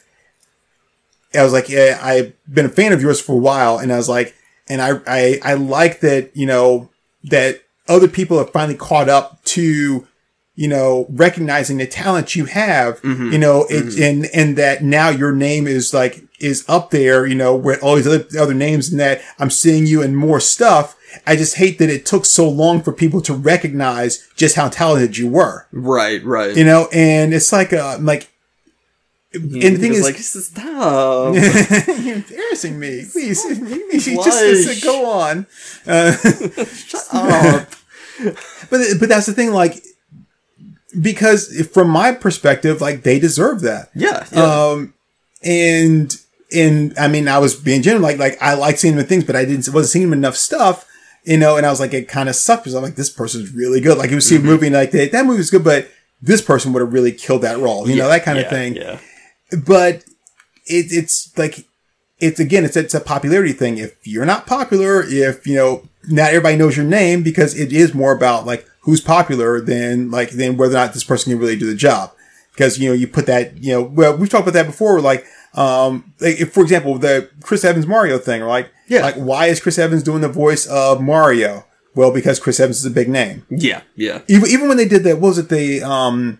I 1.34 1.42
was 1.42 1.52
like, 1.52 1.68
yeah, 1.68 1.98
I've 2.00 2.32
been 2.52 2.66
a 2.66 2.68
fan 2.68 2.92
of 2.92 3.02
yours 3.02 3.20
for 3.20 3.32
a 3.32 3.38
while, 3.38 3.78
and 3.78 3.92
I 3.92 3.96
was 3.96 4.08
like, 4.08 4.34
and 4.70 4.80
I 4.80 5.00
I 5.06 5.40
I 5.42 5.54
like 5.54 6.00
that 6.00 6.34
you 6.34 6.46
know 6.46 6.88
that 7.24 7.62
other 7.88 8.08
people 8.08 8.38
have 8.38 8.50
finally 8.50 8.78
caught 8.78 9.08
up 9.08 9.42
to 9.44 10.06
you 10.54 10.68
know 10.68 11.06
recognizing 11.10 11.78
the 11.78 11.86
talent 11.86 12.36
you 12.36 12.44
have 12.46 13.00
you 13.02 13.38
know 13.38 13.66
it, 13.68 13.98
and 13.98 14.26
and 14.32 14.56
that 14.56 14.82
now 14.82 15.08
your 15.08 15.32
name 15.32 15.66
is 15.66 15.92
like 15.92 16.22
is 16.38 16.64
up 16.68 16.90
there 16.90 17.26
you 17.26 17.34
know 17.34 17.54
with 17.54 17.82
all 17.82 17.96
these 17.96 18.06
other, 18.06 18.24
other 18.38 18.54
names 18.54 18.90
and 18.90 19.00
that 19.00 19.20
i'm 19.38 19.50
seeing 19.50 19.86
you 19.86 20.02
in 20.02 20.14
more 20.14 20.40
stuff. 20.40 20.96
I 21.26 21.34
just 21.34 21.56
hate 21.56 21.80
that 21.80 21.90
it 21.90 22.06
took 22.06 22.24
so 22.24 22.48
long 22.48 22.82
for 22.82 22.92
people 22.92 23.20
to 23.22 23.34
recognize 23.34 24.28
just 24.36 24.54
how 24.54 24.68
talented 24.68 25.18
you 25.18 25.28
were. 25.28 25.66
Right, 25.72 26.24
right. 26.24 26.56
you 26.56 26.64
know 26.64 26.88
and 26.92 27.34
it's 27.34 27.52
like 27.52 27.72
uh 27.72 27.98
like 28.00 28.30
and 29.33 29.51
the 29.53 29.76
thing 29.78 29.95
is 29.95 30.03
like, 30.03 30.16
stop. 30.16 31.35
you're 32.05 32.16
embarrassing 32.16 32.78
me 32.78 33.05
please 33.11 33.43
just, 33.45 34.24
just, 34.24 34.66
just 34.66 34.85
go 34.85 35.09
on 35.11 35.47
uh, 35.87 36.12
Stop. 36.66 37.68
but 38.70 38.81
but 38.99 39.09
that's 39.09 39.26
the 39.26 39.33
thing 39.33 39.53
like 39.53 39.83
because 41.01 41.68
from 41.72 41.89
my 41.89 42.12
perspective 42.12 42.81
like 42.81 43.03
they 43.03 43.18
deserve 43.18 43.61
that 43.61 43.91
yeah, 43.95 44.26
yeah. 44.33 44.43
um 44.43 44.95
and 45.43 46.16
and 46.53 46.93
i 46.99 47.07
mean 47.07 47.28
i 47.28 47.39
was 47.39 47.55
being 47.55 47.81
genuine 47.83 48.03
like 48.03 48.18
like 48.18 48.37
i 48.43 48.55
like 48.55 48.76
seeing 48.76 48.95
him 48.95 49.01
in 49.01 49.07
things 49.07 49.22
but 49.24 49.37
i 49.37 49.45
didn't 49.45 49.68
wasn't 49.72 49.87
seeing 49.91 50.03
him 50.05 50.12
enough 50.12 50.37
stuff 50.37 50.87
you 51.24 51.37
know 51.37 51.57
and 51.57 51.64
i 51.64 51.70
was 51.70 51.78
like 51.78 51.95
it 51.95 52.09
kind 52.09 52.28
of 52.28 52.35
sucked 52.35 52.64
because 52.64 52.74
i'm 52.74 52.83
like 52.83 52.97
this 52.97 53.11
person's 53.11 53.53
really 53.55 53.81
good 53.81 53.97
like 53.97 54.11
you 54.11 54.20
see 54.20 54.37
Mm-hmm. 54.37 54.45
a 54.49 54.51
movie 54.51 54.66
and 54.66 54.74
like 54.74 54.91
that, 54.91 55.12
that 55.12 55.24
movie 55.24 55.39
was 55.39 55.51
good 55.51 55.62
but 55.64 55.89
this 56.20 56.43
person 56.43 56.72
would 56.72 56.81
have 56.83 56.93
really 56.93 57.12
killed 57.12 57.43
that 57.43 57.59
role 57.59 57.89
you 57.89 57.95
know 57.97 58.09
that 58.09 58.24
kind 58.24 58.39
of 58.39 58.45
Yeah, 58.45 58.51
thing 58.51 58.74
Yeah. 58.76 58.99
But 59.66 60.05
it, 60.66 60.86
it's 60.90 61.36
like 61.36 61.64
it's 62.18 62.38
again 62.40 62.64
it's 62.64 62.76
it's 62.76 62.94
a 62.94 63.01
popularity 63.01 63.53
thing. 63.53 63.78
If 63.78 64.07
you're 64.07 64.26
not 64.26 64.46
popular 64.46 65.03
if 65.03 65.46
you 65.46 65.57
know 65.57 65.88
not 66.09 66.28
everybody 66.30 66.57
knows 66.57 66.76
your 66.76 66.86
name 66.86 67.22
because 67.22 67.59
it 67.59 67.72
is 67.72 67.94
more 67.94 68.12
about 68.12 68.46
like 68.46 68.66
who's 68.82 69.01
popular 69.01 69.61
than 69.61 70.11
like 70.11 70.30
than 70.30 70.57
whether 70.57 70.74
or 70.74 70.78
not 70.78 70.92
this 70.94 71.05
person 71.05 71.32
can 71.32 71.40
really 71.40 71.57
do 71.57 71.66
the 71.66 71.74
job. 71.74 72.12
Because 72.53 72.78
you 72.78 72.88
know 72.88 72.94
you 72.94 73.07
put 73.09 73.26
that 73.26 73.57
you 73.62 73.72
know 73.72 73.82
well 73.82 74.16
we've 74.16 74.28
talked 74.28 74.42
about 74.42 74.55
that 74.55 74.66
before 74.66 75.01
like 75.01 75.24
um 75.55 76.12
like 76.20 76.40
if, 76.40 76.53
for 76.53 76.62
example 76.62 76.98
the 76.98 77.28
chris 77.42 77.64
evans 77.64 77.86
mario 77.86 78.18
thing 78.18 78.42
like 78.42 78.70
Yeah. 78.86 79.03
like 79.03 79.14
why 79.16 79.46
is 79.46 79.61
chris 79.61 79.78
evans 79.78 80.03
doing 80.03 80.20
the 80.20 80.28
voice 80.28 80.66
of 80.66 81.01
mario? 81.01 81.64
Well 81.94 82.12
because 82.12 82.38
chris 82.38 82.61
evans 82.61 82.78
is 82.78 82.84
a 82.84 82.90
big 82.90 83.09
name. 83.09 83.46
Yeah, 83.51 83.82
yeah. 83.96 84.20
even 84.28 84.48
even 84.51 84.68
when 84.68 84.76
they 84.76 84.86
did 84.86 85.05
that, 85.05 85.16
what 85.18 85.28
was 85.28 85.38
it 85.38 85.48
the 85.48 85.82
um 85.82 86.38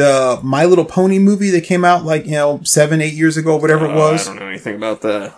the 0.00 0.40
My 0.42 0.64
Little 0.64 0.84
Pony 0.84 1.18
movie 1.18 1.50
that 1.50 1.64
came 1.64 1.84
out 1.84 2.04
like 2.04 2.24
you 2.24 2.32
know 2.32 2.60
seven 2.64 3.00
eight 3.00 3.14
years 3.14 3.36
ago, 3.36 3.56
whatever 3.56 3.84
it 3.86 3.92
Uh, 3.92 3.96
was, 3.96 4.26
I 4.26 4.30
don't 4.32 4.40
know 4.40 4.48
anything 4.48 4.76
about 4.76 5.02
that. 5.02 5.34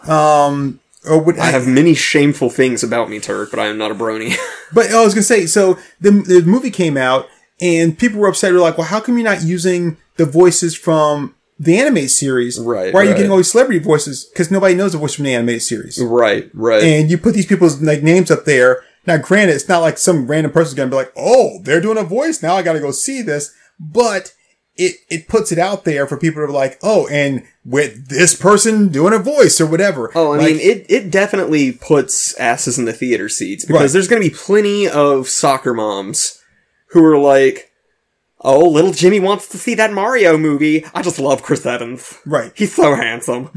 or 1.08 1.18
what? 1.20 1.38
I 1.38 1.46
have 1.46 1.66
many 1.66 1.94
shameful 1.94 2.48
things 2.50 2.82
about 2.84 3.10
me, 3.10 3.18
Turk, 3.20 3.50
but 3.50 3.58
I 3.58 3.66
am 3.66 3.78
not 3.78 3.90
a 3.90 3.94
brony. 3.94 4.36
But 4.74 4.90
I 4.90 5.04
was 5.04 5.12
gonna 5.12 5.22
say, 5.24 5.44
so 5.46 5.78
the 6.00 6.10
the 6.12 6.42
movie 6.46 6.70
came 6.70 6.96
out 6.96 7.26
and 7.60 7.98
people 7.98 8.18
were 8.20 8.28
upset. 8.28 8.52
They're 8.52 8.60
like, 8.60 8.78
well, 8.78 8.86
how 8.86 9.00
come 9.00 9.18
you're 9.18 9.24
not 9.34 9.42
using 9.42 9.98
the 10.16 10.24
voices 10.24 10.74
from 10.74 11.34
the 11.58 11.76
animated 11.78 12.10
series? 12.10 12.58
Right, 12.58 12.92
Why 12.94 13.00
are 13.00 13.04
you 13.04 13.14
getting 13.14 13.30
all 13.30 13.36
these 13.36 13.50
celebrity 13.52 13.80
voices? 13.80 14.24
Because 14.24 14.50
nobody 14.50 14.74
knows 14.74 14.92
the 14.92 14.98
voice 14.98 15.14
from 15.14 15.26
the 15.26 15.34
animated 15.34 15.60
series. 15.62 16.00
right, 16.02 16.48
right. 16.54 16.82
and 16.82 17.10
you 17.10 17.18
put 17.18 17.34
these 17.34 17.44
people's 17.46 17.82
like 17.82 18.02
names 18.02 18.30
up 18.30 18.44
there. 18.46 18.82
Now, 19.06 19.18
granted, 19.18 19.56
it's 19.56 19.68
not 19.68 19.80
like 19.80 19.98
some 19.98 20.26
random 20.26 20.52
person's 20.52 20.74
gonna 20.74 20.88
be 20.90 20.96
like, 20.96 21.12
"Oh, 21.16 21.58
they're 21.64 21.80
doing 21.82 21.98
a 21.98 22.04
voice 22.04 22.42
now. 22.42 22.54
I 22.54 22.62
gotta 22.62 22.80
go 22.80 22.92
see 22.92 23.20
this." 23.20 23.52
But 23.78 24.32
it 24.76 24.96
it 25.10 25.28
puts 25.28 25.52
it 25.52 25.58
out 25.58 25.84
there 25.84 26.06
for 26.06 26.16
people 26.16 26.40
to 26.42 26.46
be 26.46 26.52
like, 26.52 26.78
"Oh, 26.82 27.06
and 27.08 27.42
with 27.64 28.08
this 28.08 28.34
person 28.34 28.88
doing 28.88 29.12
a 29.12 29.18
voice 29.18 29.60
or 29.60 29.66
whatever." 29.66 30.10
Oh, 30.14 30.32
I 30.32 30.38
Like, 30.38 30.46
mean, 30.56 30.60
it, 30.60 30.86
it 30.88 31.10
definitely 31.10 31.72
puts 31.72 32.34
asses 32.38 32.78
in 32.78 32.84
the 32.86 32.92
theater 32.92 33.28
seats 33.28 33.64
because 33.64 33.80
Right. 33.82 33.90
there's 33.92 34.08
going 34.08 34.22
to 34.22 34.28
be 34.28 34.34
plenty 34.34 34.88
of 34.88 35.28
soccer 35.28 35.74
moms 35.74 36.40
who 36.90 37.04
are 37.04 37.18
like, 37.18 37.70
"Oh, 38.40 38.66
little 38.68 38.92
Jimmy 38.92 39.20
wants 39.20 39.46
to 39.48 39.58
see 39.58 39.74
that 39.74 39.92
Mario 39.92 40.38
movie. 40.38 40.84
I 40.94 41.02
just 41.02 41.18
love 41.18 41.42
Chris 41.42 41.66
Evans. 41.66 42.18
Right. 42.24 42.52
He's 42.54 42.74
so 42.74 42.94
handsome." 42.94 43.50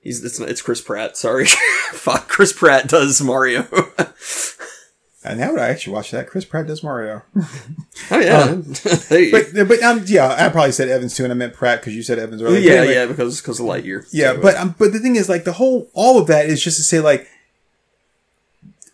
He's 0.00 0.24
it's, 0.24 0.40
it's 0.40 0.62
Chris 0.62 0.80
Pratt. 0.80 1.16
Sorry, 1.16 1.46
fuck. 1.92 2.26
Chris 2.28 2.52
Pratt 2.52 2.88
does 2.88 3.20
Mario. 3.22 3.66
and 5.24 5.38
now 5.38 5.52
would 5.52 5.60
I 5.60 5.68
actually 5.68 5.92
watch 5.94 6.10
that? 6.10 6.28
Chris 6.28 6.44
Pratt 6.44 6.66
does 6.66 6.82
Mario. 6.82 7.22
oh 8.10 8.18
yeah, 8.18 8.56
Hey. 9.08 9.30
but 9.30 9.68
but 9.68 9.82
um, 9.82 10.02
yeah, 10.06 10.34
I 10.38 10.48
probably 10.48 10.72
said 10.72 10.88
Evans 10.88 11.14
too, 11.14 11.24
and 11.24 11.32
I 11.32 11.36
meant 11.36 11.54
Pratt 11.54 11.80
because 11.80 11.94
you 11.94 12.02
said 12.02 12.18
Evans 12.18 12.42
earlier. 12.42 12.58
Yeah, 12.58 12.72
anyway, 12.80 12.94
yeah, 12.94 13.06
because 13.06 13.40
because 13.40 13.60
of 13.60 13.66
Lightyear. 13.66 14.06
Yeah, 14.12 14.32
So, 14.32 14.38
uh, 14.38 14.42
but 14.42 14.56
um, 14.56 14.74
but 14.78 14.92
the 14.92 14.98
thing 14.98 15.16
is, 15.16 15.28
like 15.28 15.44
the 15.44 15.52
whole 15.52 15.88
all 15.94 16.18
of 16.18 16.26
that 16.28 16.46
is 16.46 16.62
just 16.62 16.76
to 16.78 16.82
say, 16.82 17.00
like 17.00 17.28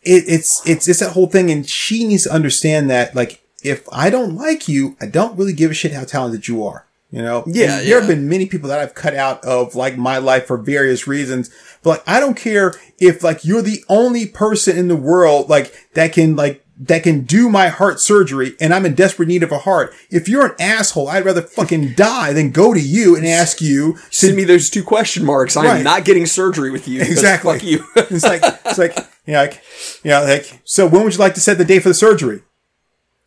it, 0.02 0.24
it's 0.26 0.66
it's 0.66 0.88
it's 0.88 1.00
that 1.00 1.12
whole 1.12 1.26
thing, 1.26 1.50
and 1.50 1.68
she 1.68 2.04
needs 2.04 2.24
to 2.24 2.32
understand 2.32 2.90
that, 2.90 3.14
like, 3.14 3.42
if 3.62 3.86
I 3.92 4.10
don't 4.10 4.36
like 4.36 4.68
you, 4.68 4.96
I 5.00 5.06
don't 5.06 5.36
really 5.38 5.52
give 5.52 5.70
a 5.70 5.74
shit 5.74 5.92
how 5.92 6.04
talented 6.04 6.48
you 6.48 6.64
are. 6.64 6.86
You 7.10 7.22
know, 7.22 7.42
Yeah, 7.46 7.78
And 7.78 7.88
there 7.88 7.98
have 8.00 8.08
been 8.08 8.28
many 8.28 8.44
people 8.44 8.68
that 8.68 8.80
I've 8.80 8.94
cut 8.94 9.14
out 9.14 9.42
of 9.42 9.74
like 9.74 9.96
my 9.96 10.18
life 10.18 10.46
for 10.46 10.58
various 10.58 11.06
reasons, 11.06 11.50
but 11.82 11.90
like 11.90 12.02
I 12.06 12.20
don't 12.20 12.36
care 12.36 12.74
if 12.98 13.22
like 13.22 13.46
you're 13.46 13.62
the 13.62 13.82
only 13.88 14.26
person 14.26 14.76
in 14.76 14.88
the 14.88 14.96
world 14.96 15.48
like 15.48 15.72
that 15.94 16.12
can 16.12 16.36
like 16.36 16.62
that 16.80 17.02
can 17.02 17.22
do 17.22 17.48
my 17.48 17.68
heart 17.68 18.00
surgery 18.00 18.54
and 18.60 18.72
I'm 18.72 18.86
in 18.86 18.94
desperate 18.94 19.26
need 19.28 19.42
of 19.42 19.50
a 19.50 19.58
heart. 19.58 19.92
If 20.10 20.28
you're 20.28 20.46
an 20.46 20.54
asshole, 20.60 21.08
I'd 21.08 21.24
rather 21.24 21.42
fucking 21.42 21.94
die 21.94 22.32
than 22.32 22.50
go 22.52 22.72
to 22.72 22.80
you 22.80 23.16
and 23.16 23.26
ask 23.26 23.60
you 23.60 23.94
to 23.94 24.00
Send 24.10 24.36
me 24.36 24.44
those 24.44 24.70
two 24.70 24.84
question 24.84 25.24
marks. 25.24 25.56
I 25.56 25.62
am 25.64 25.66
Right. 25.66 25.82
not 25.82 26.04
getting 26.04 26.24
surgery 26.26 26.70
with 26.70 26.86
you. 26.86 27.00
Exactly. 27.00 27.54
Fuck 27.58 27.64
you. 27.66 27.84
it's 27.96 28.22
like 28.24 28.42
it's 28.64 28.78
like 28.78 28.96
you 29.26 29.32
know, 29.34 29.40
like 29.42 29.62
you 30.04 30.10
know, 30.10 30.22
like 30.24 30.60
so. 30.64 30.86
When 30.86 31.02
would 31.04 31.12
you 31.14 31.18
like 31.18 31.34
to 31.34 31.40
set 31.40 31.58
the 31.58 31.64
date 31.64 31.80
for 31.82 31.88
the 31.88 31.94
surgery? 31.94 32.42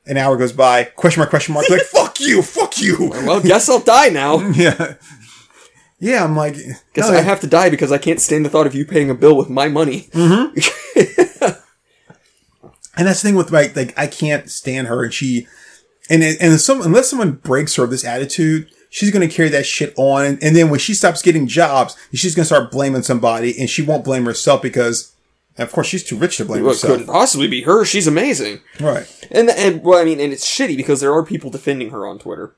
An 0.07 0.17
hour 0.17 0.35
goes 0.37 0.53
by. 0.53 0.85
Question 0.85 1.19
mark? 1.19 1.29
Question 1.29 1.53
mark? 1.53 1.69
Like 1.69 1.81
fuck 1.91 2.19
you, 2.19 2.41
fuck 2.41 2.81
you. 2.81 3.09
well, 3.09 3.41
guess 3.41 3.67
I'll 3.69 3.79
die 3.79 4.09
now. 4.09 4.39
Yeah, 4.55 4.95
yeah. 5.99 6.23
I'm 6.23 6.35
like, 6.35 6.55
Guess 6.93 7.09
no, 7.09 7.17
I 7.17 7.21
have 7.21 7.39
to 7.41 7.47
die 7.47 7.69
because 7.69 7.91
I 7.91 7.97
can't 7.99 8.19
stand 8.19 8.43
the 8.45 8.49
thought 8.49 8.65
of 8.65 8.73
you 8.73 8.85
paying 8.85 9.09
a 9.09 9.13
bill 9.13 9.35
with 9.37 9.49
my 9.49 9.67
money. 9.67 10.09
Mm-hmm. 10.13 11.30
And 12.97 13.07
that's 13.07 13.21
the 13.21 13.27
thing 13.29 13.35
with 13.35 13.51
like, 13.51 13.75
like 13.75 13.97
I 13.97 14.07
can't 14.07 14.49
stand 14.49 14.87
her, 14.87 15.03
and 15.03 15.13
she, 15.13 15.47
and 16.09 16.23
it- 16.23 16.37
and 16.41 16.59
some 16.59 16.81
unless 16.81 17.09
someone 17.09 17.33
breaks 17.33 17.75
her 17.75 17.83
of 17.83 17.89
this 17.91 18.05
attitude. 18.05 18.69
She's 18.93 19.09
gonna 19.11 19.29
carry 19.29 19.47
that 19.49 19.65
shit 19.65 19.93
on, 19.95 20.25
and, 20.25 20.43
and 20.43 20.53
then 20.55 20.69
when 20.69 20.79
she 20.79 20.93
stops 20.93 21.21
getting 21.21 21.47
jobs, 21.47 21.95
she's 22.13 22.35
gonna 22.35 22.45
start 22.45 22.71
blaming 22.71 23.03
somebody, 23.03 23.57
and 23.57 23.69
she 23.69 23.81
won't 23.81 24.03
blame 24.03 24.25
herself 24.25 24.61
because, 24.61 25.13
of 25.57 25.71
course, 25.71 25.87
she's 25.87 26.03
too 26.03 26.17
rich 26.17 26.35
to 26.37 26.45
blame 26.45 26.63
Well, 26.63 26.71
it 26.71 26.75
herself. 26.75 26.91
couldn't 26.97 27.07
possibly 27.07 27.47
be 27.47 27.61
her. 27.61 27.85
She's 27.85 28.05
amazing. 28.07 28.59
Right? 28.81 29.07
And 29.31 29.49
and 29.49 29.81
well, 29.81 29.97
I 29.99 30.03
mean, 30.03 30.19
and 30.19 30.33
it's 30.33 30.45
shitty 30.45 30.75
because 30.75 30.99
there 30.99 31.13
are 31.13 31.23
people 31.23 31.49
defending 31.49 31.91
her 31.91 32.05
on 32.05 32.19
Twitter. 32.19 32.55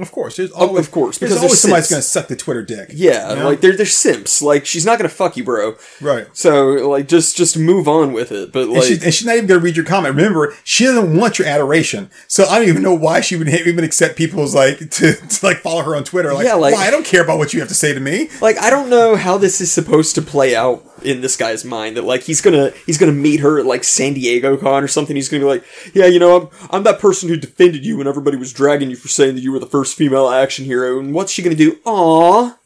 Of 0.00 0.12
course, 0.12 0.36
there's 0.36 0.50
always, 0.52 0.86
of 0.86 0.92
course, 0.92 1.18
because 1.18 1.34
there's 1.34 1.42
always 1.42 1.60
somebody's 1.60 1.88
gonna 1.90 2.02
suck 2.02 2.28
the 2.28 2.36
Twitter 2.36 2.62
dick. 2.62 2.90
Yeah, 2.92 3.30
You 3.30 3.36
know? 3.36 3.44
like 3.48 3.60
they're 3.60 3.76
they're 3.76 3.86
simps. 3.86 4.40
Like 4.42 4.66
she's 4.66 4.84
not 4.86 4.98
gonna 4.98 5.08
fuck 5.08 5.36
you, 5.36 5.44
bro. 5.44 5.76
right. 6.00 6.26
So 6.32 6.88
like 6.88 7.08
just 7.08 7.36
just 7.36 7.56
move 7.58 7.88
on 7.88 8.12
with 8.12 8.32
it. 8.32 8.52
But 8.52 8.64
And, 8.64 8.72
like 8.72 8.84
she's, 8.84 9.04
and 9.04 9.12
she's 9.14 9.26
not 9.26 9.36
even 9.36 9.46
gonna 9.46 9.60
read 9.60 9.76
your 9.76 9.84
comment. 9.84 10.14
Remember, 10.16 10.54
she 10.64 10.84
doesn't 10.84 11.16
want 11.16 11.38
your 11.38 11.46
adoration. 11.48 12.10
So 12.28 12.44
I 12.44 12.58
don't 12.58 12.68
even 12.68 12.82
know 12.82 12.94
why 12.94 13.20
she 13.20 13.36
would 13.36 13.48
even 13.48 13.84
accept 13.84 14.16
people's 14.16 14.54
like 14.54 14.78
to, 14.90 15.12
to 15.14 15.46
like 15.46 15.58
follow 15.58 15.82
her 15.82 15.94
on 15.96 16.04
Twitter. 16.04 16.32
Like, 16.32 16.46
Yeah, 16.46 16.54
like- 16.54 16.74
why? 16.74 16.86
I 16.86 16.90
don't 16.90 17.04
care 17.06 17.22
about 17.22 17.38
what 17.38 17.52
you 17.52 17.60
have 17.60 17.68
to 17.68 17.74
say 17.74 17.92
to 17.94 18.00
me. 18.00 18.28
like 18.40 18.58
I 18.58 18.70
don't 18.70 18.88
know 18.90 19.16
how 19.16 19.38
this 19.38 19.60
is 19.60 19.70
supposed 19.70 20.14
to 20.16 20.22
play 20.22 20.54
out 20.56 20.84
in 21.02 21.22
this 21.22 21.34
guy's 21.34 21.64
mind 21.64 21.96
that 21.96 22.04
like 22.04 22.22
he's 22.24 22.40
gonna 22.42 22.72
he's 22.84 22.98
gonna 22.98 23.12
meet 23.12 23.40
her 23.40 23.58
at 23.58 23.64
like 23.66 23.84
San 23.84 24.12
Diego 24.14 24.56
Con 24.56 24.82
or 24.84 24.88
something. 24.88 25.16
He's 25.16 25.28
gonna 25.30 25.40
be 25.42 25.46
like, 25.48 25.64
yeah, 25.94 26.06
you 26.06 26.18
know, 26.18 26.36
I'm 26.36 26.48
I'm 26.70 26.82
that 26.84 26.98
person 27.00 27.28
who 27.28 27.36
defended 27.36 27.86
you 27.86 27.96
when 27.96 28.06
everybody 28.06 28.36
was 28.36 28.52
dragging 28.52 28.90
you 28.90 28.96
for 28.96 29.08
saying 29.08 29.34
that 29.34 29.40
you 29.40 29.50
were 29.52 29.58
the 29.58 29.66
first 29.66 29.89
female 29.92 30.28
action 30.28 30.64
hero. 30.64 30.98
And 30.98 31.14
what's 31.14 31.32
she 31.32 31.42
gonna 31.42 31.54
do? 31.56 31.78
Aw. 31.84 32.56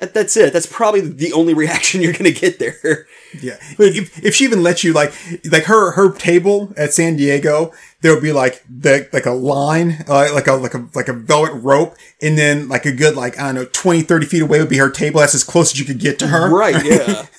That, 0.00 0.12
that's 0.12 0.36
it. 0.36 0.52
That's 0.52 0.66
probably 0.66 1.00
the 1.00 1.32
only 1.32 1.54
reaction 1.54 2.02
you're 2.02 2.12
gonna 2.12 2.30
get 2.30 2.58
there. 2.58 3.06
Yeah. 3.40 3.56
If, 3.78 4.24
if 4.24 4.34
she 4.34 4.44
even 4.44 4.62
lets 4.62 4.84
you 4.84 4.92
like 4.92 5.12
like 5.50 5.64
her 5.64 5.92
her 5.92 6.12
table 6.12 6.72
at 6.76 6.92
San 6.92 7.16
Diego, 7.16 7.72
there 8.00 8.12
would 8.12 8.22
be 8.22 8.32
like 8.32 8.64
the 8.68 9.08
like 9.12 9.26
a 9.26 9.32
line, 9.32 10.04
uh, 10.08 10.28
like 10.32 10.46
a 10.46 10.54
like 10.54 10.74
a 10.74 10.88
like 10.94 11.08
a 11.08 11.12
velvet 11.12 11.54
rope, 11.54 11.96
and 12.20 12.36
then 12.36 12.68
like 12.68 12.86
a 12.86 12.92
good 12.92 13.16
like 13.16 13.38
I 13.38 13.46
don't 13.46 13.54
know 13.54 13.68
20, 13.72 14.02
30 14.02 14.26
feet 14.26 14.42
away 14.42 14.60
would 14.60 14.68
be 14.68 14.78
her 14.78 14.90
table. 14.90 15.20
That's 15.20 15.34
as 15.34 15.44
close 15.44 15.72
as 15.72 15.78
you 15.78 15.84
could 15.84 15.98
get 15.98 16.18
to 16.20 16.28
her. 16.28 16.50
Right, 16.54 16.84
yeah. 16.84 17.26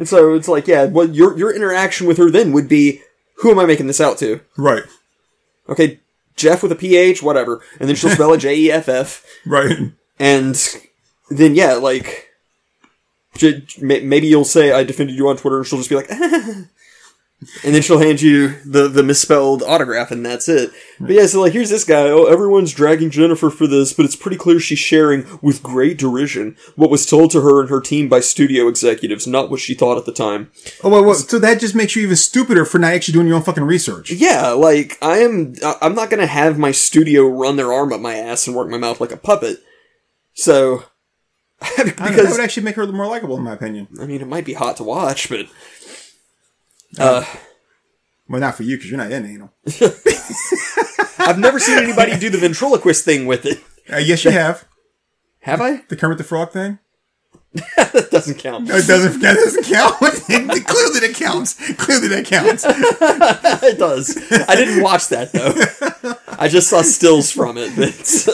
And 0.00 0.08
so 0.08 0.32
it's 0.32 0.48
like, 0.48 0.66
yeah, 0.66 0.86
what 0.86 1.14
your 1.14 1.36
your 1.36 1.54
interaction 1.54 2.06
with 2.06 2.16
her 2.16 2.30
then 2.30 2.52
would 2.52 2.68
be, 2.68 3.02
who 3.34 3.50
am 3.50 3.58
I 3.58 3.66
making 3.66 3.86
this 3.86 4.00
out 4.00 4.16
to? 4.18 4.40
Right. 4.56 4.84
Okay, 5.68 6.00
Jeff 6.40 6.62
with 6.62 6.72
a 6.72 6.76
PH, 6.76 7.22
whatever, 7.22 7.60
and 7.78 7.88
then 7.88 7.96
she'll 7.96 8.10
spell 8.10 8.32
it 8.32 8.38
J 8.38 8.56
E 8.56 8.70
F 8.72 8.88
F, 8.88 9.24
Right. 9.46 9.76
and 10.18 10.76
then 11.30 11.54
yeah, 11.54 11.74
like. 11.74 12.28
j- 13.36 13.64
Maybe 13.80 14.26
you'll 14.26 14.44
say 14.44 14.72
I 14.72 14.82
defended 14.84 15.16
you 15.16 15.28
on 15.28 15.36
Twitter, 15.36 15.58
and 15.58 15.66
she'll 15.66 15.78
just 15.78 15.88
be 15.90 15.96
like, 15.96 16.10
and 17.64 17.74
then 17.74 17.80
she'll 17.80 17.98
hand 17.98 18.20
you 18.20 18.56
the 18.66 18.86
the 18.88 19.02
misspelled 19.02 19.62
autograph, 19.62 20.10
and 20.10 20.24
that's 20.24 20.48
it. 20.48 20.72
But 20.98 21.12
yeah, 21.12 21.26
so 21.26 21.40
like 21.40 21.54
here's 21.54 21.70
this 21.70 21.84
guy. 21.84 22.08
Oh, 22.08 22.26
everyone's 22.26 22.74
dragging 22.74 23.10
Jennifer 23.10 23.48
for 23.48 23.66
this, 23.66 23.94
but 23.94 24.04
it's 24.04 24.16
pretty 24.16 24.36
clear 24.36 24.60
she's 24.60 24.78
sharing 24.78 25.26
with 25.40 25.62
great 25.62 25.96
derision 25.96 26.56
what 26.76 26.90
was 26.90 27.06
told 27.06 27.30
to 27.30 27.40
her 27.40 27.60
and 27.60 27.70
her 27.70 27.80
team 27.80 28.08
by 28.10 28.20
studio 28.20 28.68
executives, 28.68 29.26
not 29.26 29.50
what 29.50 29.60
she 29.60 29.72
thought 29.72 29.96
at 29.96 30.04
the 30.04 30.12
time. 30.12 30.50
Oh, 30.84 30.90
well, 30.90 31.02
well, 31.02 31.14
so 31.14 31.38
that 31.38 31.60
just 31.60 31.74
makes 31.74 31.96
you 31.96 32.02
even 32.02 32.16
stupider 32.16 32.66
for 32.66 32.78
not 32.78 32.92
actually 32.92 33.14
doing 33.14 33.26
your 33.26 33.36
own 33.36 33.42
fucking 33.42 33.64
research. 33.64 34.10
Yeah, 34.10 34.50
like 34.50 34.98
I 35.00 35.18
am. 35.18 35.54
I'm 35.80 35.94
not 35.94 36.10
gonna 36.10 36.26
have 36.26 36.58
my 36.58 36.72
studio 36.72 37.26
run 37.26 37.56
their 37.56 37.72
arm 37.72 37.92
up 37.92 38.02
my 38.02 38.16
ass 38.16 38.46
and 38.46 38.54
work 38.54 38.68
my 38.68 38.78
mouth 38.78 39.00
like 39.00 39.12
a 39.12 39.16
puppet. 39.16 39.62
So, 40.34 40.84
I 41.62 41.70
know, 41.78 41.84
that 41.84 41.96
because 41.96 42.30
would 42.30 42.40
actually 42.40 42.64
make 42.64 42.76
her 42.76 42.86
more 42.86 43.06
likable, 43.06 43.38
in 43.38 43.44
my 43.44 43.54
opinion. 43.54 43.88
I 43.98 44.04
mean, 44.04 44.20
it 44.20 44.28
might 44.28 44.44
be 44.44 44.52
hot 44.52 44.76
to 44.76 44.84
watch, 44.84 45.30
but 45.30 45.46
uh, 46.98 47.24
Well, 48.28 48.40
not 48.40 48.56
for 48.56 48.62
you 48.62 48.76
because 48.76 48.90
you're 48.90 48.98
not 48.98 49.10
in 49.12 49.26
anal. 49.26 49.52
I've 51.18 51.38
never 51.38 51.58
seen 51.58 51.78
anybody 51.78 52.18
do 52.18 52.30
the 52.30 52.38
ventriloquist 52.38 53.04
thing 53.04 53.26
with 53.26 53.44
it. 53.46 53.62
Uh, 53.92 53.96
yes, 53.98 54.24
you 54.24 54.30
have 54.30 54.64
Have 55.40 55.60
I? 55.60 55.82
the 55.88 55.96
Kermit 55.96 56.18
the 56.18 56.24
Frog 56.24 56.50
thing. 56.52 56.78
that 57.76 58.08
doesn't 58.12 58.38
count. 58.38 58.68
No, 58.68 58.76
it 58.76 58.86
doesn't. 58.86 59.20
That 59.20 59.34
doesn't 59.34 59.64
count. 59.64 59.96
Clearly, 59.98 61.00
that 61.00 61.14
counts. 61.16 61.54
Clearly, 61.74 62.06
that 62.08 62.24
counts. 62.24 62.64
it 62.64 63.76
does. 63.78 64.16
I 64.48 64.54
didn't 64.54 64.82
watch 64.84 65.08
that 65.08 65.32
though. 65.32 66.14
I 66.38 66.46
just 66.46 66.68
saw 66.70 66.82
stills 66.82 67.32
from 67.32 67.58
it. 67.58 67.74
That's, 67.74 68.28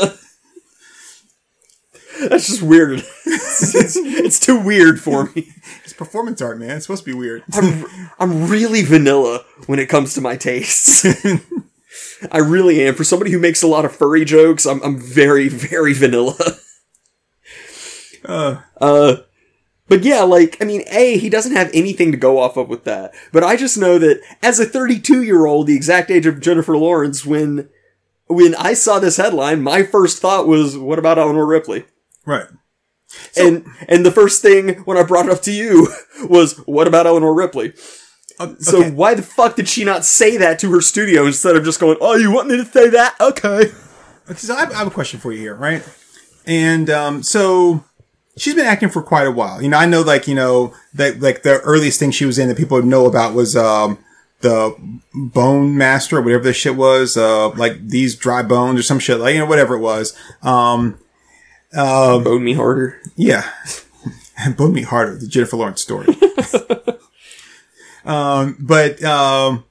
that's 2.28 2.46
just 2.46 2.62
weird. 2.62 3.02
It's, 3.58 3.74
it's, 3.74 3.96
it's 3.96 4.38
too 4.38 4.60
weird 4.60 5.00
for 5.00 5.30
me. 5.34 5.48
It's 5.82 5.94
performance 5.94 6.42
art, 6.42 6.58
man. 6.58 6.76
It's 6.76 6.84
supposed 6.84 7.04
to 7.04 7.10
be 7.10 7.16
weird. 7.18 7.42
I'm, 7.54 7.86
I'm 8.18 8.48
really 8.50 8.82
vanilla 8.82 9.46
when 9.64 9.78
it 9.78 9.88
comes 9.88 10.12
to 10.14 10.20
my 10.20 10.36
tastes. 10.36 11.06
I 12.30 12.38
really 12.38 12.86
am. 12.86 12.94
For 12.94 13.02
somebody 13.02 13.30
who 13.30 13.38
makes 13.38 13.62
a 13.62 13.66
lot 13.66 13.86
of 13.86 13.96
furry 13.96 14.26
jokes, 14.26 14.66
I'm, 14.66 14.82
I'm 14.82 15.00
very, 15.00 15.48
very 15.48 15.94
vanilla. 15.94 16.36
Uh, 18.26 18.60
Uh, 18.78 19.16
but 19.88 20.02
yeah, 20.02 20.22
like, 20.22 20.56
I 20.60 20.64
mean, 20.64 20.82
A, 20.90 21.16
he 21.16 21.28
doesn't 21.30 21.54
have 21.56 21.70
anything 21.72 22.10
to 22.12 22.18
go 22.18 22.38
off 22.38 22.56
of 22.56 22.68
with 22.68 22.84
that. 22.84 23.14
But 23.32 23.44
I 23.44 23.56
just 23.56 23.78
know 23.78 23.98
that 23.98 24.20
as 24.42 24.58
a 24.60 24.66
32 24.66 25.22
year 25.22 25.46
old, 25.46 25.66
the 25.66 25.76
exact 25.76 26.10
age 26.10 26.26
of 26.26 26.40
Jennifer 26.40 26.76
Lawrence, 26.76 27.24
when, 27.24 27.68
when 28.26 28.54
I 28.56 28.74
saw 28.74 28.98
this 28.98 29.16
headline, 29.16 29.62
my 29.62 29.82
first 29.82 30.20
thought 30.20 30.48
was, 30.48 30.76
what 30.76 30.98
about 30.98 31.18
Eleanor 31.18 31.46
Ripley? 31.46 31.84
Right. 32.26 32.46
and, 33.36 33.64
and 33.88 34.04
the 34.04 34.10
first 34.12 34.42
thing 34.42 34.80
when 34.80 34.98
I 34.98 35.02
brought 35.02 35.26
it 35.26 35.32
up 35.32 35.40
to 35.42 35.52
you 35.52 35.88
was, 36.28 36.58
what 36.66 36.86
about 36.86 37.06
Eleanor 37.06 37.32
Ripley? 37.32 37.72
Uh, 38.38 38.54
So 38.58 38.82
why 38.90 39.14
the 39.14 39.22
fuck 39.22 39.56
did 39.56 39.68
she 39.68 39.84
not 39.84 40.04
say 40.04 40.36
that 40.36 40.58
to 40.58 40.70
her 40.72 40.82
studio 40.82 41.24
instead 41.26 41.56
of 41.56 41.64
just 41.64 41.80
going, 41.80 41.96
"Oh, 42.02 42.16
you 42.16 42.30
want 42.30 42.48
me 42.48 42.58
to 42.58 42.66
say 42.66 42.90
that? 42.90 43.14
Okay." 43.20 43.70
So 44.34 44.54
I 44.54 44.60
have, 44.60 44.72
I 44.72 44.78
have 44.78 44.86
a 44.88 44.90
question 44.90 45.20
for 45.20 45.32
you 45.32 45.38
here, 45.38 45.54
right? 45.54 45.82
And 46.46 46.90
um, 46.90 47.22
so 47.22 47.84
she's 48.36 48.54
been 48.54 48.66
acting 48.66 48.90
for 48.90 49.00
quite 49.00 49.26
a 49.26 49.30
while. 49.30 49.62
You 49.62 49.68
know, 49.68 49.78
I 49.78 49.86
know, 49.86 50.02
like 50.02 50.28
you 50.28 50.34
know, 50.34 50.74
that 50.94 51.20
like 51.20 51.44
the 51.44 51.60
earliest 51.60 51.98
thing 51.98 52.10
she 52.10 52.26
was 52.26 52.38
in 52.38 52.48
that 52.48 52.58
people 52.58 52.82
know 52.82 53.06
about 53.06 53.34
was 53.34 53.56
um, 53.56 53.98
the 54.40 54.74
Bone 55.14 55.76
Master, 55.76 56.18
or 56.18 56.22
whatever 56.22 56.44
the 56.44 56.52
shit 56.52 56.76
was, 56.76 57.16
uh, 57.16 57.48
like 57.50 57.88
these 57.88 58.16
dry 58.16 58.42
bones 58.42 58.78
or 58.78 58.82
some 58.82 58.98
shit, 58.98 59.18
like 59.18 59.32
you 59.34 59.40
know, 59.40 59.46
whatever 59.46 59.76
it 59.76 59.80
was. 59.80 60.14
Um, 60.42 60.98
Bone 61.76 62.44
me 62.44 62.54
harder. 62.54 63.00
yeah, 63.16 63.50
and 64.38 64.56
Bone 64.56 64.72
Me 64.72 64.82
Harder, 64.82 65.16
the 65.16 65.26
Jennifer 65.26 65.56
Lawrence 65.56 65.80
story. 65.80 66.08
um, 68.04 68.56
but 68.60 69.02
um, 69.02 69.64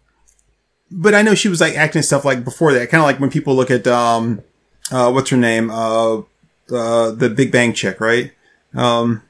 but 0.91 1.13
I 1.13 1.21
know 1.21 1.35
she 1.35 1.49
was 1.49 1.61
like 1.61 1.75
acting 1.75 2.01
stuff 2.01 2.25
like 2.25 2.43
before 2.43 2.73
that, 2.73 2.89
kind 2.89 3.01
of 3.01 3.05
like 3.05 3.19
when 3.19 3.29
people 3.29 3.55
look 3.55 3.71
at 3.71 3.87
um, 3.87 4.41
uh, 4.91 5.11
what's 5.11 5.29
her 5.29 5.37
name, 5.37 5.69
uh, 5.69 6.17
uh, 6.71 7.11
the 7.11 7.31
Big 7.35 7.51
Bang 7.51 7.73
chick, 7.73 7.99
right? 7.99 8.31
Um, 8.73 9.21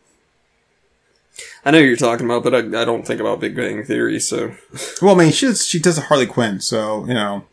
I 1.66 1.72
know 1.72 1.80
you're 1.80 1.98
talking 1.98 2.26
about, 2.26 2.44
but 2.44 2.54
I, 2.54 2.60
I 2.60 2.86
don't 2.86 3.06
think 3.06 3.20
about 3.20 3.40
Big 3.40 3.56
Bang 3.56 3.84
Theory, 3.84 4.20
so 4.20 4.56
well, 5.02 5.16
I 5.16 5.24
mean, 5.24 5.32
she 5.32 5.54
she 5.54 5.80
does 5.80 5.98
a 5.98 6.02
Harley 6.02 6.28
Quinn, 6.28 6.62
so 6.62 7.06
you 7.06 7.14
know. 7.14 7.46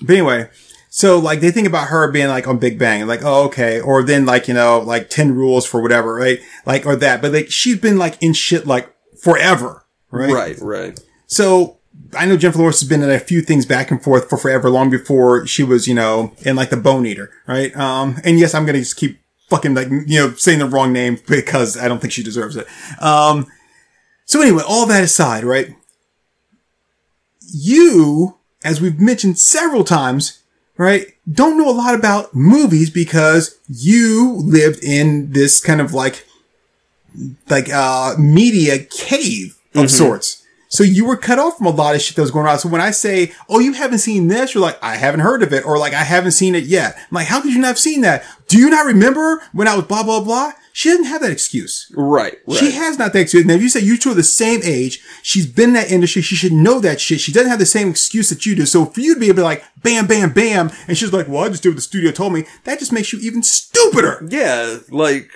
But 0.00 0.10
anyway, 0.10 0.48
so 0.88 1.18
like 1.18 1.40
they 1.40 1.50
think 1.50 1.66
about 1.66 1.88
her 1.88 2.10
being 2.10 2.28
like 2.28 2.46
on 2.48 2.58
Big 2.58 2.78
Bang, 2.78 3.00
and 3.00 3.08
like 3.08 3.22
oh 3.22 3.44
okay, 3.44 3.80
or 3.80 4.02
then 4.02 4.26
like 4.26 4.48
you 4.48 4.54
know 4.54 4.80
like 4.80 5.10
Ten 5.10 5.34
Rules 5.34 5.66
for 5.66 5.80
whatever, 5.82 6.14
right? 6.14 6.40
Like 6.66 6.86
or 6.86 6.96
that, 6.96 7.20
but 7.20 7.32
like 7.32 7.50
she's 7.50 7.78
been 7.78 7.98
like 7.98 8.20
in 8.22 8.32
shit 8.32 8.66
like 8.66 8.94
forever, 9.20 9.84
right? 10.10 10.32
right, 10.32 10.58
right. 10.60 11.00
So 11.26 11.78
I 12.14 12.26
know 12.26 12.36
Jennifer 12.36 12.58
Lawrence 12.58 12.80
has 12.80 12.88
been 12.88 13.02
in 13.02 13.10
a 13.10 13.18
few 13.18 13.42
things 13.42 13.66
back 13.66 13.90
and 13.90 14.02
forth 14.02 14.28
for 14.28 14.38
forever, 14.38 14.70
long 14.70 14.88
before 14.90 15.46
she 15.46 15.62
was, 15.62 15.86
you 15.86 15.94
know, 15.94 16.32
in 16.42 16.56
like 16.56 16.70
the 16.70 16.76
Bone 16.76 17.06
Eater, 17.06 17.30
right? 17.46 17.76
Um, 17.76 18.18
and 18.24 18.38
yes, 18.38 18.54
I'm 18.54 18.64
gonna 18.64 18.78
just 18.78 18.96
keep 18.96 19.20
fucking 19.48 19.74
like, 19.74 19.88
you 19.90 20.18
know, 20.18 20.34
saying 20.34 20.58
the 20.58 20.66
wrong 20.66 20.92
name 20.92 21.18
because 21.26 21.76
I 21.76 21.88
don't 21.88 22.00
think 22.00 22.12
she 22.12 22.22
deserves 22.22 22.56
it. 22.56 22.66
Um, 23.00 23.46
so 24.24 24.40
anyway, 24.40 24.62
all 24.66 24.86
that 24.86 25.02
aside, 25.02 25.44
right? 25.44 25.74
You, 27.50 28.36
as 28.62 28.80
we've 28.80 29.00
mentioned 29.00 29.38
several 29.38 29.84
times, 29.84 30.37
right, 30.84 31.06
don't 31.30 31.58
know 31.58 31.68
a 31.68 31.72
lot 31.72 31.94
about 31.94 32.34
movies 32.34 32.90
because 32.90 33.58
you 33.68 34.34
lived 34.44 34.82
in 34.82 35.32
this 35.32 35.60
kind 35.60 35.80
of 35.80 35.92
like, 35.92 36.24
like, 37.48 37.68
uh, 37.72 38.14
media 38.18 38.78
cave 38.78 39.58
of 39.74 39.90
sorts. 39.90 40.42
So 40.70 40.84
you 40.84 41.06
were 41.06 41.16
cut 41.16 41.38
off 41.38 41.56
from 41.56 41.66
a 41.66 41.70
lot 41.70 41.94
of 41.94 42.02
shit 42.02 42.16
that 42.16 42.22
was 42.22 42.30
going 42.30 42.46
on. 42.46 42.58
So 42.58 42.68
when 42.68 42.80
I 42.80 42.90
say, 42.90 43.32
"Oh, 43.48 43.58
you 43.58 43.72
haven't 43.72 44.00
seen 44.00 44.28
this," 44.28 44.54
you're 44.54 44.62
like, 44.62 44.78
"I 44.82 44.96
haven't 44.96 45.20
heard 45.20 45.42
of 45.42 45.52
it," 45.52 45.64
or 45.64 45.78
like, 45.78 45.94
"I 45.94 46.04
haven't 46.04 46.32
seen 46.32 46.54
it 46.54 46.64
yet." 46.64 46.94
I'm 46.96 47.14
like, 47.14 47.26
"How 47.26 47.40
could 47.40 47.52
you 47.52 47.58
not 47.58 47.68
have 47.68 47.78
seen 47.78 48.02
that? 48.02 48.22
Do 48.48 48.58
you 48.58 48.68
not 48.68 48.84
remember 48.86 49.42
when 49.52 49.66
I 49.66 49.74
was 49.74 49.86
blah 49.86 50.02
blah 50.02 50.20
blah?" 50.20 50.52
She 50.78 50.90
doesn't 50.90 51.06
have 51.06 51.22
that 51.22 51.32
excuse. 51.32 51.90
Right, 51.92 52.38
right. 52.46 52.56
She 52.56 52.70
has 52.70 53.00
not 53.00 53.12
that 53.12 53.18
excuse. 53.18 53.44
Now, 53.44 53.54
if 53.54 53.62
you 53.62 53.68
say 53.68 53.80
you 53.80 53.98
two 53.98 54.12
are 54.12 54.14
the 54.14 54.22
same 54.22 54.60
age, 54.62 55.02
she's 55.24 55.44
been 55.44 55.70
in 55.70 55.74
that 55.74 55.90
industry, 55.90 56.22
she 56.22 56.36
should 56.36 56.52
know 56.52 56.78
that 56.78 57.00
shit. 57.00 57.18
She 57.18 57.32
doesn't 57.32 57.50
have 57.50 57.58
the 57.58 57.66
same 57.66 57.88
excuse 57.88 58.28
that 58.28 58.46
you 58.46 58.54
do. 58.54 58.64
So 58.64 58.84
for 58.84 59.00
you 59.00 59.14
to 59.14 59.18
be 59.18 59.26
able 59.26 59.38
to 59.38 59.42
like, 59.42 59.64
bam, 59.82 60.06
bam, 60.06 60.32
bam, 60.32 60.70
and 60.86 60.96
she's 60.96 61.12
like, 61.12 61.26
well, 61.26 61.42
I 61.42 61.48
just 61.48 61.64
did 61.64 61.70
what 61.70 61.74
the 61.74 61.82
studio 61.82 62.12
told 62.12 62.32
me, 62.32 62.44
that 62.62 62.78
just 62.78 62.92
makes 62.92 63.12
you 63.12 63.18
even 63.18 63.42
stupider. 63.42 64.24
yeah, 64.28 64.78
like 64.88 65.32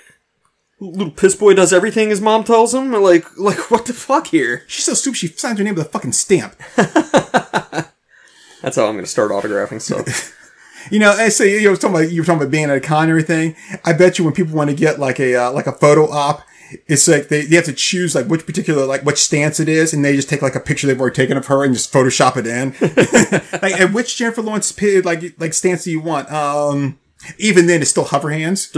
little 0.79 1.11
piss 1.11 1.35
boy 1.35 1.53
does 1.53 1.73
everything 1.73 2.09
his 2.09 2.21
mom 2.21 2.45
tells 2.45 2.73
him. 2.73 2.93
Like, 2.93 3.25
like 3.37 3.57
what 3.69 3.85
the 3.85 3.91
fuck 3.91 4.27
here? 4.27 4.63
She's 4.67 4.85
so 4.85 4.93
stupid, 4.93 5.17
she 5.17 5.27
signs 5.27 5.57
her 5.57 5.65
name 5.65 5.75
with 5.75 5.87
a 5.87 5.89
fucking 5.89 6.13
stamp. 6.13 6.55
That's 6.75 8.77
how 8.77 8.85
I'm 8.85 8.95
gonna 8.95 9.07
start 9.07 9.31
autographing 9.31 9.81
stuff. 9.81 10.39
You 10.91 10.99
know, 10.99 11.11
I 11.11 11.29
say 11.29 11.61
you 11.61 11.69
were 11.69 11.75
talking 11.75 11.95
about 11.95 12.11
you 12.11 12.21
were 12.21 12.25
talking 12.25 12.41
about 12.41 12.51
being 12.51 12.69
at 12.69 12.77
a 12.77 12.81
con 12.81 13.03
and 13.03 13.11
everything. 13.11 13.55
I 13.83 13.93
bet 13.93 14.17
you 14.17 14.25
when 14.25 14.33
people 14.33 14.55
want 14.55 14.69
to 14.69 14.75
get 14.75 14.99
like 14.99 15.19
a 15.19 15.35
uh, 15.35 15.51
like 15.51 15.67
a 15.67 15.71
photo 15.71 16.09
op, 16.09 16.41
it's 16.87 17.07
like 17.07 17.29
they, 17.29 17.45
they 17.45 17.55
have 17.55 17.65
to 17.65 17.73
choose 17.73 18.15
like 18.15 18.27
which 18.27 18.45
particular 18.45 18.85
like 18.85 19.03
which 19.03 19.17
stance 19.17 19.59
it 19.59 19.69
is, 19.69 19.93
and 19.93 20.03
they 20.03 20.15
just 20.15 20.29
take 20.29 20.41
like 20.41 20.55
a 20.55 20.59
picture 20.59 20.87
they've 20.87 20.99
already 20.99 21.15
taken 21.15 21.37
of 21.37 21.47
her 21.47 21.63
and 21.63 21.73
just 21.73 21.91
Photoshop 21.93 22.37
it 22.37 22.47
in. 22.47 22.73
like, 23.61 23.79
and 23.79 23.93
which 23.93 24.17
Jennifer 24.17 24.41
Lawrence 24.41 24.79
like 25.03 25.39
like 25.39 25.53
stance 25.53 25.83
do 25.83 25.91
you 25.91 26.01
want? 26.01 26.31
Um, 26.31 26.99
even 27.37 27.67
then, 27.67 27.81
it's 27.81 27.91
still 27.91 28.05
hover 28.05 28.31
hands. 28.31 28.69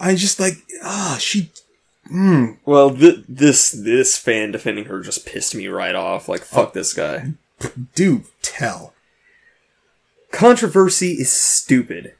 I 0.00 0.16
just 0.16 0.40
like 0.40 0.54
ah, 0.82 1.16
she 1.20 1.50
well, 2.64 2.94
th- 2.94 3.24
this 3.28 3.70
this 3.70 4.18
fan 4.18 4.50
defending 4.52 4.86
her 4.86 5.00
just 5.00 5.24
pissed 5.24 5.54
me 5.54 5.68
right 5.68 5.94
off. 5.94 6.28
Like, 6.28 6.42
fuck 6.42 6.72
this 6.72 6.92
guy. 6.92 7.32
Do 7.94 8.24
tell. 8.42 8.94
Controversy 10.30 11.12
is 11.12 11.30
stupid. 11.30 12.14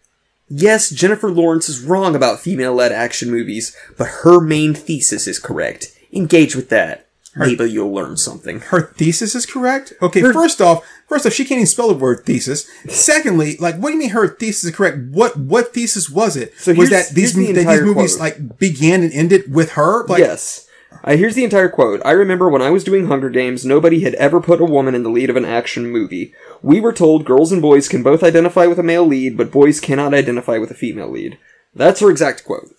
Yes, 0.48 0.90
Jennifer 0.90 1.30
Lawrence 1.30 1.68
is 1.68 1.80
wrong 1.80 2.14
about 2.14 2.40
female 2.40 2.74
led 2.74 2.92
action 2.92 3.30
movies, 3.30 3.74
but 3.96 4.08
her 4.22 4.40
main 4.40 4.74
thesis 4.74 5.26
is 5.26 5.38
correct. 5.38 5.96
Engage 6.12 6.54
with 6.54 6.68
that. 6.68 7.06
Maybe 7.34 7.70
you'll 7.70 7.92
learn 7.92 8.18
something. 8.18 8.60
her 8.60 8.82
thesis 8.82 9.34
is 9.34 9.46
correct? 9.46 9.94
Okay, 10.02 10.20
first 10.20 10.60
off, 10.60 10.84
first 11.08 11.24
off, 11.24 11.32
she 11.32 11.44
can't 11.44 11.58
even 11.58 11.66
spell 11.66 11.88
the 11.88 11.94
word 11.94 12.26
thesis. 12.26 12.68
Secondly, 12.88 13.56
like, 13.58 13.76
what 13.76 13.88
do 13.88 13.94
you 13.94 14.00
mean 14.00 14.10
her 14.10 14.28
thesis 14.28 14.64
is 14.64 14.76
correct? 14.76 14.98
What 15.10 15.38
what 15.38 15.72
thesis 15.72 16.10
was 16.10 16.36
it? 16.36 16.54
So 16.58 16.74
was 16.74 16.90
that 16.90 17.10
these 17.10 17.32
the 17.32 17.52
that 17.52 17.66
these 17.66 17.80
movies 17.80 18.16
quote. 18.16 18.20
like 18.20 18.58
began 18.58 19.02
and 19.02 19.12
ended 19.12 19.50
with 19.52 19.72
her? 19.72 20.04
Like, 20.06 20.18
yes. 20.18 20.68
Uh, 21.04 21.16
here's 21.16 21.34
the 21.34 21.44
entire 21.44 21.68
quote. 21.68 22.00
I 22.04 22.12
remember 22.12 22.48
when 22.48 22.62
I 22.62 22.70
was 22.70 22.84
doing 22.84 23.06
Hunger 23.06 23.30
Games, 23.30 23.64
nobody 23.64 24.00
had 24.00 24.14
ever 24.14 24.40
put 24.40 24.60
a 24.60 24.64
woman 24.64 24.94
in 24.94 25.02
the 25.02 25.10
lead 25.10 25.30
of 25.30 25.36
an 25.36 25.44
action 25.44 25.90
movie. 25.90 26.32
We 26.62 26.80
were 26.80 26.92
told 26.92 27.24
girls 27.24 27.50
and 27.50 27.60
boys 27.60 27.88
can 27.88 28.02
both 28.02 28.22
identify 28.22 28.66
with 28.66 28.78
a 28.78 28.84
male 28.84 29.06
lead, 29.06 29.36
but 29.36 29.50
boys 29.50 29.80
cannot 29.80 30.14
identify 30.14 30.58
with 30.58 30.70
a 30.70 30.74
female 30.74 31.10
lead. 31.10 31.38
That's 31.74 32.00
her 32.00 32.10
exact 32.10 32.44
quote. 32.44 32.74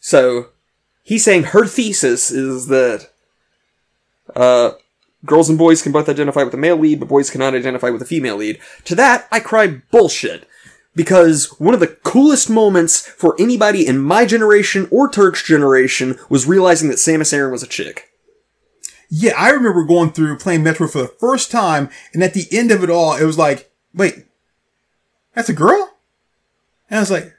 So, 0.00 0.48
he's 1.02 1.24
saying 1.24 1.44
her 1.44 1.66
thesis 1.66 2.30
is 2.30 2.66
that 2.68 3.10
uh, 4.34 4.72
girls 5.24 5.48
and 5.48 5.58
boys 5.58 5.82
can 5.82 5.92
both 5.92 6.08
identify 6.08 6.42
with 6.42 6.54
a 6.54 6.58
male 6.58 6.76
lead, 6.76 7.00
but 7.00 7.08
boys 7.08 7.30
cannot 7.30 7.54
identify 7.54 7.90
with 7.90 8.02
a 8.02 8.06
female 8.06 8.36
lead. 8.36 8.58
To 8.84 8.94
that, 8.94 9.28
I 9.30 9.40
cry 9.40 9.82
bullshit. 9.90 10.48
Because 10.94 11.46
one 11.58 11.74
of 11.74 11.80
the 11.80 11.88
coolest 11.88 12.48
moments 12.48 13.06
for 13.06 13.34
anybody 13.38 13.86
in 13.86 13.98
my 13.98 14.24
generation 14.24 14.86
or 14.90 15.10
Turk's 15.10 15.42
generation 15.42 16.18
was 16.28 16.46
realizing 16.46 16.88
that 16.88 16.98
Samus 16.98 17.32
Aran 17.32 17.50
was 17.50 17.64
a 17.64 17.68
chick. 17.68 18.10
Yeah, 19.10 19.34
I 19.36 19.50
remember 19.50 19.84
going 19.84 20.12
through 20.12 20.38
playing 20.38 20.62
Metroid 20.62 20.92
for 20.92 20.98
the 20.98 21.08
first 21.08 21.50
time, 21.50 21.90
and 22.12 22.22
at 22.22 22.34
the 22.34 22.46
end 22.50 22.70
of 22.70 22.82
it 22.82 22.90
all, 22.90 23.16
it 23.16 23.24
was 23.24 23.38
like, 23.38 23.70
wait, 23.92 24.24
that's 25.34 25.48
a 25.48 25.54
girl? 25.54 25.96
And 26.88 26.98
I 26.98 27.00
was 27.00 27.10
like, 27.10 27.34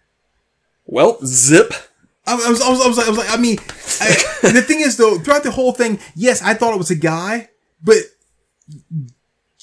Well, 0.85 1.17
zip. 1.25 1.73
I 2.27 2.35
was, 2.35 2.45
I 2.45 2.49
was, 2.49 2.61
I 2.61 2.69
was, 2.69 2.81
I 2.81 2.87
was 2.87 2.97
like, 2.97 3.07
I 3.07 3.09
was 3.09 3.19
like, 3.19 3.31
I 3.31 3.37
mean, 3.37 3.57
I, 4.01 4.49
the 4.51 4.61
thing 4.61 4.81
is 4.81 4.97
though, 4.97 5.17
throughout 5.19 5.43
the 5.43 5.51
whole 5.51 5.71
thing, 5.71 5.99
yes, 6.15 6.41
I 6.41 6.53
thought 6.53 6.73
it 6.73 6.77
was 6.77 6.91
a 6.91 6.95
guy, 6.95 7.49
but 7.83 7.97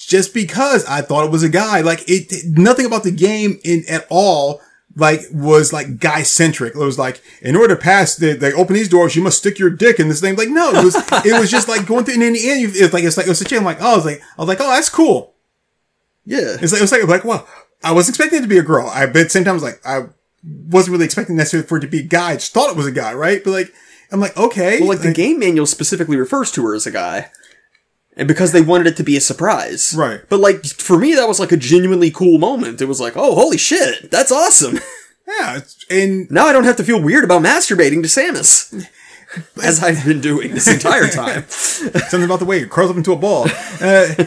just 0.05 0.33
because 0.33 0.85
I 0.85 1.01
thought 1.01 1.25
it 1.25 1.31
was 1.31 1.43
a 1.43 1.49
guy, 1.49 1.81
like 1.81 2.03
it, 2.07 2.31
nothing 2.57 2.85
about 2.85 3.03
the 3.03 3.11
game 3.11 3.59
in 3.63 3.83
at 3.89 4.05
all, 4.09 4.61
like 4.95 5.21
was 5.31 5.73
like 5.73 5.99
guy 5.99 6.23
centric. 6.23 6.75
It 6.75 6.79
was 6.79 6.99
like, 6.99 7.21
in 7.41 7.55
order 7.55 7.75
to 7.75 7.81
pass, 7.81 8.15
they, 8.15 8.33
they 8.33 8.53
open 8.53 8.75
these 8.75 8.89
doors, 8.89 9.15
you 9.15 9.23
must 9.23 9.37
stick 9.37 9.59
your 9.59 9.69
dick 9.69 9.99
in 9.99 10.09
this 10.09 10.21
thing. 10.21 10.35
Like, 10.35 10.49
no, 10.49 10.71
it 10.71 10.83
was, 10.83 10.95
it 11.25 11.39
was 11.39 11.49
just 11.49 11.67
like 11.67 11.85
going 11.85 12.05
through, 12.05 12.15
and 12.15 12.23
in 12.23 12.33
the 12.33 12.49
end, 12.49 12.71
it's 12.75 12.93
like, 12.93 13.03
it's 13.03 13.17
like, 13.17 13.25
it 13.25 13.29
was 13.29 13.41
a 13.41 13.45
chick. 13.45 13.57
I'm 13.57 13.65
like, 13.65 13.81
oh, 13.81 13.93
I 13.93 13.95
was 13.95 14.05
like, 14.05 14.21
I 14.21 14.41
was 14.41 14.47
like, 14.47 14.61
oh, 14.61 14.69
that's 14.69 14.89
cool. 14.89 15.33
Yeah. 16.25 16.57
It's 16.61 16.71
like, 16.71 16.79
it 16.79 16.83
was 16.83 16.91
like, 16.91 17.03
like, 17.07 17.25
well, 17.25 17.47
I 17.83 17.91
was 17.91 18.07
expecting 18.07 18.39
it 18.39 18.43
to 18.43 18.47
be 18.47 18.57
a 18.57 18.63
girl. 18.63 18.87
I, 18.87 19.05
but 19.07 19.17
at 19.17 19.23
the 19.23 19.29
same 19.29 19.43
time, 19.43 19.51
I 19.51 19.55
was 19.55 19.63
like, 19.63 19.81
I 19.85 20.03
wasn't 20.43 20.93
really 20.93 21.05
expecting 21.05 21.35
necessarily 21.35 21.67
for 21.67 21.77
it 21.77 21.81
to 21.81 21.87
be 21.87 21.99
a 21.99 22.03
guy. 22.03 22.31
I 22.31 22.35
just 22.35 22.53
thought 22.53 22.69
it 22.69 22.77
was 22.77 22.87
a 22.87 22.91
guy, 22.91 23.13
right? 23.13 23.43
But 23.43 23.51
like, 23.51 23.73
I'm 24.11 24.19
like, 24.19 24.37
okay. 24.37 24.79
Well, 24.79 24.89
like 24.89 25.01
the 25.01 25.13
game 25.13 25.39
manual 25.39 25.65
specifically 25.65 26.17
refers 26.17 26.51
to 26.51 26.63
her 26.65 26.75
as 26.75 26.85
a 26.85 26.91
guy. 26.91 27.31
And 28.15 28.27
because 28.27 28.51
they 28.51 28.61
wanted 28.61 28.87
it 28.87 28.97
to 28.97 29.03
be 29.03 29.17
a 29.17 29.21
surprise. 29.21 29.95
Right. 29.97 30.21
But 30.29 30.39
like, 30.39 30.65
for 30.65 30.97
me, 30.97 31.15
that 31.15 31.27
was 31.27 31.39
like 31.39 31.51
a 31.51 31.57
genuinely 31.57 32.11
cool 32.11 32.37
moment. 32.37 32.81
It 32.81 32.85
was 32.85 33.01
like, 33.01 33.13
oh, 33.15 33.35
holy 33.35 33.57
shit, 33.57 34.11
that's 34.11 34.31
awesome. 34.31 34.79
yeah. 35.27 35.61
And 35.89 36.29
now 36.29 36.45
I 36.45 36.53
don't 36.53 36.65
have 36.65 36.77
to 36.77 36.83
feel 36.83 37.01
weird 37.01 37.23
about 37.23 37.41
masturbating 37.41 38.01
to 38.03 38.09
Samus. 38.09 38.87
As 39.63 39.83
I've 39.83 40.05
been 40.05 40.21
doing 40.21 40.53
this 40.53 40.67
entire 40.67 41.07
time. 41.09 41.45
something 41.47 42.23
about 42.23 42.39
the 42.39 42.45
way 42.45 42.59
it 42.59 42.69
curls 42.69 42.91
up 42.91 42.97
into 42.97 43.13
a 43.13 43.15
ball. 43.15 43.47
Uh, 43.81 44.25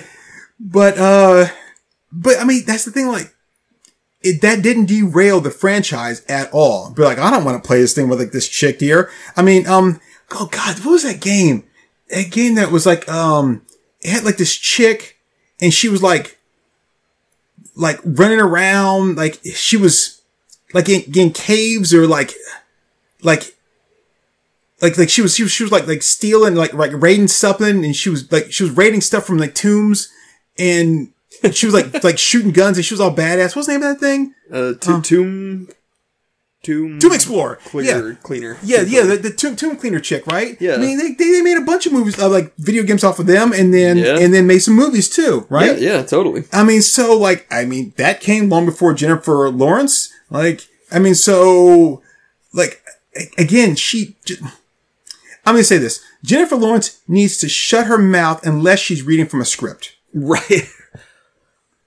but, 0.59 0.99
uh, 0.99 1.47
but 2.11 2.41
I 2.41 2.45
mean, 2.45 2.65
that's 2.67 2.85
the 2.85 2.91
thing, 2.91 3.07
like, 3.07 3.33
it, 4.27 4.41
that 4.43 4.63
didn't 4.63 4.87
derail 4.87 5.41
the 5.41 5.51
franchise 5.51 6.25
at 6.29 6.53
all. 6.53 6.91
Be 6.91 7.03
like, 7.03 7.19
I 7.19 7.31
don't 7.31 7.45
want 7.45 7.63
to 7.63 7.67
play 7.67 7.81
this 7.81 7.95
thing 7.95 8.09
with 8.09 8.19
like 8.19 8.33
this 8.33 8.49
chick 8.49 8.81
here. 8.81 9.11
I 9.37 9.43
mean, 9.43 9.67
um, 9.67 10.01
oh 10.33 10.47
god, 10.51 10.79
what 10.81 10.93
was 10.93 11.05
that 11.05 11.21
game? 11.21 11.65
That 12.11 12.31
game 12.31 12.57
that 12.57 12.71
was 12.71 12.87
like, 12.87 13.09
um, 13.09 13.63
had 14.09 14.25
like 14.25 14.37
this 14.37 14.55
chick 14.55 15.19
and 15.61 15.73
she 15.73 15.89
was 15.89 16.03
like, 16.03 16.39
like 17.75 18.01
running 18.05 18.41
around, 18.41 19.17
like 19.17 19.41
she 19.55 19.77
was 19.77 20.23
like 20.73 20.89
in, 20.89 21.03
in 21.15 21.31
caves 21.33 21.93
or 21.93 22.07
like, 22.07 22.35
like 23.23 23.57
like 24.81 24.99
like 24.99 25.09
she 25.09 25.23
was 25.23 25.35
she 25.35 25.43
was 25.43 25.53
she 25.53 25.63
was 25.63 25.73
like 25.73 25.87
like 25.87 26.03
stealing 26.03 26.55
like 26.55 26.75
like 26.75 26.93
raiding 26.95 27.29
something 27.29 27.85
and 27.85 27.97
she 27.97 28.11
was 28.11 28.31
like 28.31 28.53
she 28.53 28.63
was 28.63 28.73
raiding 28.73 29.01
stuff 29.01 29.25
from 29.25 29.39
like 29.39 29.55
tombs 29.55 30.13
and 30.59 31.13
she 31.53 31.67
was 31.67 31.75
like 31.75 32.05
like 32.05 32.19
shooting 32.19 32.53
guns 32.53 32.77
and 32.77 32.85
she 32.85 32.95
was 32.95 33.01
all 33.01 33.15
badass. 33.15 33.57
What's 33.57 33.69
the 33.69 33.73
name 33.73 33.83
of 33.83 33.99
that 33.99 34.01
thing? 34.01 34.35
Uh, 34.51 34.75
to, 34.75 35.03
tomb. 35.03 35.69
Tomb. 36.67 36.99
Tomb 36.99 37.13
Explorer. 37.13 37.57
Cleaner. 37.65 38.09
Yeah. 38.11 38.15
Cleaner. 38.23 38.59
Yeah, 38.63 38.81
yeah, 38.83 39.03
the, 39.05 39.17
the 39.17 39.31
tomb, 39.31 39.55
tomb 39.55 39.77
cleaner 39.77 40.01
chick, 40.01 40.27
right? 40.27 40.57
Yeah. 40.61 40.75
I 40.75 40.79
mean, 40.79 40.99
they, 40.99 41.13
they, 41.13 41.31
they 41.33 41.43
made 41.43 41.57
a 41.57 41.61
bunch 41.65 41.87
of 41.87 41.93
movies, 41.93 42.19
uh, 42.19 42.29
like 42.29 42.53
video 42.57 42.83
games 42.83 43.05
off 43.05 43.19
of 43.21 43.27
them, 43.27 43.53
and 43.53 43.73
then 43.73 43.97
Yeah. 43.99 44.19
and 44.19 44.35
then 44.35 44.47
made 44.49 44.59
some 44.59 44.75
movies 44.75 45.09
too, 45.09 45.47
right? 45.49 45.79
Yeah, 45.81 45.93
yeah, 45.99 46.03
totally. 46.03 46.45
I 46.53 46.65
mean, 46.65 46.83
so 46.83 47.17
like, 47.17 47.47
I 47.51 47.65
mean, 47.65 47.93
that 47.99 48.21
came 48.21 48.49
long 48.49 48.67
before 48.67 48.93
Jennifer 48.95 49.49
Lawrence. 49.49 50.13
Like, 50.29 50.67
I 50.91 50.99
mean, 50.99 51.15
so 51.15 52.03
like, 52.53 52.83
again, 53.39 53.77
she. 53.77 54.17
j- 54.25 54.37
I'm 55.45 55.55
gonna 55.55 55.63
say 55.63 55.79
this: 55.79 56.03
Jennifer 56.25 56.57
Lawrence 56.57 57.01
needs 57.07 57.37
to 57.39 57.49
shut 57.49 57.87
her 57.87 57.99
mouth 57.99 58.45
unless 58.45 58.81
she's 58.81 59.03
reading 59.05 59.27
from 59.27 59.41
a 59.41 59.45
script. 59.45 59.95
Right. 60.13 60.43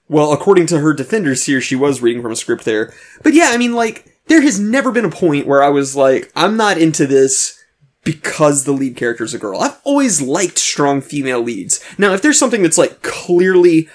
Well, 0.08 0.32
according 0.32 0.66
to 0.66 0.80
her 0.80 0.92
defenders 0.92 1.44
here, 1.46 1.60
she 1.60 1.76
was 1.76 2.02
reading 2.02 2.20
from 2.20 2.32
a 2.32 2.36
script 2.36 2.64
there. 2.64 2.92
But 3.22 3.32
yeah, 3.32 3.50
I 3.52 3.58
mean, 3.58 3.74
like, 3.74 4.09
there 4.26 4.42
has 4.42 4.60
never 4.60 4.92
been 4.92 5.04
a 5.04 5.10
point 5.10 5.46
where 5.46 5.62
I 5.62 5.68
was 5.68 5.96
like, 5.96 6.30
I'm 6.36 6.56
not 6.56 6.78
into 6.78 7.06
this 7.06 7.58
because 8.04 8.64
the 8.64 8.72
lead 8.72 8.96
character 8.96 9.24
is 9.24 9.34
a 9.34 9.38
girl. 9.38 9.60
I've 9.60 9.78
always 9.84 10.22
liked 10.22 10.58
strong 10.58 11.00
female 11.00 11.40
leads. 11.40 11.84
Now, 11.98 12.12
if 12.14 12.22
there's 12.22 12.38
something 12.38 12.62
that's 12.62 12.78
like 12.78 13.02
clearly 13.02 13.88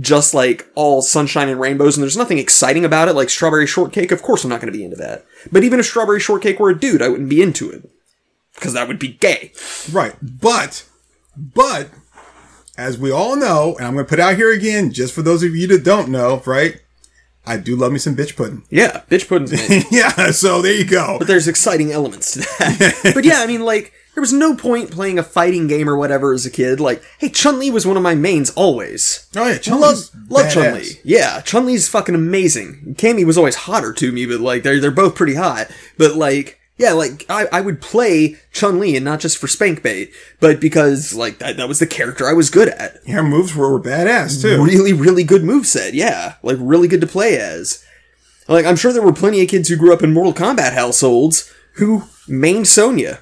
just 0.00 0.34
like 0.34 0.68
all 0.74 1.02
sunshine 1.02 1.48
and 1.48 1.60
rainbows 1.60 1.96
and 1.96 2.02
there's 2.02 2.16
nothing 2.16 2.38
exciting 2.38 2.84
about 2.84 3.08
it, 3.08 3.14
like 3.14 3.30
strawberry 3.30 3.66
shortcake, 3.66 4.10
of 4.10 4.22
course 4.22 4.42
I'm 4.42 4.50
not 4.50 4.60
going 4.60 4.72
to 4.72 4.76
be 4.76 4.84
into 4.84 4.96
that. 4.96 5.24
But 5.52 5.62
even 5.64 5.78
if 5.78 5.86
strawberry 5.86 6.20
shortcake 6.20 6.58
were 6.58 6.70
a 6.70 6.78
dude, 6.78 7.02
I 7.02 7.08
wouldn't 7.08 7.28
be 7.28 7.42
into 7.42 7.70
it. 7.70 7.88
Because 8.54 8.72
that 8.72 8.88
would 8.88 8.98
be 8.98 9.08
gay. 9.08 9.52
Right. 9.92 10.14
But, 10.22 10.84
but, 11.36 11.90
as 12.76 12.98
we 12.98 13.10
all 13.10 13.36
know, 13.36 13.76
and 13.76 13.86
I'm 13.86 13.94
going 13.94 14.04
to 14.04 14.08
put 14.08 14.20
out 14.20 14.36
here 14.36 14.52
again, 14.52 14.92
just 14.92 15.14
for 15.14 15.22
those 15.22 15.42
of 15.42 15.54
you 15.54 15.66
that 15.68 15.84
don't 15.84 16.08
know, 16.08 16.42
right? 16.46 16.80
I 17.46 17.56
do 17.58 17.76
love 17.76 17.92
me 17.92 17.98
some 17.98 18.16
bitch 18.16 18.36
pudding. 18.36 18.64
Yeah, 18.70 19.02
bitch 19.10 19.28
pudding's 19.28 19.52
amazing. 19.52 19.88
yeah, 19.90 20.30
so 20.30 20.62
there 20.62 20.74
you 20.74 20.84
go. 20.86 21.18
but 21.18 21.28
there's 21.28 21.48
exciting 21.48 21.92
elements 21.92 22.32
to 22.32 22.40
that. 22.40 23.10
but 23.14 23.24
yeah, 23.24 23.40
I 23.40 23.46
mean, 23.46 23.60
like, 23.62 23.92
there 24.14 24.20
was 24.22 24.32
no 24.32 24.54
point 24.54 24.90
playing 24.90 25.18
a 25.18 25.22
fighting 25.22 25.66
game 25.66 25.88
or 25.88 25.96
whatever 25.96 26.32
as 26.32 26.46
a 26.46 26.50
kid. 26.50 26.80
Like, 26.80 27.02
hey, 27.18 27.28
Chun 27.28 27.58
Li 27.58 27.70
was 27.70 27.86
one 27.86 27.96
of 27.96 28.02
my 28.02 28.14
mains 28.14 28.50
always. 28.50 29.28
Oh 29.36 29.46
yeah, 29.46 29.58
Chun 29.58 29.80
love 29.80 29.98
love 30.28 30.50
Chun 30.52 30.74
Li. 30.74 31.00
Yeah, 31.02 31.40
Chun 31.40 31.66
Li's 31.66 31.88
fucking 31.88 32.14
amazing. 32.14 32.94
Cammy 32.96 33.24
was 33.24 33.36
always 33.36 33.56
hotter 33.56 33.92
to 33.92 34.12
me, 34.12 34.24
but 34.24 34.40
like 34.40 34.62
they're 34.62 34.80
they're 34.80 34.90
both 34.90 35.14
pretty 35.14 35.34
hot. 35.34 35.70
But 35.98 36.14
like. 36.16 36.60
Yeah, 36.76 36.92
like 36.92 37.24
I, 37.28 37.46
I 37.52 37.60
would 37.60 37.80
play 37.80 38.36
Chun 38.52 38.80
Li 38.80 38.96
and 38.96 39.04
not 39.04 39.20
just 39.20 39.38
for 39.38 39.46
spank 39.46 39.82
bait, 39.82 40.12
but 40.40 40.60
because 40.60 41.14
like 41.14 41.38
that, 41.38 41.56
that 41.56 41.68
was 41.68 41.78
the 41.78 41.86
character 41.86 42.28
I 42.28 42.32
was 42.32 42.50
good 42.50 42.68
at. 42.68 43.06
Her 43.06 43.22
moves 43.22 43.54
were 43.54 43.80
badass 43.80 44.42
too. 44.42 44.62
Really, 44.62 44.92
really 44.92 45.22
good 45.22 45.42
moveset. 45.42 45.90
Yeah, 45.92 46.34
like 46.42 46.56
really 46.58 46.88
good 46.88 47.00
to 47.00 47.06
play 47.06 47.38
as. 47.38 47.84
Like 48.48 48.66
I'm 48.66 48.76
sure 48.76 48.92
there 48.92 49.02
were 49.02 49.12
plenty 49.12 49.40
of 49.40 49.48
kids 49.48 49.68
who 49.68 49.76
grew 49.76 49.92
up 49.92 50.02
in 50.02 50.12
Mortal 50.12 50.34
Kombat 50.34 50.72
households 50.74 51.52
who 51.74 52.00
mained 52.28 52.66
Sonya. 52.66 53.20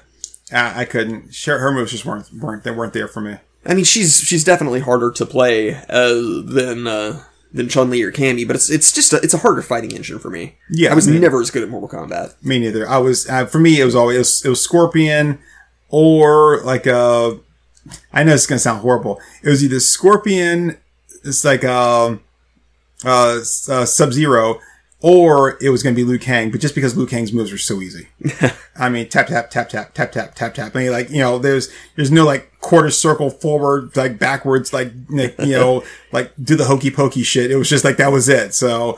I, 0.51 0.81
I 0.81 0.85
couldn't. 0.85 1.33
Sure, 1.33 1.59
her 1.59 1.71
moves 1.71 1.91
just 1.91 2.05
weren't 2.05 2.31
weren't 2.33 2.63
they 2.63 2.71
weren't 2.71 2.93
there 2.93 3.07
for 3.07 3.21
me. 3.21 3.37
I 3.65 3.75
mean, 3.75 3.85
she's 3.85 4.19
she's 4.19 4.43
definitely 4.43 4.79
harder 4.79 5.11
to 5.11 5.25
play 5.25 5.75
uh, 5.89 6.41
than 6.43 6.87
uh, 6.87 7.23
than 7.53 7.69
Chun 7.69 7.89
Li 7.89 8.01
or 8.03 8.11
Cammy, 8.11 8.45
but 8.47 8.55
it's 8.55 8.69
it's 8.69 8.91
just 8.91 9.13
a, 9.13 9.17
it's 9.17 9.33
a 9.33 9.37
harder 9.37 9.61
fighting 9.61 9.91
engine 9.91 10.19
for 10.19 10.29
me. 10.29 10.55
Yeah, 10.69 10.91
I 10.91 10.95
was 10.95 11.07
I 11.07 11.11
mean- 11.11 11.21
never 11.21 11.39
as 11.41 11.51
good 11.51 11.63
at 11.63 11.69
Mortal 11.69 11.89
Kombat. 11.89 12.33
Me 12.43 12.59
neither. 12.59 12.87
I 12.89 12.97
was 12.97 13.29
uh, 13.29 13.45
for 13.45 13.59
me. 13.59 13.79
It 13.79 13.85
was 13.85 13.95
always 13.95 14.15
it 14.15 14.19
was, 14.19 14.45
it 14.45 14.49
was 14.49 14.61
Scorpion 14.61 15.39
or 15.89 16.61
like 16.63 16.87
uh 16.87 17.35
I 18.11 18.23
know 18.23 18.33
it's 18.33 18.47
gonna 18.47 18.59
sound 18.59 18.81
horrible. 18.81 19.19
It 19.43 19.49
was 19.49 19.63
either 19.63 19.79
Scorpion. 19.79 20.77
It's 21.23 21.45
like 21.45 21.63
um 21.63 22.21
uh, 23.05 23.39
uh 23.69 23.85
Sub 23.85 24.13
Zero. 24.13 24.59
Or 25.05 25.57
it 25.61 25.67
was 25.67 25.83
going 25.83 25.93
to 25.93 26.01
be 26.01 26.05
Liu 26.09 26.17
Kang, 26.17 26.49
but 26.49 26.61
just 26.61 26.75
because 26.75 26.95
Liu 26.95 27.05
Kang's 27.05 27.33
moves 27.33 27.51
were 27.51 27.57
so 27.57 27.81
easy. 27.81 28.07
I 28.77 28.87
mean, 28.87 29.09
tap, 29.09 29.27
tap, 29.27 29.49
tap, 29.49 29.67
tap, 29.67 29.93
tap, 29.93 30.13
tap, 30.13 30.33
tap, 30.33 30.53
tap. 30.53 30.73
I 30.73 30.79
mean, 30.79 30.91
like, 30.91 31.09
you 31.09 31.19
know, 31.19 31.37
there's, 31.37 31.69
there's 31.97 32.09
no 32.09 32.23
like 32.23 32.57
quarter 32.61 32.89
circle 32.89 33.29
forward, 33.29 33.97
like 33.97 34.17
backwards, 34.17 34.71
like, 34.71 34.93
like, 35.09 35.37
you 35.39 35.57
know, 35.57 35.83
like 36.13 36.31
do 36.41 36.55
the 36.55 36.63
hokey 36.63 36.89
pokey 36.89 37.23
shit. 37.23 37.51
It 37.51 37.57
was 37.57 37.69
just 37.69 37.83
like, 37.83 37.97
that 37.97 38.13
was 38.13 38.29
it. 38.29 38.53
So, 38.53 38.97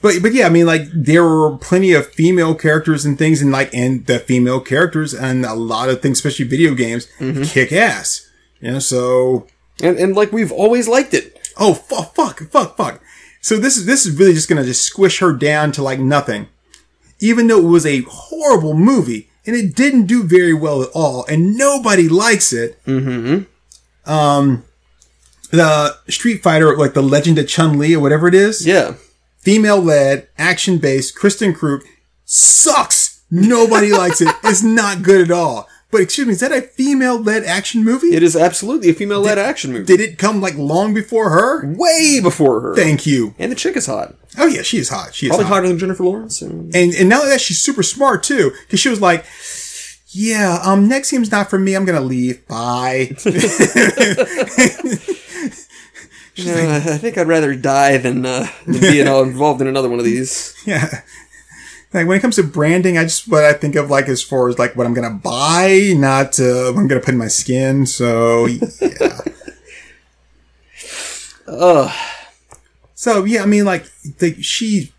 but, 0.00 0.22
but 0.22 0.32
yeah, 0.32 0.46
I 0.46 0.48
mean, 0.48 0.64
like, 0.64 0.84
there 0.94 1.22
were 1.22 1.58
plenty 1.58 1.92
of 1.92 2.06
female 2.06 2.54
characters 2.54 3.04
and 3.04 3.18
things 3.18 3.42
and 3.42 3.52
like, 3.52 3.74
and 3.74 4.06
the 4.06 4.20
female 4.20 4.58
characters 4.58 5.12
and 5.12 5.44
a 5.44 5.52
lot 5.52 5.90
of 5.90 6.00
things, 6.00 6.16
especially 6.16 6.46
video 6.46 6.74
games, 6.74 7.08
mm-hmm. 7.18 7.42
kick 7.42 7.72
ass. 7.72 8.26
You 8.62 8.70
know, 8.72 8.78
so, 8.78 9.48
And 9.82 9.98
and 9.98 10.16
like 10.16 10.32
we've 10.32 10.52
always 10.52 10.88
liked 10.88 11.12
it. 11.12 11.38
oh, 11.58 11.74
fuck, 11.74 12.14
fuck, 12.14 12.40
fuck, 12.50 12.76
fuck. 12.76 13.02
So 13.42 13.58
this 13.58 13.76
is, 13.76 13.84
this 13.84 14.06
is 14.06 14.16
really 14.18 14.32
just 14.32 14.48
gonna 14.48 14.64
just 14.64 14.82
squish 14.84 15.18
her 15.18 15.32
down 15.32 15.72
to 15.72 15.82
like 15.82 15.98
nothing. 16.00 16.48
Even 17.20 17.46
though 17.48 17.58
it 17.58 17.68
was 17.68 17.84
a 17.84 18.02
horrible 18.08 18.72
movie 18.74 19.28
and 19.44 19.54
it 19.54 19.76
didn't 19.76 20.06
do 20.06 20.22
very 20.22 20.54
well 20.54 20.82
at 20.82 20.88
all 20.94 21.24
and 21.26 21.56
nobody 21.58 22.08
likes 22.08 22.52
it. 22.52 22.82
Mm-hmm. 22.86 24.10
Um, 24.10 24.64
the 25.50 25.96
Street 26.08 26.42
Fighter, 26.42 26.76
like 26.76 26.94
the 26.94 27.02
Legend 27.02 27.38
of 27.38 27.46
Chun 27.48 27.78
Li 27.78 27.94
or 27.94 28.00
whatever 28.00 28.26
it 28.26 28.34
is, 28.34 28.66
Yeah. 28.66 28.94
female 29.40 29.80
led, 29.80 30.28
action 30.38 30.78
based, 30.78 31.16
Kristin 31.16 31.54
Kreuk 31.54 31.82
sucks. 32.24 33.22
Nobody 33.30 33.92
likes 33.92 34.20
it. 34.20 34.28
It's 34.44 34.62
not 34.62 35.02
good 35.02 35.20
at 35.20 35.30
all. 35.30 35.68
But 35.92 36.00
excuse 36.00 36.26
me, 36.26 36.32
is 36.32 36.40
that 36.40 36.50
a 36.52 36.62
female-led 36.62 37.44
action 37.44 37.84
movie? 37.84 38.08
It 38.16 38.22
is 38.24 38.34
absolutely 38.34 38.88
a 38.90 38.94
female-led 38.94 39.38
action 39.38 39.72
movie. 39.72 39.84
Did 39.84 40.00
it 40.00 40.16
come 40.18 40.40
like 40.40 40.56
long 40.56 40.94
before 40.94 41.30
her? 41.30 41.64
Way 41.76 42.18
before 42.20 42.60
her. 42.62 42.74
Thank 42.74 43.06
you. 43.06 43.34
and 43.38 43.52
the 43.52 43.56
chick 43.56 43.76
is 43.76 43.86
hot. 43.86 44.14
Oh 44.38 44.46
yeah, 44.46 44.62
she 44.62 44.78
is 44.78 44.88
hot. 44.88 45.14
She 45.14 45.26
is 45.26 45.30
Probably 45.30 45.44
hot. 45.44 45.54
hotter 45.56 45.68
than 45.68 45.78
Jennifer 45.78 46.02
Lawrence. 46.02 46.40
And 46.42 46.74
And 46.74 46.94
and 46.94 47.12
only 47.12 47.28
that, 47.28 47.40
she's 47.42 47.60
super 47.62 47.82
smart 47.82 48.22
too, 48.22 48.50
because 48.66 48.80
she 48.80 48.88
was 48.88 49.02
like, 49.02 49.26
"Yeah, 50.08 50.58
um, 50.64 50.88
NXIVM's 50.88 51.30
not 51.30 51.50
for 51.50 51.58
me. 51.58 51.74
I'm 51.74 51.84
gonna 51.84 52.00
leave. 52.00 52.48
Bye." 52.48 53.14
Uh, 56.38 56.80
I 56.86 56.96
think 56.96 57.18
I'd 57.18 57.28
rather 57.28 57.54
die 57.54 57.98
than, 57.98 58.24
uh, 58.24 58.46
than 58.66 58.80
be 58.80 58.96
you 58.96 59.04
know, 59.04 59.22
involved 59.22 59.60
in 59.60 59.66
another 59.66 59.90
one 59.90 59.98
of 59.98 60.04
these. 60.06 60.54
yeah. 60.64 61.02
Like 61.92 62.06
when 62.06 62.16
it 62.16 62.20
comes 62.20 62.36
to 62.36 62.42
branding, 62.42 62.96
I 62.96 63.04
just 63.04 63.28
what 63.28 63.44
I 63.44 63.52
think 63.52 63.76
of 63.76 63.90
like 63.90 64.08
as 64.08 64.22
far 64.22 64.48
as 64.48 64.58
like 64.58 64.74
what 64.76 64.86
I'm 64.86 64.94
gonna 64.94 65.10
buy, 65.10 65.92
not 65.96 66.40
uh, 66.40 66.72
what 66.72 66.80
I'm 66.80 66.88
gonna 66.88 67.00
put 67.00 67.12
in 67.12 67.18
my 67.18 67.28
skin. 67.28 67.84
So 67.86 68.46
yeah. 68.46 69.18
Ugh. 71.46 71.92
so 72.94 73.24
yeah, 73.24 73.42
I 73.42 73.46
mean, 73.46 73.64
like 73.64 73.84
the, 74.18 74.40
she. 74.42 74.92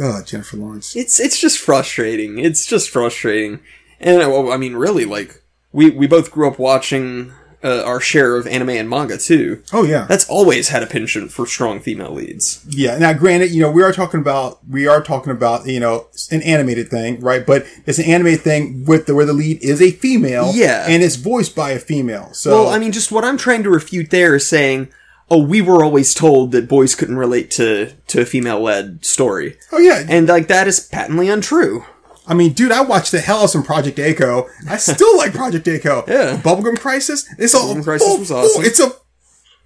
Oh, 0.00 0.22
Jennifer 0.22 0.56
Lawrence. 0.56 0.96
It's 0.96 1.20
it's 1.20 1.40
just 1.40 1.58
frustrating. 1.58 2.38
It's 2.38 2.66
just 2.66 2.90
frustrating. 2.90 3.60
And 4.00 4.18
well, 4.18 4.52
I 4.52 4.56
mean, 4.56 4.74
really, 4.74 5.04
like 5.04 5.42
we 5.72 5.90
we 5.90 6.06
both 6.06 6.30
grew 6.30 6.48
up 6.48 6.58
watching 6.58 7.32
uh, 7.64 7.82
our 7.84 8.00
share 8.00 8.36
of 8.36 8.46
anime 8.46 8.70
and 8.70 8.88
manga 8.88 9.18
too. 9.18 9.62
Oh 9.72 9.84
yeah. 9.84 10.06
That's 10.08 10.28
always 10.28 10.68
had 10.68 10.82
a 10.82 10.86
penchant 10.86 11.32
for 11.32 11.46
strong 11.46 11.80
female 11.80 12.12
leads. 12.12 12.64
Yeah. 12.68 12.98
Now, 12.98 13.12
granted, 13.12 13.50
you 13.50 13.60
know, 13.60 13.70
we 13.70 13.82
are 13.82 13.92
talking 13.92 14.20
about 14.20 14.60
we 14.68 14.86
are 14.86 15.02
talking 15.02 15.32
about 15.32 15.66
you 15.66 15.80
know 15.80 16.06
an 16.30 16.42
animated 16.42 16.88
thing, 16.88 17.20
right? 17.20 17.44
But 17.44 17.66
it's 17.86 17.98
an 17.98 18.04
animated 18.04 18.40
thing 18.42 18.84
with 18.86 19.06
the 19.06 19.14
where 19.14 19.26
the 19.26 19.32
lead 19.32 19.62
is 19.62 19.82
a 19.82 19.90
female, 19.90 20.52
Yeah. 20.54 20.84
and 20.88 21.02
it's 21.02 21.16
voiced 21.16 21.56
by 21.56 21.70
a 21.70 21.78
female. 21.78 22.28
So, 22.32 22.50
Well, 22.64 22.68
I 22.68 22.78
mean, 22.78 22.92
just 22.92 23.10
what 23.10 23.24
I'm 23.24 23.36
trying 23.38 23.62
to 23.64 23.70
refute 23.70 24.10
there 24.10 24.36
is 24.36 24.46
saying, 24.46 24.88
oh, 25.30 25.42
we 25.42 25.60
were 25.60 25.84
always 25.84 26.14
told 26.14 26.52
that 26.52 26.68
boys 26.68 26.94
couldn't 26.94 27.18
relate 27.18 27.50
to 27.52 27.92
to 28.06 28.20
a 28.20 28.24
female 28.24 28.60
led 28.60 29.04
story, 29.04 29.56
oh 29.72 29.78
yeah, 29.78 30.04
and 30.08 30.28
like 30.28 30.48
that 30.48 30.66
is 30.68 30.80
patently 30.80 31.28
untrue. 31.28 31.84
I 32.28 32.34
mean, 32.34 32.52
dude, 32.52 32.70
I 32.72 32.82
watched 32.82 33.10
the 33.10 33.20
hell 33.20 33.38
out 33.38 33.44
of 33.44 33.50
some 33.50 33.62
Project 33.62 33.98
A-ko. 33.98 34.48
I 34.68 34.76
still 34.78 35.16
like 35.16 35.32
Project 35.32 35.66
A-ko. 35.66 36.04
Yeah. 36.06 36.36
Bubblegum 36.36 36.78
Crisis. 36.78 37.28
It's 37.38 37.54
all. 37.54 37.74
Bubblegum 37.74 37.84
Crisis 37.84 38.18
was 38.18 38.30
awesome. 38.30 38.64
it's 38.64 38.80
a 38.80 38.92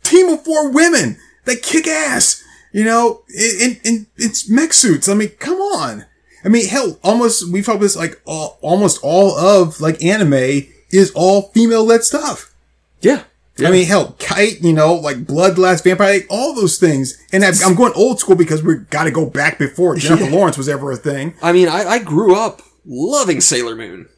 team 0.02 0.28
of 0.28 0.44
four 0.44 0.70
women 0.70 1.18
that 1.44 1.62
kick 1.62 1.86
ass. 1.86 2.42
You 2.72 2.84
know, 2.84 3.22
in, 3.28 3.50
in, 3.60 3.80
in 3.84 4.06
it's 4.16 4.48
mech 4.48 4.72
suits. 4.72 5.08
I 5.08 5.14
mean, 5.14 5.28
come 5.38 5.58
on. 5.58 6.06
I 6.44 6.48
mean, 6.48 6.66
hell, 6.66 6.98
almost 7.04 7.52
we've 7.52 7.66
talked 7.66 7.80
this 7.80 7.96
like 7.96 8.20
all, 8.24 8.58
almost 8.62 9.00
all 9.02 9.36
of 9.38 9.80
like 9.80 10.02
anime 10.02 10.68
is 10.90 11.12
all 11.14 11.50
female 11.50 11.84
led 11.84 12.02
stuff. 12.02 12.54
Yeah. 13.00 13.24
I 13.66 13.70
mean, 13.70 13.86
hell, 13.86 14.16
Kite, 14.18 14.60
you 14.62 14.72
know, 14.72 14.94
like 14.94 15.18
Bloodlust, 15.18 15.84
Vampire, 15.84 16.14
like, 16.14 16.26
all 16.30 16.54
those 16.54 16.78
things. 16.78 17.18
And 17.32 17.44
I'm, 17.44 17.54
I'm 17.64 17.74
going 17.74 17.92
old 17.94 18.20
school 18.20 18.36
because 18.36 18.62
we 18.62 18.76
got 18.76 19.04
to 19.04 19.10
go 19.10 19.26
back 19.26 19.58
before 19.58 19.96
Jennifer 19.96 20.30
Lawrence 20.30 20.58
was 20.58 20.68
ever 20.68 20.90
a 20.90 20.96
thing. 20.96 21.34
I 21.42 21.52
mean, 21.52 21.68
I, 21.68 21.84
I 21.84 21.98
grew 21.98 22.36
up 22.36 22.62
loving 22.84 23.40
Sailor 23.40 23.76
Moon. 23.76 24.08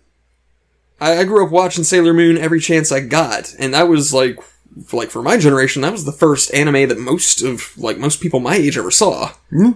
I, 1.00 1.18
I 1.18 1.24
grew 1.24 1.44
up 1.44 1.52
watching 1.52 1.84
Sailor 1.84 2.14
Moon 2.14 2.38
every 2.38 2.60
chance 2.60 2.92
I 2.92 3.00
got, 3.00 3.54
and 3.58 3.74
that 3.74 3.88
was 3.88 4.14
like, 4.14 4.38
for, 4.86 4.96
like 4.96 5.10
for 5.10 5.22
my 5.22 5.36
generation, 5.36 5.82
that 5.82 5.92
was 5.92 6.04
the 6.04 6.12
first 6.12 6.52
anime 6.52 6.88
that 6.88 6.98
most 6.98 7.42
of 7.42 7.76
like 7.78 7.98
most 7.98 8.20
people 8.20 8.40
my 8.40 8.56
age 8.56 8.76
ever 8.76 8.90
saw. 8.90 9.32
Hmm. 9.50 9.72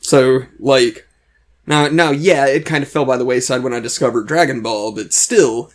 So 0.00 0.40
like, 0.58 1.06
now 1.66 1.88
now 1.88 2.10
yeah, 2.10 2.46
it 2.46 2.66
kind 2.66 2.82
of 2.82 2.90
fell 2.90 3.04
by 3.04 3.16
the 3.16 3.24
wayside 3.24 3.62
when 3.62 3.72
I 3.72 3.80
discovered 3.80 4.26
Dragon 4.26 4.62
Ball, 4.62 4.92
but 4.92 5.12
still, 5.12 5.70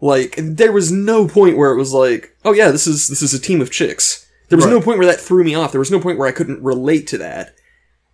like 0.00 0.34
there 0.38 0.72
was 0.72 0.92
no 0.92 1.26
point 1.28 1.56
where 1.56 1.72
it 1.72 1.78
was 1.78 1.92
like, 1.92 2.36
oh 2.44 2.52
yeah, 2.52 2.70
this 2.70 2.86
is 2.86 3.08
this 3.08 3.22
is 3.22 3.34
a 3.34 3.40
team 3.40 3.60
of 3.60 3.70
chicks. 3.70 4.26
There 4.48 4.56
was 4.56 4.64
Right. 4.64 4.72
no 4.72 4.80
point 4.80 4.98
where 4.98 5.06
that 5.08 5.20
threw 5.20 5.44
me 5.44 5.54
off. 5.54 5.72
There 5.72 5.78
was 5.78 5.90
no 5.90 6.00
point 6.00 6.18
where 6.18 6.28
I 6.28 6.32
couldn't 6.32 6.62
relate 6.62 7.06
to 7.08 7.18
that 7.18 7.54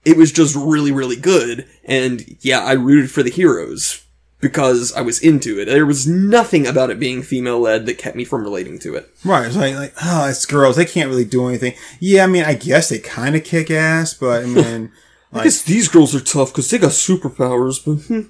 it 0.05 0.17
was 0.17 0.33
just 0.33 0.55
really, 0.55 0.93
really 0.93 1.17
good. 1.17 1.67
And 1.85 2.37
yeah, 2.41 2.61
I 2.61 2.73
rooted 2.73 3.11
for 3.11 3.23
the 3.23 3.31
heroes 3.31 4.05
because 4.41 4.93
I 4.93 5.01
was 5.01 5.21
into 5.21 5.59
it. 5.59 5.67
There 5.67 5.87
was 5.87 6.07
nothing 6.07 6.67
about 6.67 6.91
it 6.91 6.99
being 7.01 7.23
female 7.23 7.61
led 7.61 7.87
that 7.87 7.99
kept 7.99 8.17
me 8.17 8.25
from 8.25 8.43
relating 8.43 8.79
to 8.81 8.95
it. 8.95 9.11
Right. 9.25 9.47
It's 9.47 9.57
like, 9.57 9.75
like, 9.75 9.95
oh, 10.03 10.29
it's 10.29 10.47
girls. 10.47 10.77
They 10.77 10.85
can't 10.85 11.09
really 11.09 11.25
do 11.25 11.49
anything. 11.49 11.75
Yeah, 12.01 12.25
I 12.25 12.27
mean, 12.27 12.45
I 12.45 12.55
guess 12.55 12.91
they 12.91 12.99
kind 12.99 13.35
of 13.35 13.45
kick 13.45 13.71
ass, 13.71 14.15
but 14.15 14.45
I 14.45 14.47
mean, 14.47 14.93
I 15.33 15.37
like, 15.37 15.45
guess 15.45 15.63
these 15.63 15.89
girls 15.89 16.15
are 16.15 16.21
tough 16.21 16.53
because 16.53 16.71
they 16.71 16.79
got 16.79 16.91
superpowers, 16.91 17.85
but 17.85 18.05
hmm. 18.07 18.29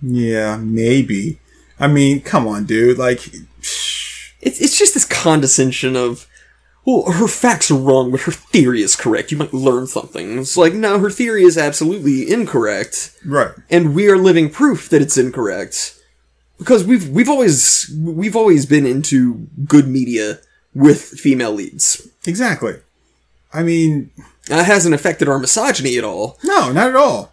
yeah, 0.00 0.56
maybe. 0.56 1.40
I 1.84 1.88
mean, 1.88 2.20
come 2.22 2.46
on, 2.48 2.64
dude. 2.64 2.98
Like, 2.98 3.26
it's, 4.40 4.60
it's 4.60 4.78
just 4.78 4.94
this 4.94 5.04
condescension 5.04 5.96
of, 5.96 6.26
well, 6.84 7.10
her 7.12 7.28
facts 7.28 7.70
are 7.70 7.78
wrong, 7.78 8.10
but 8.10 8.20
her 8.22 8.32
theory 8.32 8.82
is 8.82 8.96
correct. 8.96 9.30
You 9.32 9.38
might 9.38 9.54
learn 9.54 9.86
something. 9.86 10.38
It's 10.38 10.56
like, 10.56 10.74
no, 10.74 10.98
her 10.98 11.10
theory 11.10 11.42
is 11.44 11.56
absolutely 11.58 12.30
incorrect. 12.30 13.18
right. 13.24 13.52
and 13.70 13.94
we 13.94 14.08
are 14.08 14.18
living 14.18 14.50
proof 14.50 14.88
that 14.90 15.02
it's 15.02 15.16
incorrect 15.16 15.98
because 16.58 16.84
we've 16.84 17.08
we've 17.08 17.28
always 17.28 17.90
we've 17.98 18.36
always 18.36 18.64
been 18.66 18.86
into 18.86 19.48
good 19.66 19.88
media 19.88 20.38
with 20.74 21.00
female 21.02 21.52
leads. 21.52 22.06
Exactly. 22.26 22.74
I 23.52 23.62
mean, 23.62 24.10
That 24.48 24.64
hasn't 24.66 24.94
affected 24.94 25.28
our 25.28 25.38
misogyny 25.38 25.96
at 25.98 26.04
all. 26.04 26.38
no, 26.44 26.70
not 26.72 26.88
at 26.88 26.96
all. 26.96 27.32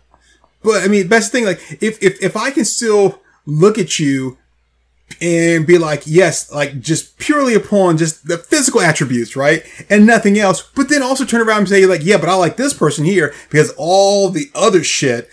But 0.63 0.83
I 0.83 0.87
mean, 0.87 1.07
best 1.07 1.31
thing, 1.31 1.45
like, 1.45 1.59
if, 1.81 2.01
if, 2.03 2.21
if 2.21 2.37
I 2.37 2.51
can 2.51 2.65
still 2.65 3.19
look 3.45 3.77
at 3.79 3.99
you 3.99 4.37
and 5.19 5.65
be 5.65 5.77
like, 5.77 6.03
yes, 6.05 6.51
like 6.51 6.79
just 6.79 7.17
purely 7.17 7.53
upon 7.53 7.97
just 7.97 8.27
the 8.27 8.37
physical 8.37 8.81
attributes, 8.81 9.35
right? 9.35 9.63
And 9.89 10.05
nothing 10.05 10.37
else. 10.37 10.61
But 10.61 10.89
then 10.89 11.03
also 11.03 11.25
turn 11.25 11.41
around 11.41 11.59
and 11.59 11.69
say 11.69 11.85
like, 11.85 12.03
yeah, 12.03 12.17
but 12.17 12.29
I 12.29 12.35
like 12.35 12.57
this 12.57 12.73
person 12.73 13.05
here 13.05 13.33
because 13.49 13.73
all 13.77 14.29
the 14.29 14.49
other 14.55 14.83
shit, 14.83 15.29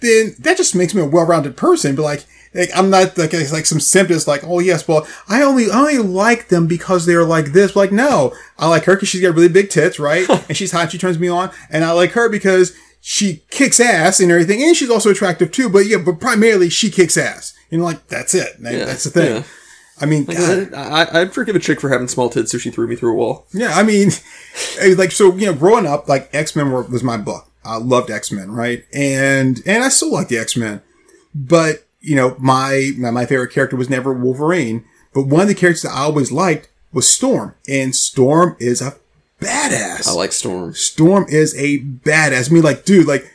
then 0.00 0.34
that 0.40 0.56
just 0.56 0.74
makes 0.74 0.94
me 0.94 1.02
a 1.02 1.06
well-rounded 1.06 1.56
person. 1.56 1.94
But 1.94 2.02
like, 2.02 2.24
like 2.54 2.70
I'm 2.74 2.90
not 2.90 3.16
like, 3.16 3.32
like 3.32 3.66
some 3.66 3.80
symptoms 3.80 4.28
like, 4.28 4.44
oh 4.44 4.58
yes, 4.58 4.86
well, 4.86 5.06
I 5.28 5.42
only, 5.42 5.70
I 5.70 5.78
only 5.78 5.98
like 5.98 6.48
them 6.48 6.66
because 6.66 7.06
they're 7.06 7.24
like 7.24 7.46
this. 7.46 7.74
Like, 7.74 7.92
no, 7.92 8.34
I 8.58 8.68
like 8.68 8.84
her 8.84 8.94
because 8.94 9.08
she's 9.08 9.22
got 9.22 9.34
really 9.34 9.48
big 9.48 9.70
tits, 9.70 9.98
right? 9.98 10.28
and 10.48 10.56
she's 10.56 10.72
hot. 10.72 10.92
She 10.92 10.98
turns 10.98 11.18
me 11.18 11.28
on. 11.28 11.50
And 11.70 11.84
I 11.84 11.92
like 11.92 12.12
her 12.12 12.28
because 12.28 12.76
she 13.00 13.42
kicks 13.50 13.80
ass 13.80 14.20
and 14.20 14.30
everything. 14.30 14.62
And 14.62 14.76
she's 14.76 14.90
also 14.90 15.10
attractive 15.10 15.50
too. 15.50 15.68
But 15.68 15.86
yeah, 15.86 15.98
but 15.98 16.20
primarily 16.20 16.68
she 16.68 16.90
kicks 16.90 17.16
ass. 17.16 17.54
You 17.72 17.78
know, 17.78 17.84
like 17.84 18.06
that's 18.06 18.34
it. 18.34 18.62
That- 18.62 18.86
that's 18.86 19.04
the 19.04 19.10
thing. 19.10 19.36
yeah. 19.36 19.42
I 20.00 20.06
mean, 20.06 20.24
God, 20.24 20.74
I, 20.74 21.20
I'd 21.20 21.32
forgive 21.32 21.54
a 21.54 21.60
chick 21.60 21.80
for 21.80 21.88
having 21.88 22.08
small 22.08 22.28
tits 22.28 22.54
if 22.54 22.62
she 22.62 22.70
threw 22.70 22.88
me 22.88 22.96
through 22.96 23.12
a 23.12 23.14
wall. 23.14 23.46
yeah, 23.52 23.72
I 23.74 23.82
mean, 23.82 24.10
like, 24.96 25.12
so, 25.12 25.34
you 25.36 25.46
know, 25.46 25.54
growing 25.54 25.86
up, 25.86 26.08
like, 26.08 26.28
X-Men 26.34 26.72
was 26.72 27.04
my 27.04 27.16
book. 27.18 27.48
I 27.64 27.76
loved 27.76 28.10
X-Men, 28.10 28.50
right? 28.50 28.84
And, 28.92 29.60
and 29.64 29.84
I 29.84 29.90
still 29.90 30.10
like 30.10 30.26
the 30.28 30.38
X-Men. 30.38 30.82
But, 31.34 31.86
you 32.00 32.16
know, 32.16 32.34
my, 32.40 32.90
my, 32.98 33.10
my 33.10 33.26
favorite 33.26 33.52
character 33.52 33.76
was 33.76 33.88
never 33.90 34.12
Wolverine. 34.12 34.84
But 35.14 35.26
one 35.28 35.42
of 35.42 35.48
the 35.48 35.54
characters 35.54 35.82
that 35.82 35.92
I 35.92 36.00
always 36.00 36.32
liked 36.32 36.68
was 36.92 37.08
Storm. 37.08 37.54
And 37.68 37.94
Storm 37.94 38.56
is 38.58 38.80
a 38.82 38.96
badass. 39.40 40.08
I 40.08 40.12
like 40.12 40.32
Storm. 40.32 40.74
Storm 40.74 41.26
is 41.28 41.54
a 41.56 41.78
badass. 41.80 42.50
I 42.50 42.54
mean, 42.54 42.64
like, 42.64 42.84
dude, 42.84 43.06
like, 43.06 43.30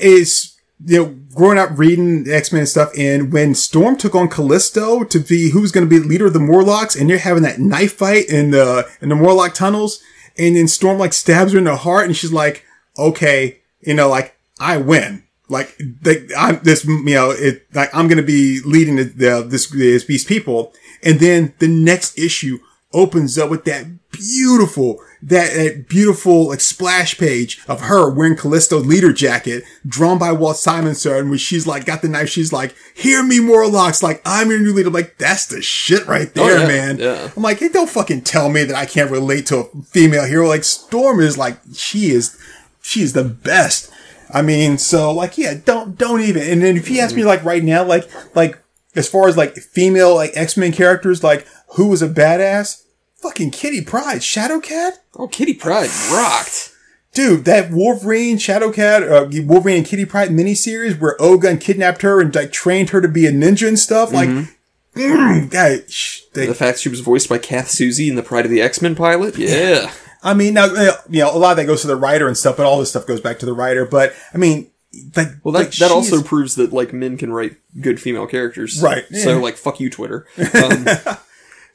is 0.00 0.55
you 0.84 0.98
know, 0.98 1.16
growing 1.34 1.58
up 1.58 1.70
reading 1.78 2.26
X 2.28 2.52
Men 2.52 2.66
stuff, 2.66 2.90
and 2.98 3.32
when 3.32 3.54
Storm 3.54 3.96
took 3.96 4.14
on 4.14 4.28
Callisto 4.28 5.04
to 5.04 5.18
be 5.18 5.50
who's 5.50 5.72
going 5.72 5.88
to 5.88 5.90
be 5.90 6.06
leader 6.06 6.26
of 6.26 6.32
the 6.32 6.40
Morlocks, 6.40 6.96
and 6.96 7.08
you're 7.08 7.18
having 7.18 7.42
that 7.44 7.58
knife 7.58 7.94
fight 7.94 8.28
in 8.28 8.50
the 8.50 8.88
in 9.00 9.08
the 9.08 9.14
Morlock 9.14 9.54
tunnels, 9.54 10.02
and 10.38 10.56
then 10.56 10.68
Storm 10.68 10.98
like 10.98 11.12
stabs 11.12 11.52
her 11.52 11.58
in 11.58 11.64
the 11.64 11.76
heart, 11.76 12.06
and 12.06 12.16
she's 12.16 12.32
like, 12.32 12.64
"Okay, 12.98 13.60
you 13.80 13.94
know, 13.94 14.08
like 14.08 14.36
I 14.60 14.76
win." 14.76 15.22
Like, 15.48 15.80
like 16.04 16.28
I'm 16.36 16.60
this, 16.64 16.84
you 16.84 17.04
know, 17.04 17.30
it, 17.30 17.72
like 17.72 17.94
I'm 17.94 18.08
going 18.08 18.16
to 18.16 18.24
be 18.24 18.60
leading 18.64 18.96
the, 18.96 19.04
the, 19.04 19.46
this, 19.46 19.68
this, 19.68 20.04
these 20.04 20.24
people. 20.24 20.72
And 21.04 21.20
then 21.20 21.54
the 21.60 21.68
next 21.68 22.18
issue 22.18 22.58
opens 22.96 23.36
up 23.36 23.50
with 23.50 23.64
that 23.66 23.84
beautiful, 24.10 24.98
that, 25.20 25.52
that 25.52 25.86
beautiful 25.86 26.48
like 26.48 26.60
splash 26.62 27.18
page 27.18 27.60
of 27.68 27.82
her 27.82 28.10
wearing 28.10 28.36
Callisto 28.36 28.78
leader 28.78 29.12
jacket 29.12 29.64
drawn 29.86 30.18
by 30.18 30.32
Walt 30.32 30.56
Simonson, 30.56 31.28
where 31.28 31.38
she's 31.38 31.66
like, 31.66 31.84
got 31.84 32.00
the 32.00 32.08
knife. 32.08 32.30
She's 32.30 32.54
like, 32.54 32.74
hear 32.94 33.22
me, 33.22 33.38
Morlocks. 33.38 34.02
Like, 34.02 34.22
I'm 34.24 34.48
your 34.50 34.60
new 34.60 34.72
leader. 34.72 34.88
I'm 34.88 34.94
like, 34.94 35.18
that's 35.18 35.46
the 35.46 35.60
shit 35.60 36.06
right 36.06 36.32
oh, 36.36 36.46
there, 36.46 36.56
Oh, 36.56 36.60
yeah, 36.62 36.66
man. 36.66 36.98
yeah. 36.98 37.30
I'm 37.36 37.42
like, 37.42 37.58
hey, 37.58 37.68
don't 37.68 37.90
fucking 37.90 38.22
tell 38.22 38.48
me 38.48 38.64
that 38.64 38.74
I 38.76 38.86
can't 38.86 39.10
relate 39.10 39.46
to 39.46 39.58
a 39.58 39.82
female 39.82 40.24
hero. 40.24 40.48
Like, 40.48 40.64
Storm 40.64 41.20
is 41.20 41.36
like, 41.36 41.58
she 41.74 42.06
is, 42.06 42.40
she 42.80 43.02
is 43.02 43.12
the 43.12 43.24
best. 43.24 43.92
I 44.32 44.40
mean, 44.40 44.78
so 44.78 45.12
like, 45.12 45.36
yeah, 45.36 45.54
don't, 45.62 45.98
don't 45.98 46.22
even. 46.22 46.42
And 46.42 46.62
then 46.62 46.76
if 46.76 46.88
you 46.88 47.00
ask 47.00 47.14
me 47.14 47.24
like 47.24 47.44
right 47.44 47.62
now, 47.62 47.84
like, 47.84 48.10
like, 48.34 48.58
as 48.96 49.06
far 49.08 49.28
as 49.28 49.36
like 49.36 49.54
female, 49.56 50.14
like 50.14 50.32
X-Men 50.34 50.72
characters, 50.72 51.22
like, 51.22 51.46
who 51.74 51.88
was 51.88 52.00
a 52.00 52.08
badass? 52.08 52.82
Fucking 53.22 53.50
Kitty 53.50 53.80
Pryde, 53.82 54.20
Shadowcat? 54.20 54.92
Oh, 55.16 55.26
Kitty 55.28 55.54
Pryde 55.54 55.90
rocked. 56.12 56.72
dude, 57.12 57.44
that 57.46 57.70
Wolverine, 57.70 58.36
Shadowcat, 58.36 59.10
uh, 59.10 59.42
Wolverine 59.46 59.78
and 59.78 59.86
Kitty 59.86 60.04
Pryde 60.04 60.28
miniseries 60.30 61.00
where 61.00 61.16
Ogun 61.20 61.58
kidnapped 61.58 62.02
her 62.02 62.20
and 62.20 62.34
like 62.34 62.52
trained 62.52 62.90
her 62.90 63.00
to 63.00 63.08
be 63.08 63.26
a 63.26 63.32
ninja 63.32 63.66
and 63.68 63.78
stuff, 63.78 64.12
like, 64.12 64.28
mm, 64.28 65.50
that, 65.50 65.90
sh- 65.90 66.20
they- 66.34 66.46
The 66.46 66.54
fact 66.54 66.78
she 66.80 66.88
was 66.88 67.00
voiced 67.00 67.28
by 67.28 67.38
Kath 67.38 67.68
Soucie 67.68 68.08
in 68.08 68.16
the 68.16 68.22
Pryde 68.22 68.44
of 68.44 68.50
the 68.50 68.60
X 68.62 68.80
Men 68.82 68.94
pilot. 68.94 69.36
Yeah. 69.38 69.90
I 70.22 70.34
mean, 70.34 70.54
now, 70.54 70.66
uh, 70.66 70.92
you 71.08 71.20
know, 71.20 71.34
a 71.34 71.38
lot 71.38 71.52
of 71.52 71.56
that 71.58 71.66
goes 71.66 71.82
to 71.82 71.86
the 71.86 71.96
writer 71.96 72.26
and 72.26 72.36
stuff, 72.36 72.56
but 72.56 72.66
all 72.66 72.78
this 72.80 72.90
stuff 72.90 73.06
goes 73.06 73.20
back 73.20 73.38
to 73.40 73.46
the 73.46 73.52
writer. 73.54 73.84
But 73.86 74.12
I 74.34 74.38
mean, 74.38 74.70
like, 75.14 75.28
Well, 75.42 75.52
that, 75.52 75.58
like, 75.58 75.72
that 75.72 75.90
also 75.90 76.16
she's- 76.16 76.28
proves 76.28 76.54
that 76.56 76.72
like 76.72 76.92
men 76.92 77.16
can 77.16 77.32
write 77.32 77.56
good 77.80 78.00
female 78.00 78.26
characters, 78.26 78.80
Right, 78.82 79.04
So 79.12 79.30
yeah. 79.30 79.36
like, 79.36 79.56
fuck 79.56 79.80
you, 79.80 79.88
Twitter. 79.90 80.26
Um, 80.38 80.86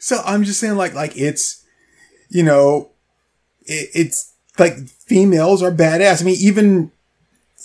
So 0.02 0.20
I'm 0.26 0.44
just 0.44 0.60
saying, 0.60 0.78
like, 0.78 0.96
like 0.96 1.16
it's, 1.16 1.64
you 2.30 2.42
know, 2.42 2.90
it, 3.62 3.90
it's 3.94 4.34
like 4.58 4.80
females 4.88 5.62
are 5.62 5.72
badass. 5.72 6.22
I 6.22 6.26
mean, 6.26 6.38
even, 6.40 6.92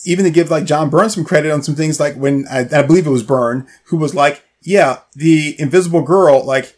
even 0.05 0.27
to 0.27 0.31
give 0.31 0.51
like 0.51 0.67
John 0.67 0.91
Byrne 0.91 1.09
some 1.09 1.25
credit 1.25 1.51
on 1.51 1.63
some 1.63 1.75
things, 1.75 1.99
like 1.99 2.15
when 2.15 2.47
I, 2.49 2.69
I 2.71 2.83
believe 2.83 3.07
it 3.07 3.11
was 3.11 3.23
Byrne 3.23 3.67
who 3.87 3.97
was 3.97 4.15
like, 4.15 4.45
yeah, 4.61 4.99
the 5.15 5.59
Invisible 5.59 6.03
Girl, 6.03 6.45
like, 6.45 6.77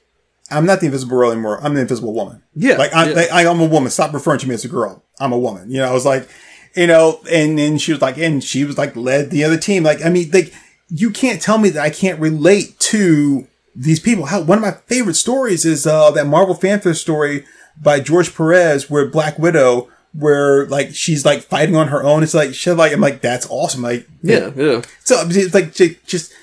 I'm 0.49 0.65
not 0.65 0.79
the 0.79 0.87
Invisible 0.87 1.19
Girl 1.19 1.33
anymore. 1.33 1.59
I'm 1.61 1.75
the 1.75 1.81
Invisible 1.81 2.15
Woman. 2.15 2.41
Yeah, 2.55 2.77
like 2.77 2.95
I'm, 2.95 3.09
yeah. 3.09 3.15
like, 3.15 3.33
I'm 3.33 3.61
a 3.61 3.67
woman. 3.67 3.91
Stop 3.91 4.15
referring 4.15 4.39
to 4.39 4.49
me 4.49 4.55
as 4.55 4.65
a 4.65 4.69
girl. 4.69 5.03
I'm 5.19 5.33
a 5.33 5.39
woman. 5.39 5.71
You 5.73 5.79
know, 5.79 5.89
I 5.89 5.93
was 5.93 6.07
like, 6.07 6.29
you 6.77 6.87
know, 6.87 7.21
and 7.29 7.59
then 7.59 7.79
she 7.79 7.91
was 7.91 8.01
like, 8.01 8.17
and 8.17 8.45
she 8.45 8.65
was 8.65 8.79
like 8.79 8.95
led 8.95 9.31
the 9.31 9.43
other 9.43 9.59
team. 9.59 9.83
Like, 9.83 10.05
I 10.05 10.09
mean, 10.09 10.31
like 10.31 10.55
you 10.89 11.11
can't 11.11 11.43
tell 11.43 11.59
me 11.59 11.71
that 11.71 11.83
I 11.83 11.91
can't 11.91 12.21
relate 12.21 12.79
to 12.79 13.49
these 13.79 14.01
people. 14.01 14.27
How 14.27 14.41
one 14.43 14.59
of 14.59 14.63
my 14.63 14.73
favorite 14.87 15.15
stories 15.15 15.65
is 15.65 15.87
uh, 15.87 16.11
that 16.11 16.27
Marvel 16.27 16.55
Fanfare 16.55 16.95
story 16.95 17.45
by 17.81 18.01
George 18.01 18.35
Perez, 18.35 18.91
where 18.91 19.07
Black 19.07 19.39
Widow, 19.39 19.89
where 20.13 20.67
like 20.67 20.95
she's 20.95 21.25
like 21.25 21.43
fighting 21.43 21.77
on 21.77 21.89
her 21.89 22.03
own. 22.03 22.23
It's 22.23 22.35
like 22.35 22.55
shit. 22.55 22.77
Like 22.77 22.93
I'm 22.93 23.01
like 23.01 23.21
that's 23.21 23.47
awesome. 23.49 23.83
Like 23.83 24.09
yeah, 24.23 24.51
yeah. 24.57 24.83
so 25.05 25.23
it's 25.29 25.55
like 25.55 25.73
just. 25.75 26.33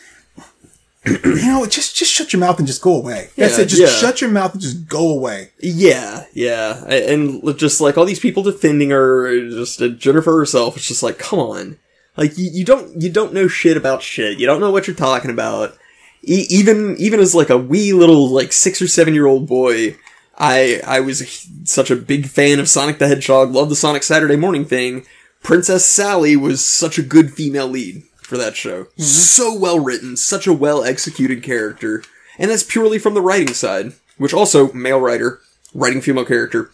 You 1.24 1.36
know, 1.36 1.66
just 1.68 1.96
just 1.96 2.12
shut 2.12 2.34
your 2.34 2.40
mouth 2.40 2.58
and 2.58 2.66
just 2.66 2.82
go 2.82 2.96
away. 2.96 3.30
That's 3.38 3.60
Yeah, 3.60 3.64
it. 3.64 3.68
Just 3.68 3.82
yeah. 3.82 3.88
shut 3.88 4.22
your 4.22 4.32
mouth 4.32 4.54
and 4.54 4.62
just 4.62 4.88
go 4.88 5.10
away. 5.12 5.52
Yeah, 5.60 6.26
yeah, 6.34 6.84
and 6.88 7.44
just 7.60 7.80
like 7.80 7.96
all 7.96 8.06
these 8.06 8.20
people 8.20 8.42
defending 8.42 8.90
her, 8.90 9.40
just 9.52 9.80
uh, 9.84 9.90
Jennifer 9.90 10.36
herself, 10.36 10.76
it's 10.78 10.88
just 10.88 11.04
like, 11.04 11.20
come 11.20 11.38
on, 11.38 11.78
like 12.18 12.36
you, 12.40 12.50
you 12.52 12.66
don't 12.66 13.00
you 13.00 13.12
don't 13.12 13.34
know 13.34 13.48
shit 13.48 13.78
about 13.78 14.02
shit. 14.02 14.40
You 14.40 14.48
don't 14.48 14.60
know 14.60 14.72
what 14.72 14.88
you're 14.88 14.96
talking 14.96 15.30
about. 15.30 15.78
E- 16.26 16.48
even 16.50 16.96
even 16.98 17.20
as 17.20 17.36
like 17.36 17.50
a 17.50 17.58
wee 17.58 17.94
little 17.94 18.30
like 18.30 18.52
six 18.52 18.82
or 18.82 18.88
seven 18.88 19.14
year 19.14 19.28
old 19.28 19.48
boy, 19.48 19.96
I 20.38 20.82
I 20.86 21.00
was 21.00 21.22
a- 21.22 21.66
such 21.66 21.92
a 21.92 21.96
big 21.96 22.28
fan 22.28 22.60
of 22.60 22.68
Sonic 22.70 23.00
the 23.00 23.08
Hedgehog. 23.08 23.52
Loved 23.52 23.72
the 23.72 23.76
Sonic 23.76 24.04
Saturday 24.04 24.36
Morning 24.36 24.66
thing. 24.66 25.06
Princess 25.44 25.86
Sally 25.86 26.36
was 26.36 26.66
such 26.66 26.98
a 26.98 27.04
good 27.04 27.32
female 27.32 27.68
lead 27.68 28.04
for 28.18 28.38
that 28.38 28.56
show. 28.56 28.86
Mm-hmm. 28.86 29.04
So 29.04 29.56
well 29.56 29.80
written, 29.80 30.18
such 30.18 30.48
a 30.48 30.54
well 30.54 30.84
executed 30.84 31.44
character. 31.44 32.04
And 32.38 32.52
that's 32.52 32.64
purely 32.64 33.00
from 33.00 33.14
the 33.14 33.22
writing 33.22 33.54
side, 33.54 33.94
which 34.18 34.34
also, 34.34 34.74
male 34.74 35.00
writer, 35.00 35.40
writing 35.74 36.02
female 36.02 36.26
character. 36.26 36.72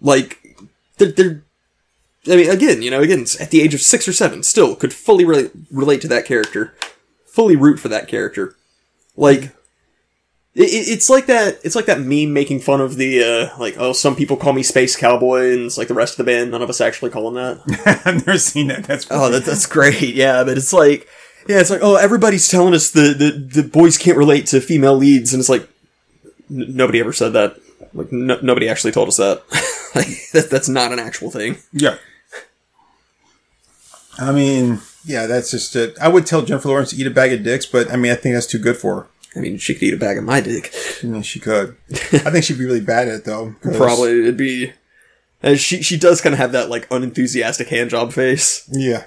Like, 0.00 0.38
they're, 0.96 1.10
they're 1.10 1.42
I 2.26 2.36
mean, 2.36 2.50
again, 2.50 2.82
you 2.82 2.90
know, 2.90 3.00
again, 3.00 3.24
at 3.40 3.50
the 3.50 3.60
age 3.60 3.74
of 3.74 3.80
six 3.80 4.06
or 4.06 4.12
seven, 4.12 4.42
still 4.42 4.76
could 4.76 4.92
fully 4.92 5.24
relate, 5.24 5.50
relate 5.70 6.00
to 6.02 6.08
that 6.08 6.26
character. 6.26 6.74
Fully 7.26 7.56
root 7.56 7.78
for 7.80 7.88
that 7.88 8.08
character. 8.08 8.56
Like, 9.20 9.42
it, 10.54 10.62
it- 10.68 10.88
it's 10.88 11.08
like 11.10 11.26
that. 11.26 11.58
It's 11.62 11.76
like 11.76 11.86
that 11.86 12.00
meme 12.00 12.32
making 12.32 12.60
fun 12.60 12.80
of 12.80 12.96
the 12.96 13.22
uh, 13.52 13.58
like, 13.58 13.76
oh, 13.78 13.92
some 13.92 14.16
people 14.16 14.36
call 14.36 14.52
me 14.52 14.62
Space 14.62 14.96
Cowboy, 14.96 15.52
and 15.52 15.62
it's 15.66 15.78
like 15.78 15.88
the 15.88 15.94
rest 15.94 16.14
of 16.18 16.24
the 16.24 16.32
band, 16.32 16.50
none 16.50 16.62
of 16.62 16.70
us 16.70 16.80
actually 16.80 17.10
call 17.10 17.28
him 17.28 17.34
that. 17.34 18.02
I've 18.06 18.26
never 18.26 18.38
seen 18.38 18.68
that. 18.68 18.84
That's 18.84 19.06
Oh, 19.10 19.30
that, 19.30 19.44
that's 19.46 19.66
great. 19.66 20.14
Yeah, 20.14 20.42
but 20.44 20.56
it's 20.58 20.72
like, 20.72 21.06
yeah, 21.48 21.60
it's 21.60 21.70
like, 21.70 21.80
oh, 21.82 21.96
everybody's 21.96 22.48
telling 22.48 22.74
us 22.74 22.90
the, 22.90 23.14
the, 23.14 23.62
the 23.62 23.68
boys 23.68 23.96
can't 23.98 24.18
relate 24.18 24.46
to 24.46 24.60
female 24.60 24.96
leads, 24.96 25.32
and 25.32 25.40
it's 25.40 25.48
like, 25.48 25.68
n- 26.50 26.74
nobody 26.76 26.98
ever 27.00 27.12
said 27.12 27.32
that. 27.34 27.56
Like, 27.92 28.10
no, 28.12 28.38
nobody 28.42 28.68
actually 28.68 28.92
told 28.92 29.08
us 29.08 29.16
that. 29.18 29.42
like, 29.94 30.06
that. 30.32 30.48
That's 30.50 30.68
not 30.68 30.92
an 30.92 30.98
actual 30.98 31.30
thing. 31.30 31.58
Yeah. 31.72 31.96
I 34.18 34.32
mean, 34.32 34.80
yeah, 35.04 35.26
that's 35.26 35.50
just 35.50 35.74
it. 35.76 35.96
I 36.00 36.08
would 36.08 36.26
tell 36.26 36.42
Jennifer 36.42 36.68
Lawrence 36.68 36.90
to 36.90 36.96
eat 36.96 37.06
a 37.06 37.10
bag 37.10 37.32
of 37.32 37.42
dicks, 37.42 37.66
but 37.66 37.90
I 37.90 37.96
mean, 37.96 38.12
I 38.12 38.16
think 38.16 38.34
that's 38.34 38.46
too 38.46 38.58
good 38.58 38.76
for 38.76 38.94
her. 39.02 39.06
I 39.36 39.40
mean, 39.40 39.58
she 39.58 39.74
could 39.74 39.82
eat 39.84 39.94
a 39.94 39.98
bag 39.98 40.18
of 40.18 40.24
my 40.24 40.40
dick. 40.40 40.74
Mean, 41.04 41.22
she 41.22 41.38
could. 41.40 41.76
I 41.90 42.30
think 42.30 42.44
she'd 42.44 42.58
be 42.58 42.64
really 42.64 42.80
bad 42.80 43.08
at 43.08 43.14
it, 43.14 43.24
though. 43.24 43.54
'cause- 43.62 43.76
Probably 43.76 44.20
it'd 44.20 44.36
be. 44.36 44.72
And 45.42 45.58
she 45.58 45.82
she 45.82 45.96
does 45.96 46.20
kind 46.20 46.32
of 46.34 46.38
have 46.38 46.52
that 46.52 46.68
like 46.68 46.86
unenthusiastic 46.90 47.68
hand 47.68 47.88
job 47.90 48.12
face, 48.12 48.68
Yeah. 48.70 49.04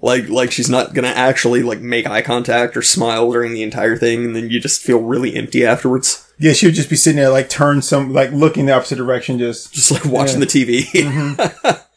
like 0.00 0.28
like 0.28 0.52
she's 0.52 0.68
not 0.70 0.94
gonna 0.94 1.08
actually 1.08 1.62
like 1.62 1.80
make 1.80 2.06
eye 2.06 2.22
contact 2.22 2.76
or 2.76 2.82
smile 2.82 3.32
during 3.32 3.52
the 3.52 3.62
entire 3.64 3.96
thing, 3.96 4.26
and 4.26 4.36
then 4.36 4.48
you 4.50 4.60
just 4.60 4.82
feel 4.82 5.00
really 5.00 5.34
empty 5.34 5.64
afterwards, 5.66 6.24
Yeah, 6.38 6.52
she 6.52 6.66
would 6.66 6.74
just 6.76 6.90
be 6.90 6.96
sitting 6.96 7.16
there, 7.16 7.30
like, 7.30 7.48
turn 7.48 7.82
some, 7.82 8.12
like, 8.12 8.30
looking 8.32 8.66
the 8.66 8.72
opposite 8.72 8.96
direction, 8.96 9.38
just. 9.38 9.72
just 9.72 9.90
like 9.90 10.04
watching 10.04 10.38
Yeah. 10.40 10.44
the 10.44 10.46
TV. 10.46 10.82
Mm-hmm. 10.92 11.70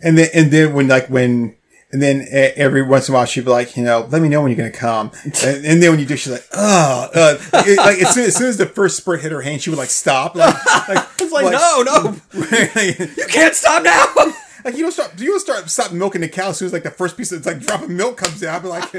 And 0.00 0.16
then, 0.18 0.28
and 0.34 0.50
then 0.50 0.74
when, 0.74 0.88
like, 0.88 1.08
when, 1.08 1.56
and 1.90 2.02
then 2.02 2.26
every 2.30 2.82
once 2.82 3.08
in 3.08 3.14
a 3.14 3.16
while 3.16 3.24
she'd 3.26 3.44
be 3.44 3.50
like, 3.50 3.76
you 3.76 3.82
know, 3.82 4.06
let 4.10 4.20
me 4.22 4.28
know 4.28 4.42
when 4.42 4.50
you're 4.50 4.58
going 4.58 4.70
to 4.70 4.78
come. 4.78 5.10
And, 5.24 5.64
and 5.66 5.82
then 5.82 5.90
when 5.90 5.98
you 5.98 6.06
do, 6.06 6.16
she's 6.16 6.32
like, 6.32 6.46
oh, 6.52 7.08
uh, 7.14 7.38
it- 7.66 7.76
like, 7.78 7.98
as 7.98 8.14
soon, 8.14 8.24
as 8.24 8.36
soon 8.36 8.48
as 8.48 8.56
the 8.58 8.66
first 8.66 8.96
spurt 8.98 9.22
hit 9.22 9.32
her 9.32 9.40
hand, 9.42 9.62
she 9.62 9.70
would, 9.70 9.78
like, 9.78 9.90
stop. 9.90 10.34
Like, 10.36 10.54
like, 10.88 11.06
it's 11.18 11.32
like, 11.32 11.50
no, 11.52 11.82
no, 11.82 12.16
you 13.18 13.26
can't 13.28 13.54
stop 13.54 13.82
now. 13.82 14.06
Like 14.64 14.76
you 14.76 14.82
don't 14.82 14.92
start, 14.92 15.18
you 15.20 15.30
don't 15.30 15.40
start 15.40 15.70
stop 15.70 15.92
milking 15.92 16.20
the 16.20 16.28
cow 16.28 16.48
as 16.50 16.58
soon 16.58 16.66
as 16.66 16.72
like 16.72 16.82
the 16.82 16.90
first 16.90 17.16
piece 17.16 17.30
of 17.30 17.46
like 17.46 17.60
drop 17.60 17.80
of 17.82 17.88
milk 17.88 18.16
comes 18.16 18.42
out. 18.42 18.60
But 18.62 18.68
like, 18.70 18.92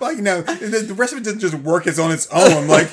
like 0.00 0.16
you 0.16 0.22
know, 0.22 0.42
the, 0.42 0.84
the 0.86 0.94
rest 0.94 1.12
of 1.12 1.18
it 1.18 1.24
doesn't 1.24 1.40
just 1.40 1.54
work 1.56 1.88
as 1.88 1.98
on 1.98 2.12
its 2.12 2.28
own. 2.28 2.68
Like, 2.68 2.88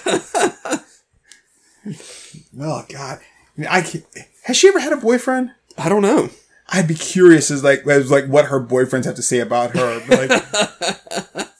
oh 2.60 2.86
god, 2.90 3.20
I, 3.20 3.22
mean, 3.56 3.68
I 3.70 4.04
has 4.44 4.58
she 4.58 4.68
ever 4.70 4.80
had 4.80 4.92
a 4.92 4.98
boyfriend? 4.98 5.52
I 5.78 5.88
don't 5.88 6.02
know. 6.02 6.30
I'd 6.70 6.88
be 6.88 6.95
curious 6.95 7.51
as 7.51 7.64
like 7.64 7.86
as 7.88 8.09
like 8.09 8.26
what 8.26 8.45
her 8.45 8.59
boyfriends 8.59 9.05
have 9.05 9.16
to 9.16 9.22
say 9.22 9.39
about 9.39 9.76
her. 9.76 9.99
Like, 10.07 11.47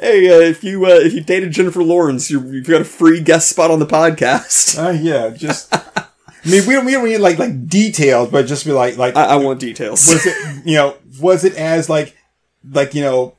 Hey, 0.00 0.30
uh, 0.30 0.40
if 0.40 0.62
you 0.62 0.86
uh, 0.86 0.90
if 0.90 1.12
you 1.12 1.20
dated 1.20 1.50
Jennifer 1.50 1.82
Lawrence, 1.82 2.30
you're, 2.30 2.44
you've 2.46 2.68
got 2.68 2.80
a 2.80 2.84
free 2.84 3.20
guest 3.20 3.48
spot 3.48 3.70
on 3.72 3.80
the 3.80 3.86
podcast. 3.86 4.78
uh, 4.82 4.90
yeah, 4.90 5.30
just. 5.30 5.74
I 5.74 6.50
mean, 6.50 6.66
we 6.68 6.74
don't 6.74 6.84
we 6.84 6.92
don't 6.92 7.04
need 7.04 7.18
like 7.18 7.38
like 7.38 7.68
details, 7.68 8.30
but 8.30 8.46
just 8.46 8.64
be 8.64 8.70
like 8.70 8.96
like 8.96 9.16
I, 9.16 9.24
I 9.24 9.36
want 9.36 9.58
details. 9.58 10.06
was 10.06 10.24
it 10.24 10.62
you 10.64 10.76
know 10.76 10.96
was 11.20 11.44
it 11.44 11.56
as 11.56 11.88
like 11.90 12.16
like 12.70 12.94
you 12.94 13.02
know 13.02 13.34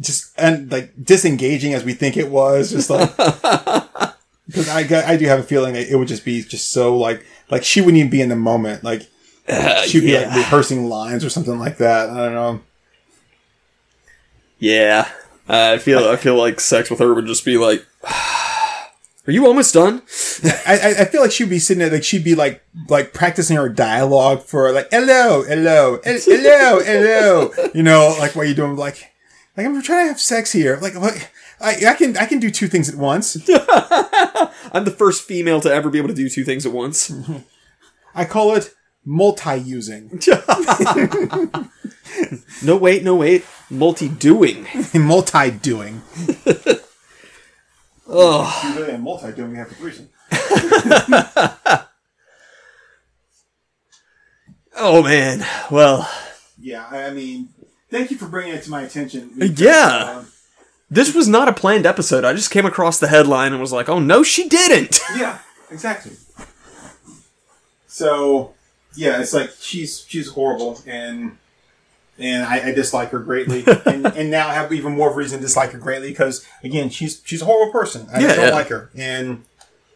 just 0.00 0.32
and 0.36 0.70
like 0.72 0.92
disengaging 1.02 1.74
as 1.74 1.84
we 1.84 1.94
think 1.94 2.16
it 2.16 2.28
was 2.28 2.72
just 2.72 2.90
like 2.90 3.16
because 4.46 4.68
I 4.68 4.80
I 5.06 5.16
do 5.16 5.26
have 5.26 5.38
a 5.38 5.44
feeling 5.44 5.74
that 5.74 5.88
it 5.88 5.94
would 5.96 6.08
just 6.08 6.24
be 6.24 6.42
just 6.42 6.70
so 6.70 6.96
like 6.98 7.24
like 7.50 7.62
she 7.62 7.80
wouldn't 7.80 7.98
even 7.98 8.10
be 8.10 8.20
in 8.20 8.30
the 8.30 8.36
moment 8.36 8.82
like 8.82 9.08
she'd 9.86 10.00
be 10.00 10.16
like 10.16 10.34
rehearsing 10.34 10.88
lines 10.88 11.24
or 11.24 11.30
something 11.30 11.58
like 11.58 11.78
that 11.78 12.10
I 12.10 12.16
don't 12.16 12.34
know 12.34 12.60
yeah, 14.64 15.10
uh, 15.46 15.72
I 15.74 15.78
feel 15.78 16.08
I 16.08 16.16
feel 16.16 16.36
like 16.36 16.58
sex 16.58 16.88
with 16.88 16.98
her 16.98 17.12
would 17.12 17.26
just 17.26 17.44
be 17.44 17.58
like, 17.58 17.84
"Are 18.04 19.32
you 19.32 19.46
almost 19.46 19.74
done?" 19.74 19.96
I, 20.66 20.94
I 21.00 21.04
feel 21.04 21.20
like 21.20 21.32
she'd 21.32 21.50
be 21.50 21.58
sitting 21.58 21.80
there 21.80 21.90
like 21.90 22.04
she'd 22.04 22.24
be 22.24 22.34
like 22.34 22.64
like 22.88 23.12
practicing 23.12 23.56
her 23.56 23.68
dialogue 23.68 24.42
for 24.42 24.72
like 24.72 24.88
hello 24.90 25.42
hello 25.42 26.00
hel- 26.04 26.18
hello 26.24 26.80
hello 26.82 27.50
you 27.74 27.82
know 27.82 28.16
like 28.18 28.34
what 28.34 28.46
are 28.46 28.48
you 28.48 28.54
doing 28.54 28.76
like 28.76 29.12
like 29.56 29.66
I'm 29.66 29.80
trying 29.82 30.04
to 30.04 30.08
have 30.08 30.20
sex 30.20 30.50
here 30.52 30.78
like 30.80 30.94
what 30.94 31.30
I 31.60 31.76
I 31.86 31.94
can 31.94 32.16
I 32.16 32.24
can 32.24 32.40
do 32.40 32.50
two 32.50 32.66
things 32.66 32.88
at 32.88 32.96
once. 32.96 33.36
I'm 34.72 34.84
the 34.84 34.94
first 34.96 35.24
female 35.24 35.60
to 35.60 35.72
ever 35.72 35.90
be 35.90 35.98
able 35.98 36.08
to 36.08 36.14
do 36.14 36.28
two 36.30 36.44
things 36.44 36.64
at 36.64 36.72
once. 36.72 37.12
I 38.14 38.24
call 38.24 38.54
it 38.56 38.74
multi-using, 39.04 40.20
no, 42.62 42.76
wait, 42.76 43.02
no, 43.02 43.16
wait. 43.16 43.44
Multi-doing. 43.70 44.66
multi-doing. 44.94 46.02
Oh, 48.06 48.74
Really, 48.76 48.98
multi-doing 48.98 49.52
we 49.52 49.56
have 49.56 49.72
a 49.72 49.74
threesome. 49.74 50.10
oh 54.76 55.02
man. 55.02 55.44
Well, 55.70 56.08
Yeah, 56.58 56.86
I 56.90 57.04
I 57.04 57.10
mean, 57.12 57.48
thank 57.90 58.10
you 58.10 58.16
for 58.18 58.26
bringing 58.26 58.54
it 58.54 58.62
to 58.64 58.70
my 58.70 58.82
attention. 58.82 59.30
Yeah. 59.56 60.16
Um, 60.18 60.26
this 60.90 61.14
was 61.14 61.28
not 61.28 61.48
a 61.48 61.52
planned 61.52 61.86
episode. 61.86 62.24
I 62.24 62.34
just 62.34 62.50
came 62.50 62.66
across 62.66 62.98
the 63.00 63.08
headline 63.08 63.52
and 63.52 63.60
was 63.60 63.72
like, 63.72 63.88
"Oh 63.88 63.98
no, 63.98 64.22
she 64.22 64.48
didn't." 64.48 65.00
yeah, 65.16 65.38
exactly. 65.70 66.12
So, 67.86 68.53
yeah, 68.96 69.20
it's 69.20 69.32
like 69.34 69.50
she's 69.60 70.04
she's 70.08 70.28
horrible, 70.30 70.80
and 70.86 71.36
and 72.18 72.44
I, 72.44 72.68
I 72.68 72.72
dislike 72.72 73.10
her 73.10 73.18
greatly, 73.18 73.64
and, 73.86 74.06
and 74.06 74.30
now 74.30 74.48
I 74.48 74.54
have 74.54 74.72
even 74.72 74.92
more 74.96 75.12
reason 75.12 75.38
to 75.40 75.44
dislike 75.46 75.72
her 75.72 75.78
greatly 75.78 76.08
because 76.10 76.46
again, 76.62 76.88
she's 76.90 77.20
she's 77.24 77.42
a 77.42 77.44
horrible 77.44 77.72
person. 77.72 78.06
I 78.12 78.20
Yeah, 78.20 78.34
don't 78.34 78.48
yeah. 78.48 78.54
like 78.54 78.68
her, 78.68 78.90
and 78.96 79.44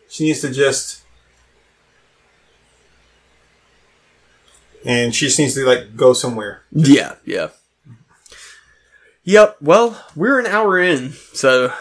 she 0.08 0.24
needs 0.24 0.40
to 0.40 0.50
just 0.50 1.02
and 4.84 5.14
she 5.14 5.26
just 5.26 5.38
needs 5.38 5.54
to 5.54 5.64
like 5.66 5.96
go 5.96 6.12
somewhere. 6.12 6.62
Yeah, 6.72 7.14
yeah. 7.24 7.48
Yep. 9.24 9.56
Well, 9.60 10.02
we're 10.16 10.38
an 10.40 10.46
hour 10.46 10.78
in, 10.78 11.12
so 11.34 11.72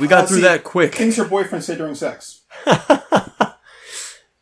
we 0.00 0.06
got 0.06 0.24
Uh, 0.24 0.26
through 0.26 0.36
see, 0.38 0.42
that 0.42 0.62
quick. 0.64 0.90
What 0.90 0.98
things 0.98 1.16
her 1.16 1.24
boyfriend 1.24 1.64
said 1.64 1.78
during 1.78 1.94
sex. 1.94 2.40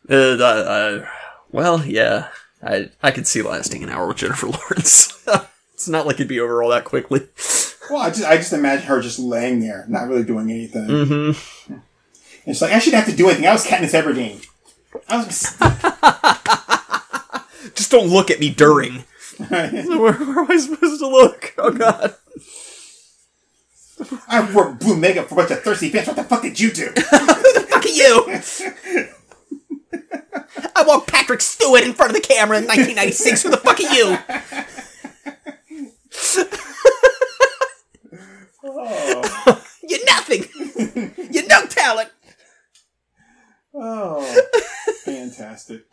Uh, 0.09 0.35
uh, 0.37 0.43
uh, 0.43 1.05
well, 1.51 1.85
yeah, 1.85 2.29
I 2.63 2.89
I 3.01 3.11
could 3.11 3.27
see 3.27 3.41
lasting 3.41 3.83
an 3.83 3.89
hour 3.89 4.07
with 4.07 4.17
Jennifer 4.17 4.47
Lawrence. 4.49 5.23
it's 5.73 5.87
not 5.87 6.05
like 6.05 6.15
it'd 6.15 6.27
be 6.27 6.39
over 6.39 6.61
all 6.63 6.69
that 6.69 6.85
quickly. 6.85 7.27
Well, 7.89 8.01
I 8.01 8.09
just 8.09 8.25
I 8.25 8.37
just 8.37 8.53
imagine 8.53 8.85
her 8.87 9.01
just 9.01 9.19
laying 9.19 9.59
there, 9.59 9.85
not 9.87 10.07
really 10.07 10.23
doing 10.23 10.49
anything. 10.51 10.87
Mm-hmm. 10.87 11.75
It's 12.45 12.61
like 12.61 12.71
I 12.71 12.79
shouldn't 12.79 13.03
have 13.03 13.11
to 13.11 13.17
do 13.17 13.27
anything. 13.27 13.47
I 13.47 13.53
was 13.53 13.65
Katniss 13.65 13.93
Everdeen. 13.93 14.45
I 15.07 15.17
was. 15.17 15.57
Just 17.75 17.91
don't 17.91 18.07
look 18.07 18.31
at 18.31 18.39
me 18.39 18.49
during. 18.49 19.03
where, 19.47 19.69
where 19.69 20.39
am 20.39 20.51
I 20.51 20.57
supposed 20.57 20.99
to 20.99 21.07
look? 21.07 21.53
Oh 21.57 21.71
God. 21.71 22.15
I 24.27 24.51
wore 24.51 24.73
blue 24.73 24.97
makeup 24.97 25.27
for 25.27 25.35
a 25.35 25.37
bunch 25.37 25.51
of 25.51 25.61
thirsty 25.61 25.89
fans. 25.89 26.07
What 26.07 26.15
the 26.15 26.23
fuck 26.23 26.41
did 26.41 26.59
you 26.59 26.71
do? 26.71 26.85
Who 26.85 26.93
the 26.93 27.67
fuck 27.69 27.85
are 27.85 27.87
you! 27.87 29.07
I 30.75 30.83
want 30.83 31.07
Patrick 31.07 31.41
Stewart 31.41 31.83
in 31.83 31.93
front 31.93 32.15
of 32.15 32.21
the 32.21 32.27
camera 32.27 32.57
in 32.57 32.65
1996. 32.65 33.43
Who 33.43 33.49
the 33.49 33.57
fuck 33.57 33.79
are 33.79 33.83
you? 33.83 34.17
You're 39.87 40.05
nothing. 40.05 40.45
You're 41.31 41.47
no 41.47 41.65
talent. 41.65 42.09
oh, 43.73 44.43
fantastic. 45.03 45.85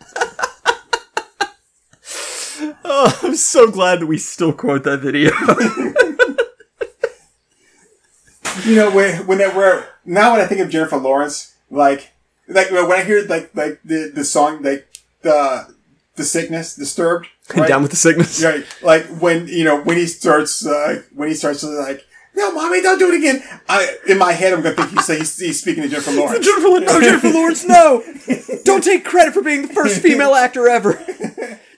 Oh, 2.85 3.21
I'm 3.23 3.37
so 3.37 3.71
glad 3.71 4.01
that 4.01 4.07
we 4.07 4.19
still 4.19 4.53
quote 4.53 4.85
that 4.85 4.99
video. 5.01 5.31
You 8.65 8.75
know, 8.75 8.91
when 8.91 9.27
when 9.27 9.39
we're 9.39 9.87
now 10.05 10.33
when 10.33 10.41
I 10.41 10.47
think 10.47 10.61
of 10.61 10.69
Jennifer 10.69 10.97
Lawrence, 10.97 11.55
like 11.71 12.13
like 12.49 12.71
when 12.71 12.91
I 12.93 13.05
hear 13.05 13.25
like 13.27 13.55
like 13.55 13.81
the 13.85 14.11
the 14.15 14.25
song 14.25 14.63
like 14.63 14.89
the 15.23 15.75
the 16.17 16.25
sickness 16.25 16.75
disturbed, 16.75 17.29
right? 17.57 17.69
Down 17.69 17.83
with 17.83 17.91
the 17.91 17.97
sickness. 17.97 18.43
Right, 18.45 18.65
like 18.83 19.07
when 19.21 19.47
you 19.49 19.65
know 19.65 19.81
when 19.83 19.97
he 19.97 20.07
starts 20.07 20.67
uh, 20.67 21.03
when 21.15 21.29
he 21.29 21.35
starts 21.35 21.61
to 21.61 21.69
like. 21.69 22.05
No, 22.35 22.53
mommy, 22.53 22.81
don't 22.83 22.99
do 23.01 23.11
it 23.13 23.17
again. 23.17 23.43
I, 23.69 23.97
in 24.07 24.17
my 24.17 24.31
head, 24.31 24.53
I'm 24.53 24.63
gonna 24.63 24.77
think 24.77 24.91
he's, 24.91 25.07
he's, 25.09 25.39
he's 25.39 25.61
speaking 25.61 25.83
to 25.83 25.89
Jennifer 25.89 26.13
Lawrence. 26.13 26.45
Jennifer, 26.47 26.69
Lawrence- 26.69 26.87
no, 26.87 27.01
Jennifer 27.01 27.31
Lawrence, 27.31 27.65
no! 27.65 28.05
Don't 28.65 28.85
take 28.85 29.05
credit 29.05 29.35
for 29.35 29.43
being 29.43 29.63
the 29.63 29.75
first 29.75 30.01
female 30.01 30.37
actor 30.37 30.69
ever. 30.69 31.05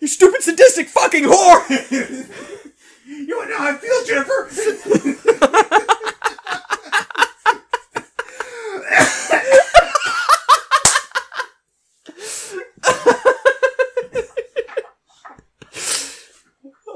You 0.02 0.08
stupid 0.08 0.42
sadistic 0.42 0.88
fucking 0.88 1.24
whore! 1.24 2.30
You 3.06 3.26
know 3.48 3.56
how 3.56 3.70
I 3.70 3.76
feel, 3.76 4.04
Jennifer. 4.04 5.86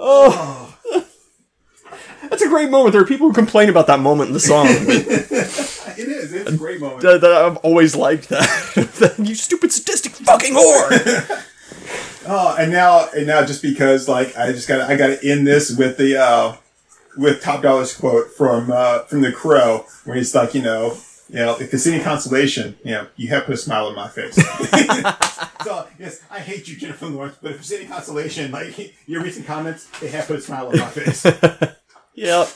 That's 2.30 2.42
a 2.42 2.48
great 2.48 2.70
moment. 2.70 2.92
There 2.92 3.02
are 3.02 3.06
people 3.06 3.28
who 3.28 3.34
complain 3.34 3.68
about 3.68 3.86
that 3.86 4.00
moment 4.00 4.28
in 4.28 4.34
the 4.34 4.40
song. 4.40 4.66
It 5.96 6.08
is. 6.08 6.32
It's 6.32 6.50
a 6.50 6.56
great 6.56 6.80
moment. 6.80 7.02
that, 7.02 7.20
that 7.20 7.30
I've 7.30 7.56
always 7.58 7.94
liked 7.94 8.28
that. 8.30 9.14
you 9.18 9.36
stupid 9.36 9.72
sadistic 9.72 10.10
fucking 10.10 10.52
whore! 10.52 11.44
Oh, 12.26 12.56
and 12.58 12.72
now, 12.72 13.08
and 13.14 13.28
now, 13.28 13.44
just 13.44 13.62
because, 13.62 14.08
like, 14.08 14.36
I 14.36 14.50
just 14.50 14.66
got, 14.66 14.90
I 14.90 14.96
got 14.96 15.06
to 15.06 15.30
end 15.30 15.46
this 15.46 15.70
with 15.76 15.96
the, 15.96 16.20
uh, 16.20 16.56
with 17.16 17.42
Top 17.42 17.62
Dollar's 17.62 17.96
quote 17.96 18.32
from, 18.32 18.72
uh, 18.72 19.04
from 19.04 19.20
The 19.20 19.30
Crow, 19.30 19.86
where 20.04 20.16
he's 20.16 20.34
like, 20.34 20.52
you 20.52 20.62
know, 20.62 20.96
you 21.28 21.36
know, 21.36 21.56
if 21.58 21.72
it's 21.72 21.86
any 21.86 22.02
consolation, 22.02 22.76
you 22.84 22.92
know, 22.92 23.06
you 23.16 23.28
have 23.28 23.44
put 23.44 23.54
a 23.54 23.58
smile 23.58 23.86
on 23.86 23.94
my 23.94 24.08
face. 24.08 24.34
so, 25.64 25.86
yes, 25.98 26.20
I 26.30 26.40
hate 26.40 26.68
you, 26.68 26.76
Jennifer 26.76 27.06
Lawrence, 27.06 27.36
but 27.40 27.52
if 27.52 27.60
it's 27.60 27.72
any 27.72 27.86
consolation, 27.86 28.50
like, 28.52 28.94
your 29.06 29.22
recent 29.22 29.46
comments, 29.46 29.86
they 30.00 30.08
have 30.08 30.26
put 30.26 30.36
a 30.36 30.40
smile 30.40 30.68
on 30.68 30.78
my 30.78 30.88
face. 30.88 31.26
Yep. 32.16 32.48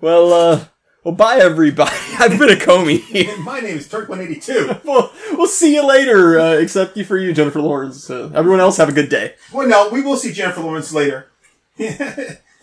Well, 0.00 0.32
uh, 0.32 0.64
well, 1.04 1.14
bye 1.14 1.36
everybody. 1.36 1.92
I've 2.18 2.36
been 2.36 2.50
a 2.50 2.56
Comey. 2.56 3.38
My 3.44 3.60
name 3.60 3.76
is 3.76 3.86
Turk182. 3.86 4.82
well, 4.84 5.12
we'll 5.34 5.46
see 5.46 5.74
you 5.76 5.86
later, 5.86 6.40
uh, 6.40 6.52
except 6.54 6.98
for 7.02 7.16
you, 7.16 7.32
Jennifer 7.32 7.60
Lawrence. 7.60 8.10
Uh, 8.10 8.32
everyone 8.34 8.58
else, 8.58 8.78
have 8.78 8.88
a 8.88 8.92
good 8.92 9.08
day. 9.08 9.34
Well, 9.52 9.68
no, 9.68 9.88
we 9.90 10.02
will 10.02 10.16
see 10.16 10.32
Jennifer 10.32 10.62
Lawrence 10.62 10.92
later. 10.92 11.28
in 11.78 11.92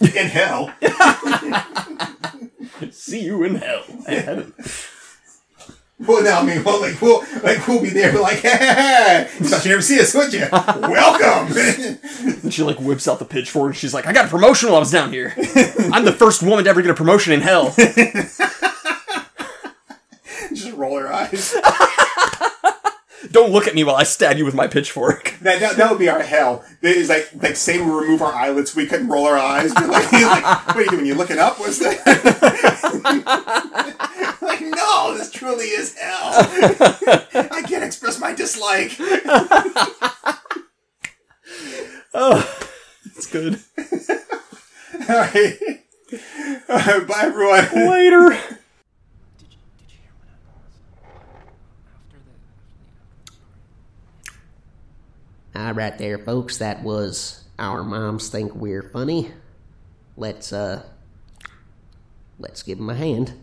hell. 0.01 0.73
See 2.91 3.21
you 3.23 3.43
in 3.43 3.55
hell. 3.55 3.83
And 4.07 4.25
heaven. 4.25 4.53
Well, 5.99 6.23
no, 6.23 6.31
I 6.39 6.45
mean, 6.45 6.63
well, 6.63 6.79
like, 6.79 7.01
we'll, 7.01 7.25
like, 7.43 7.67
we'll 7.67 7.81
be 7.81 7.89
there, 7.89 8.13
but 8.13 8.21
like, 8.21 8.41
ha. 8.43 9.27
You 9.39 9.45
thought 9.45 9.65
you'd 9.65 9.71
never 9.71 9.81
see 9.81 9.99
us, 9.99 10.13
would 10.15 10.31
you? 10.31 10.47
Welcome! 10.51 11.57
And 12.43 12.53
she 12.53 12.63
like 12.63 12.79
whips 12.79 13.05
out 13.07 13.19
the 13.19 13.25
pitchfork 13.25 13.67
and 13.71 13.75
she's 13.77 13.93
like, 13.93 14.07
I 14.07 14.13
got 14.13 14.25
a 14.25 14.29
promotion 14.29 14.69
while 14.69 14.77
I 14.77 14.79
was 14.79 14.91
down 14.91 15.11
here. 15.11 15.33
I'm 15.91 16.05
the 16.05 16.15
first 16.17 16.41
woman 16.41 16.63
to 16.63 16.69
ever 16.69 16.81
get 16.81 16.91
a 16.91 16.93
promotion 16.93 17.33
in 17.33 17.41
hell. 17.41 17.73
Just 20.53 20.71
roll 20.73 20.97
her 20.97 21.11
eyes. 21.11 21.53
Don't 23.31 23.51
look 23.51 23.67
at 23.67 23.75
me 23.75 23.83
while 23.83 23.97
I 23.97 24.03
stab 24.03 24.37
you 24.37 24.45
with 24.45 24.55
my 24.55 24.67
pitchfork. 24.67 25.35
That, 25.41 25.59
that, 25.59 25.75
that 25.77 25.91
would 25.91 25.99
be 25.99 26.07
our 26.09 26.23
hell. 26.23 26.63
It's 26.81 27.09
like, 27.09 27.29
like, 27.43 27.55
say 27.57 27.77
we 27.79 27.85
remove 27.91 28.21
our 28.21 28.33
eyelids, 28.33 28.73
we 28.75 28.87
couldn't 28.87 29.09
roll 29.09 29.25
our 29.25 29.37
eyes. 29.37 29.73
Like, 29.75 30.11
like, 30.11 30.67
what 30.67 30.77
are 30.77 30.81
you 30.81 30.89
doing? 30.89 31.05
You 31.05 31.15
looking 31.15 31.37
up? 31.37 31.59
What's 31.59 31.79
that? 31.79 31.99
Like, 34.61 34.75
no, 34.75 35.15
this 35.17 35.31
truly 35.31 35.65
is 35.65 35.97
hell. 35.97 36.31
I 37.51 37.63
can't 37.67 37.83
express 37.83 38.19
my 38.19 38.33
dislike. 38.33 38.95
Oh 42.13 42.65
it's 43.19 43.27
good. 43.27 43.59
All 45.09 45.15
right. 45.15 45.57
All 46.69 46.77
right, 46.77 47.07
bye, 47.07 47.23
everyone. 47.23 47.67
Later. 47.89 48.31
All 55.55 55.73
right, 55.73 55.97
there, 55.97 56.17
folks. 56.17 56.57
That 56.57 56.81
was 56.83 57.43
our 57.57 57.83
moms 57.83 58.29
think 58.29 58.55
we're 58.55 58.83
funny. 58.83 59.31
Let's 60.15 60.53
uh, 60.53 60.83
let's 62.37 62.63
give 62.63 62.77
them 62.77 62.89
a 62.89 62.95
hand. 62.95 63.33